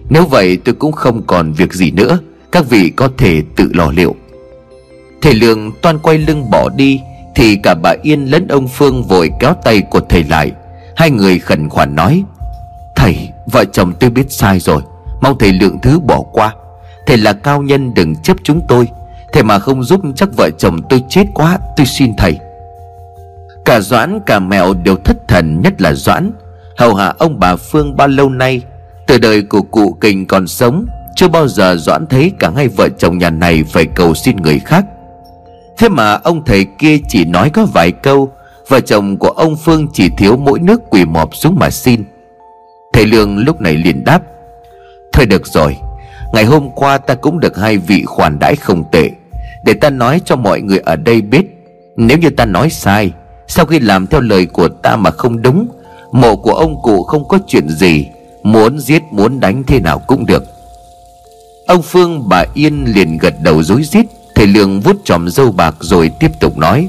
Nếu 0.08 0.26
vậy 0.26 0.58
tôi 0.64 0.74
cũng 0.74 0.92
không 0.92 1.22
còn 1.26 1.52
việc 1.52 1.72
gì 1.72 1.90
nữa. 1.90 2.18
Các 2.52 2.70
vị 2.70 2.90
có 2.96 3.08
thể 3.18 3.42
tự 3.56 3.70
lò 3.74 3.90
liệu. 3.90 4.14
Thầy 5.22 5.34
Lương 5.34 5.72
toan 5.82 5.98
quay 5.98 6.18
lưng 6.18 6.50
bỏ 6.50 6.68
đi, 6.76 7.00
Thì 7.34 7.56
cả 7.62 7.74
bà 7.82 7.94
Yên 8.02 8.24
lẫn 8.24 8.48
ông 8.48 8.68
Phương 8.68 9.02
vội 9.02 9.30
kéo 9.40 9.54
tay 9.64 9.80
của 9.80 10.00
thầy 10.00 10.24
lại. 10.24 10.52
Hai 10.96 11.10
người 11.10 11.38
khẩn 11.38 11.68
khoản 11.68 11.94
nói, 11.94 12.24
Thầy, 12.96 13.28
vợ 13.52 13.64
chồng 13.64 13.92
tôi 14.00 14.10
biết 14.10 14.32
sai 14.32 14.60
rồi. 14.60 14.82
Mong 15.20 15.38
thầy 15.38 15.52
lượng 15.52 15.78
thứ 15.82 16.00
bỏ 16.00 16.20
qua. 16.32 16.54
Thầy 17.06 17.16
là 17.16 17.32
cao 17.32 17.62
nhân 17.62 17.94
đừng 17.94 18.16
chấp 18.16 18.36
chúng 18.42 18.60
tôi. 18.68 18.88
Thầy 19.32 19.42
mà 19.42 19.58
không 19.58 19.84
giúp 19.84 20.00
chắc 20.16 20.28
vợ 20.36 20.50
chồng 20.58 20.80
tôi 20.88 21.02
chết 21.08 21.24
quá, 21.34 21.58
Tôi 21.76 21.86
xin 21.86 22.16
thầy. 22.16 22.38
Cả 23.64 23.80
Doãn, 23.80 24.20
cả 24.26 24.38
mẹo 24.38 24.74
đều 24.74 24.96
thất 24.96 25.28
thần, 25.28 25.60
Nhất 25.62 25.82
là 25.82 25.92
Doãn. 25.92 26.32
Hầu 26.76 26.94
hạ 26.94 27.12
ông 27.18 27.38
bà 27.38 27.56
Phương 27.56 27.96
bao 27.96 28.08
lâu 28.08 28.30
nay? 28.30 28.62
Từ 29.06 29.18
đời 29.18 29.42
của 29.42 29.62
cụ 29.62 29.96
kình 30.00 30.26
còn 30.26 30.46
sống, 30.46 30.86
Chưa 31.16 31.28
bao 31.28 31.48
giờ 31.48 31.76
Doãn 31.76 32.06
thấy 32.06 32.32
cả 32.38 32.50
hai 32.56 32.68
vợ 32.68 32.88
chồng 32.98 33.18
nhà 33.18 33.30
này 33.30 33.64
Phải 33.64 33.86
cầu 33.86 34.14
xin 34.14 34.36
người 34.36 34.58
khác. 34.58 34.84
Thế 35.78 35.88
mà 35.88 36.12
ông 36.12 36.44
thầy 36.44 36.66
kia 36.78 36.98
chỉ 37.08 37.24
nói 37.24 37.50
có 37.50 37.64
vài 37.64 37.92
câu, 37.92 38.32
Vợ 38.68 38.80
chồng 38.80 39.16
của 39.16 39.28
ông 39.28 39.56
Phương 39.56 39.86
chỉ 39.92 40.08
thiếu 40.18 40.36
mỗi 40.36 40.58
nước 40.58 40.80
quỳ 40.90 41.04
mọp 41.04 41.36
xuống 41.36 41.58
mà 41.58 41.70
xin. 41.70 42.04
Thầy 42.92 43.06
Lương 43.06 43.38
lúc 43.38 43.60
này 43.60 43.74
liền 43.74 44.04
đáp, 44.04 44.22
Thôi 45.12 45.26
được 45.26 45.46
rồi, 45.46 45.76
Ngày 46.32 46.44
hôm 46.44 46.70
qua 46.70 46.98
ta 46.98 47.14
cũng 47.14 47.40
được 47.40 47.56
hai 47.56 47.78
vị 47.78 48.04
khoản 48.04 48.38
đãi 48.38 48.56
không 48.56 48.84
tệ. 48.92 49.10
Để 49.64 49.74
ta 49.74 49.90
nói 49.90 50.20
cho 50.24 50.36
mọi 50.36 50.60
người 50.60 50.78
ở 50.78 50.96
đây 50.96 51.20
biết, 51.20 51.46
Nếu 51.96 52.18
như 52.18 52.30
ta 52.30 52.44
nói 52.44 52.70
sai, 52.70 53.12
Sau 53.46 53.66
khi 53.66 53.78
làm 53.78 54.06
theo 54.06 54.20
lời 54.20 54.46
của 54.46 54.68
ta 54.68 54.96
mà 54.96 55.10
không 55.10 55.42
đúng 55.42 55.68
Mộ 56.12 56.36
của 56.36 56.54
ông 56.54 56.82
cụ 56.82 57.02
không 57.02 57.28
có 57.28 57.38
chuyện 57.46 57.68
gì, 57.68 58.06
Muốn 58.42 58.78
giết, 58.78 59.02
muốn 59.10 59.40
đánh 59.40 59.62
thế 59.66 59.80
nào 59.80 59.98
cũng 59.98 60.26
được. 60.26 60.44
Ông 61.66 61.82
Phương, 61.82 62.28
bà 62.28 62.44
Yên 62.54 62.84
liền 62.94 63.18
gật 63.18 63.34
đầu 63.42 63.62
dối 63.62 63.82
rít, 63.82 64.06
Thầy 64.34 64.46
Lương 64.46 64.80
vút 64.80 64.96
tròm 65.04 65.28
dâu 65.28 65.52
bạc 65.52 65.74
rồi 65.80 66.10
tiếp 66.20 66.30
tục 66.40 66.58
nói. 66.58 66.88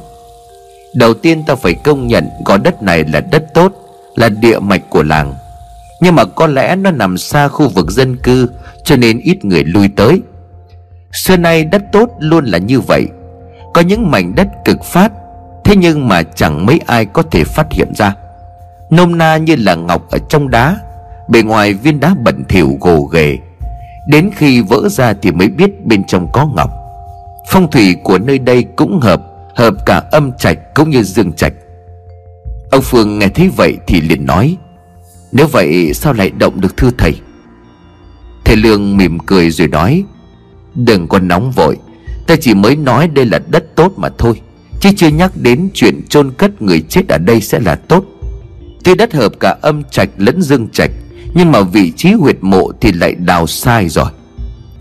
Đầu 0.94 1.14
tiên 1.14 1.44
ta 1.44 1.56
phải 1.56 1.74
công 1.74 2.08
nhận 2.08 2.30
Gò 2.46 2.58
đất 2.58 2.84
này 2.84 3.04
là 3.14 3.20
đất 3.20 3.54
tốt, 3.54 3.74
Là 4.16 4.30
địa 4.30 4.60
mạch 4.60 4.90
của 4.90 5.04
làng. 5.04 5.34
Nhưng 6.02 6.16
mà 6.16 6.26
có 6.26 6.48
lẽ 6.48 6.76
nó 6.76 6.92
nằm 6.92 7.18
xa 7.18 7.48
khu 7.48 7.70
vực 7.70 7.92
dân 7.92 8.18
cư, 8.18 8.50
Cho 8.84 8.96
nên 8.96 9.20
ít 9.20 9.46
người 9.46 9.64
lui 9.64 9.90
tới. 9.96 10.22
Xưa 11.14 11.38
nay 11.38 11.64
đất 11.64 11.82
tốt 11.92 12.10
luôn 12.20 12.46
là 12.46 12.58
như 12.58 12.80
vậy. 12.80 13.08
Có 13.74 13.82
những 13.82 14.12
mảnh 14.12 14.36
đất 14.36 14.48
cực 14.66 14.84
phát, 14.84 15.12
Thế 15.64 15.76
nhưng 15.76 16.08
mà 16.08 16.24
chẳng 16.24 16.66
mấy 16.66 16.80
ai 16.86 17.06
có 17.06 17.24
thể 17.32 17.44
phát 17.44 17.68
hiện 17.72 17.88
ra. 17.96 18.16
Nôm 18.90 19.18
na 19.18 19.38
như 19.38 19.56
là 19.56 19.76
ngọc 19.76 20.10
ở 20.12 20.18
trong 20.30 20.50
đá. 20.50 20.78
Bề 21.30 21.42
ngoài 21.42 21.74
viên 21.74 22.00
đá 22.00 22.16
bẩn 22.24 22.44
thỉu 22.50 22.78
gồ 22.82 23.02
ghề. 23.02 23.38
Đến 24.08 24.30
khi 24.36 24.62
vỡ 24.62 24.90
ra 24.90 25.14
thì 25.22 25.32
mới 25.32 25.48
biết 25.48 25.86
bên 25.86 26.04
trong 26.08 26.28
có 26.34 26.46
ngọc. 26.56 26.70
Phong 27.50 27.72
thủy 27.72 27.96
của 28.04 28.20
nơi 28.20 28.40
đây 28.40 28.64
cũng 28.76 29.00
hợp 29.00 29.22
Hợp 29.56 29.74
cả 29.86 30.04
âm 30.12 30.32
trạch 30.38 30.58
cũng 30.76 30.90
như 30.90 31.04
dương 31.04 31.34
trạch. 31.34 31.54
Ông 32.72 32.82
Phương 32.82 33.20
nghe 33.20 33.28
thấy 33.28 33.50
vậy 33.58 33.78
thì 33.88 34.02
liền 34.02 34.26
nói, 34.26 34.58
Nếu 35.32 35.48
vậy 35.48 35.94
sao 35.94 36.14
lại 36.14 36.30
động 36.30 36.62
được 36.62 36.78
thưa 36.78 36.90
thầy? 36.98 37.20
Thầy 38.46 38.56
Lương 38.56 38.98
mỉm 38.98 39.20
cười 39.20 39.52
rồi 39.52 39.68
nói, 39.68 40.04
Đừng 40.76 41.08
có 41.08 41.20
nóng 41.20 41.52
vội, 41.52 41.78
Ta 42.28 42.36
chỉ 42.42 42.54
mới 42.54 42.76
nói 42.76 43.08
đây 43.08 43.26
là 43.26 43.40
đất 43.48 43.76
tốt 43.76 43.94
mà 43.98 44.10
thôi, 44.18 44.42
Chứ 44.80 44.90
chưa 44.96 45.08
nhắc 45.08 45.32
đến 45.36 45.70
chuyện 45.74 46.02
chôn 46.10 46.32
cất 46.32 46.62
người 46.62 46.82
chết 46.82 47.08
ở 47.08 47.18
đây 47.18 47.42
sẽ 47.42 47.60
là 47.60 47.76
tốt. 47.76 48.06
Tuy 48.84 48.96
đất 48.96 49.14
hợp 49.14 49.40
cả 49.40 49.58
âm 49.62 49.84
trạch 49.84 50.10
lẫn 50.18 50.42
dương 50.42 50.68
trạch, 50.70 50.92
Nhưng 51.34 51.52
mà 51.52 51.62
vị 51.62 51.92
trí 51.92 52.12
huyệt 52.12 52.38
mộ 52.42 52.72
thì 52.82 52.92
lại 52.92 53.16
đào 53.16 53.48
sai 53.48 53.90
rồi. 53.90 54.10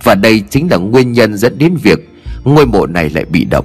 Và 0.05 0.15
đây 0.15 0.43
chính 0.51 0.71
là 0.71 0.77
nguyên 0.77 1.13
nhân 1.13 1.37
dẫn 1.37 1.59
đến 1.59 1.77
việc 1.83 1.99
Ngôi 2.45 2.67
mộ 2.67 2.87
này 2.87 3.11
lại 3.11 3.25
bị 3.25 3.45
động. 3.45 3.65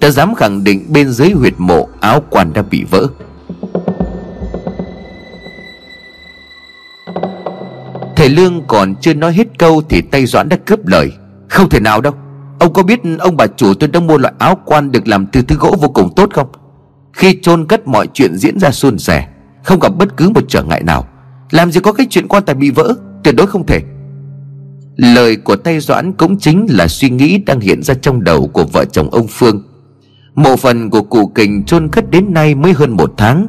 Ta 0.00 0.10
dám 0.10 0.34
khẳng 0.34 0.64
định 0.64 0.84
bên 0.92 1.10
dưới 1.10 1.30
huyệt 1.30 1.54
mộ, 1.58 1.88
áo 2.00 2.22
quan 2.30 2.52
đã 2.52 2.62
bị 2.62 2.84
vỡ. 2.90 3.06
Thầy 8.16 8.28
Lương 8.28 8.66
còn 8.66 8.94
chưa 9.00 9.14
nói 9.14 9.32
hết 9.32 9.58
câu 9.58 9.82
Thì 9.88 10.02
tay 10.02 10.26
Doãn 10.26 10.48
đã 10.48 10.56
cướp 10.66 10.86
lời. 10.86 11.12
Không 11.48 11.68
thể 11.68 11.80
nào 11.80 12.00
đâu. 12.00 12.12
Ông 12.58 12.72
có 12.72 12.82
biết 12.82 13.00
ông 13.18 13.36
bà 13.36 13.46
chủ 13.46 13.74
tôi 13.74 13.88
đã 13.88 14.00
mua 14.00 14.18
loại 14.18 14.34
áo 14.38 14.58
quan 14.64 14.92
Được 14.92 15.08
làm 15.08 15.26
từ 15.26 15.42
thứ 15.42 15.56
gỗ 15.56 15.76
vô 15.80 15.88
cùng 15.88 16.12
tốt 16.16 16.30
không? 16.34 16.48
Khi 17.12 17.38
chôn 17.42 17.66
cất 17.66 17.88
mọi 17.88 18.06
chuyện 18.14 18.36
diễn 18.36 18.58
ra 18.58 18.70
suôn 18.70 18.98
sẻ 18.98 19.26
không 19.66 19.80
gặp 19.80 19.92
bất 19.98 20.16
cứ 20.16 20.30
một 20.30 20.44
trở 20.48 20.62
ngại 20.62 20.82
nào. 20.82 21.06
Làm 21.50 21.72
gì 21.72 21.80
có 21.80 21.92
cái 21.92 22.06
chuyện 22.10 22.28
quan 22.28 22.42
tài 22.46 22.54
bị 22.54 22.70
vỡ, 22.70 22.94
Tuyệt 23.24 23.34
đối 23.36 23.46
không 23.46 23.66
thể. 23.66 23.80
Lời 24.96 25.36
của 25.36 25.56
tay 25.56 25.80
Doãn 25.80 26.12
cũng 26.12 26.38
chính 26.38 26.66
là 26.68 26.88
suy 26.88 27.10
nghĩ 27.10 27.38
đang 27.38 27.60
hiện 27.60 27.82
ra 27.82 27.94
trong 27.94 28.24
đầu 28.24 28.48
của 28.48 28.64
vợ 28.64 28.84
chồng 28.84 29.10
ông 29.10 29.26
Phương. 29.28 29.62
Mộ 30.34 30.56
phần 30.56 30.90
của 30.90 31.02
cụ 31.02 31.26
kình 31.26 31.64
chôn 31.64 31.88
cất 31.88 32.10
đến 32.10 32.34
nay 32.34 32.54
mới 32.54 32.72
hơn 32.72 32.90
một 32.90 33.12
tháng. 33.16 33.46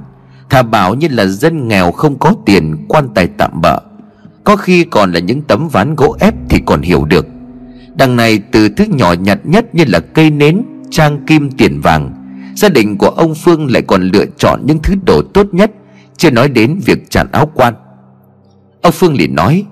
Thà 0.50 0.64
bảo 0.64 0.96
như 0.96 1.08
là 1.12 1.26
dân 1.26 1.68
nghèo 1.68 1.92
không 1.92 2.20
có 2.20 2.34
tiền 2.46 2.86
quan 2.90 3.10
tài 3.16 3.28
tạm 3.28 3.62
bỡ 3.62 3.80
Có 4.44 4.56
khi 4.56 4.84
còn 4.84 5.12
là 5.12 5.20
những 5.20 5.42
tấm 5.42 5.68
ván 5.68 5.96
gỗ 5.96 6.16
ép 6.20 6.34
thì 6.50 6.60
còn 6.66 6.82
hiểu 6.82 7.06
được. 7.06 7.28
Đằng 7.96 8.16
này 8.16 8.40
từ 8.52 8.70
thứ 8.70 8.86
nhỏ 8.88 9.14
nhặt 9.14 9.40
nhất 9.44 9.76
như 9.76 9.84
là 9.88 10.00
cây 10.00 10.30
nến, 10.30 10.62
Trang 10.92 11.26
kim 11.26 11.52
tiền 11.52 11.82
vàng, 11.82 12.14
Gia 12.56 12.70
đình 12.70 12.98
của 12.98 13.10
ông 13.10 13.36
Phương 13.36 13.72
lại 13.72 13.82
còn 13.82 14.04
lựa 14.04 14.26
chọn 14.38 14.62
những 14.66 14.80
thứ 14.84 14.94
đồ 15.06 15.22
tốt 15.22 15.48
nhất 15.52 15.72
chưa 16.18 16.32
nói 16.32 16.50
đến 16.50 16.80
việc 16.86 17.10
chặn 17.10 17.28
áo 17.32 17.52
quan. 17.54 17.74
Ông 18.82 18.92
Phương 18.92 19.18
liền 19.18 19.36
nói, 19.36 19.66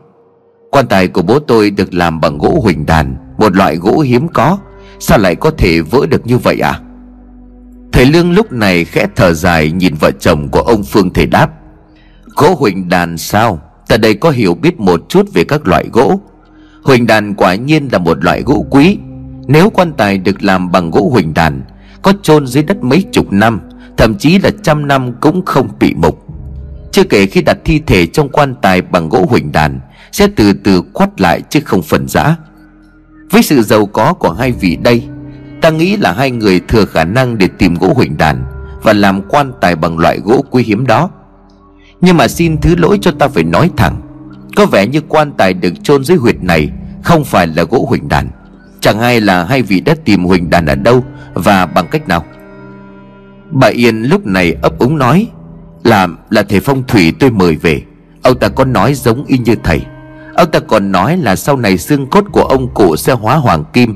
Quan 0.72 0.88
tài 0.88 1.08
của 1.08 1.22
bố 1.22 1.40
tôi 1.40 1.72
được 1.72 1.94
làm 1.94 2.22
bằng 2.22 2.38
gỗ 2.38 2.60
huỳnh 2.64 2.86
đàn, 2.86 3.16
Một 3.38 3.56
loại 3.56 3.76
gỗ 3.76 4.00
hiếm 4.00 4.28
có, 4.28 4.58
Sao 5.00 5.18
lại 5.18 5.36
có 5.36 5.52
thể 5.58 5.82
vỡ 5.82 6.06
được 6.06 6.28
như 6.28 6.38
vậy 6.38 6.60
à? 6.60 6.80
Thầy 7.92 8.06
Lương 8.06 8.32
lúc 8.32 8.52
này 8.52 8.86
khẽ 8.86 9.08
thở 9.16 9.34
dài 9.34 9.72
Nhìn 9.72 9.96
vợ 10.00 10.12
chồng 10.12 10.50
của 10.50 10.62
ông 10.62 10.84
Phương 10.84 11.14
thầy 11.14 11.26
đáp, 11.26 11.52
Gỗ 12.36 12.56
huỳnh 12.56 12.90
đàn 12.90 13.18
sao? 13.18 13.62
Ta 13.88 13.98
đây 13.98 14.14
có 14.14 14.30
hiểu 14.30 14.56
biết 14.56 14.80
một 14.80 15.02
chút 15.10 15.34
về 15.34 15.44
các 15.44 15.68
loại 15.68 15.86
gỗ. 15.94 16.20
Huỳnh 16.84 17.08
đàn 17.08 17.34
quả 17.34 17.56
nhiên 17.56 17.90
là 17.92 17.98
một 17.98 18.24
loại 18.24 18.42
gỗ 18.42 18.66
quý. 18.70 18.98
Nếu 19.48 19.70
quan 19.70 19.94
tài 19.94 20.18
được 20.18 20.44
làm 20.44 20.72
bằng 20.72 20.92
gỗ 20.92 21.10
huỳnh 21.12 21.34
đàn, 21.34 21.62
Có 22.02 22.14
chôn 22.22 22.48
dưới 22.48 22.64
đất 22.64 22.84
mấy 22.84 23.04
chục 23.12 23.32
năm, 23.32 23.60
Thậm 23.98 24.16
chí 24.16 24.40
là 24.40 24.50
trăm 24.64 24.88
năm 24.88 25.14
cũng 25.22 25.46
không 25.46 25.70
bị 25.80 25.94
mục. 25.94 26.25
Chưa 26.96 27.04
kể 27.04 27.26
khi 27.26 27.42
đặt 27.42 27.58
thi 27.66 27.82
thể 27.88 28.06
trong 28.06 28.30
quan 28.30 28.56
tài 28.62 28.82
bằng 28.82 29.10
gỗ 29.10 29.26
huỳnh 29.30 29.52
đàn, 29.52 29.80
Sẽ 30.12 30.28
từ 30.36 30.54
từ 30.54 30.82
quắt 30.82 31.22
lại 31.22 31.42
chứ 31.50 31.60
không 31.66 31.82
phần 31.82 32.08
giã. 32.08 32.36
Với 33.32 33.42
sự 33.44 33.62
giàu 33.62 33.86
có 33.86 34.14
của 34.14 34.32
hai 34.32 34.52
vị 34.52 34.78
đây, 34.84 35.04
Ta 35.62 35.70
nghĩ 35.70 35.98
là 35.98 36.14
hai 36.14 36.32
người 36.32 36.60
thừa 36.60 36.86
khả 36.86 37.04
năng 37.04 37.38
để 37.38 37.48
tìm 37.58 37.76
gỗ 37.76 37.94
huỳnh 37.96 38.18
đàn 38.18 38.44
Và 38.84 38.94
làm 38.94 39.22
quan 39.30 39.52
tài 39.62 39.76
bằng 39.76 40.00
loại 40.00 40.20
gỗ 40.20 40.46
quý 40.52 40.64
hiếm 40.64 40.88
đó. 40.88 41.10
Nhưng 42.02 42.18
mà 42.18 42.28
xin 42.28 42.58
thứ 42.62 42.76
lỗi 42.76 42.98
cho 43.02 43.12
ta 43.12 43.28
phải 43.28 43.44
nói 43.44 43.70
thẳng, 43.78 44.02
Có 44.56 44.66
vẻ 44.66 44.88
như 44.88 45.02
quan 45.08 45.32
tài 45.32 45.54
được 45.54 45.74
chôn 45.84 46.04
dưới 46.04 46.18
huyệt 46.18 46.44
này 46.44 46.70
Không 47.04 47.24
phải 47.26 47.48
là 47.48 47.64
gỗ 47.64 47.86
huỳnh 47.90 48.10
đàn. 48.10 48.30
Chẳng 48.80 49.00
hay 49.00 49.22
là 49.22 49.44
hai 49.44 49.62
vị 49.62 49.80
đã 49.80 49.96
tìm 50.06 50.26
huỳnh 50.26 50.50
đàn 50.50 50.66
ở 50.66 50.76
đâu 50.76 51.04
Và 51.34 51.66
bằng 51.66 51.88
cách 51.92 52.08
nào? 52.08 52.26
Bà 53.52 53.68
Yên 53.68 54.04
lúc 54.04 54.26
này 54.26 54.56
ấp 54.62 54.80
úng 54.80 54.98
nói 54.98 55.28
là 55.86 56.08
là 56.30 56.44
thầy 56.44 56.60
phong 56.60 56.84
thủy 56.88 57.14
tôi 57.20 57.32
mời 57.32 57.56
về. 57.56 57.82
Ông 58.24 58.40
ta 58.40 58.50
có 58.50 58.66
nói 58.66 58.94
giống 58.94 59.26
y 59.26 59.38
như 59.38 59.56
thầy. 59.64 59.82
Ông 60.36 60.52
ta 60.52 60.60
còn 60.60 60.92
nói 60.92 61.18
là 61.18 61.36
sau 61.36 61.58
này 61.58 61.78
xương 61.78 62.08
cốt 62.08 62.26
của 62.32 62.44
ông 62.44 62.74
cụ 62.74 62.96
sẽ 62.96 63.14
hóa 63.14 63.36
hoàng 63.36 63.64
kim, 63.74 63.96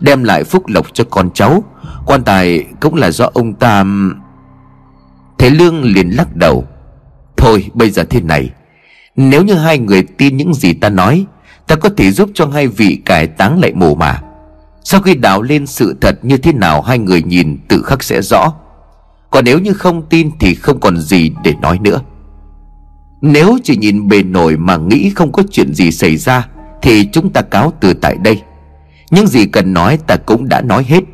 Đem 0.00 0.24
lại 0.24 0.44
phúc 0.44 0.68
lộc 0.68 0.86
cho 0.92 1.04
con 1.10 1.30
cháu. 1.34 1.64
Quan 2.06 2.22
tài 2.22 2.64
cũng 2.80 2.94
là 2.94 3.10
do 3.10 3.30
ông 3.34 3.54
ta 3.54 3.84
thế 5.38 5.50
Lương 5.50 5.84
liền 5.84 6.10
lắc 6.10 6.36
đầu. 6.36 6.64
Thôi, 7.36 7.70
bây 7.74 7.90
giờ 7.90 8.04
thế 8.10 8.20
này. 8.20 8.50
Nếu 9.16 9.44
như 9.44 9.54
hai 9.54 9.78
người 9.78 10.02
tin 10.02 10.36
những 10.36 10.54
gì 10.54 10.72
ta 10.72 10.88
nói, 10.88 11.26
Ta 11.70 11.76
có 11.76 11.88
thể 11.96 12.10
giúp 12.10 12.30
cho 12.34 12.46
hai 12.46 12.66
vị 12.66 13.02
cải 13.04 13.26
táng 13.26 13.60
lại 13.60 13.72
mồ 13.74 13.94
mà. 13.94 14.22
Sau 14.84 15.00
khi 15.00 15.14
đào 15.14 15.42
lên 15.42 15.66
sự 15.66 15.96
thật 16.00 16.18
như 16.22 16.36
thế 16.36 16.52
nào 16.52 16.82
Hai 16.82 16.98
người 16.98 17.22
nhìn 17.22 17.58
tự 17.68 17.82
khắc 17.82 18.02
sẽ 18.02 18.22
rõ. 18.22 18.52
Còn 19.30 19.44
nếu 19.44 19.58
như 19.58 19.72
không 19.72 20.02
tin 20.10 20.30
Thì 20.40 20.54
không 20.54 20.80
còn 20.80 20.96
gì 20.96 21.32
để 21.44 21.54
nói 21.62 21.78
nữa. 21.78 22.00
Nếu 23.20 23.58
chỉ 23.64 23.76
nhìn 23.76 24.08
bề 24.08 24.22
nổi 24.22 24.56
Mà 24.56 24.76
nghĩ 24.76 25.10
không 25.10 25.32
có 25.32 25.42
chuyện 25.50 25.74
gì 25.74 25.90
xảy 25.90 26.16
ra, 26.16 26.48
Thì 26.82 27.08
chúng 27.12 27.30
ta 27.30 27.42
cáo 27.42 27.72
từ 27.80 27.94
tại 27.94 28.16
đây. 28.24 28.42
Những 29.10 29.26
gì 29.26 29.46
cần 29.46 29.72
nói 29.74 29.98
ta 30.06 30.16
cũng 30.16 30.48
đã 30.48 30.60
nói 30.60 30.84
hết. 30.88 31.04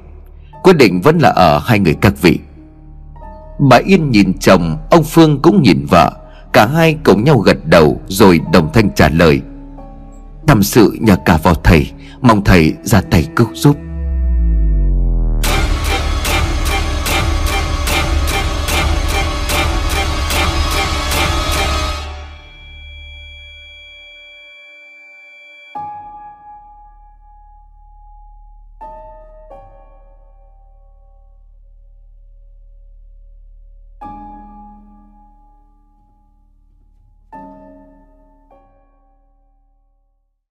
Quyết 0.62 0.76
định 0.76 1.00
vẫn 1.00 1.18
là 1.18 1.28
ở 1.28 1.58
hai 1.58 1.78
người 1.78 1.94
các 2.00 2.22
vị. 2.22 2.38
Bà 3.70 3.76
Yên 3.76 4.10
nhìn 4.10 4.38
chồng, 4.38 4.76
Ông 4.90 5.04
Phương 5.04 5.42
cũng 5.42 5.62
nhìn 5.62 5.86
vợ. 5.90 6.12
Cả 6.52 6.66
hai 6.66 6.96
cùng 7.04 7.24
nhau 7.24 7.38
gật 7.38 7.66
đầu 7.66 8.00
Rồi 8.08 8.40
đồng 8.52 8.70
thanh 8.72 8.90
trả 8.94 9.08
lời. 9.08 9.40
Tâm 10.46 10.62
sự 10.62 10.96
nhờ 11.00 11.16
cả 11.24 11.38
vào 11.42 11.54
thầy, 11.54 11.90
Mong 12.20 12.44
thầy 12.44 12.72
ra 12.82 13.00
tay 13.00 13.28
cứu 13.36 13.46
giúp. 13.54 13.76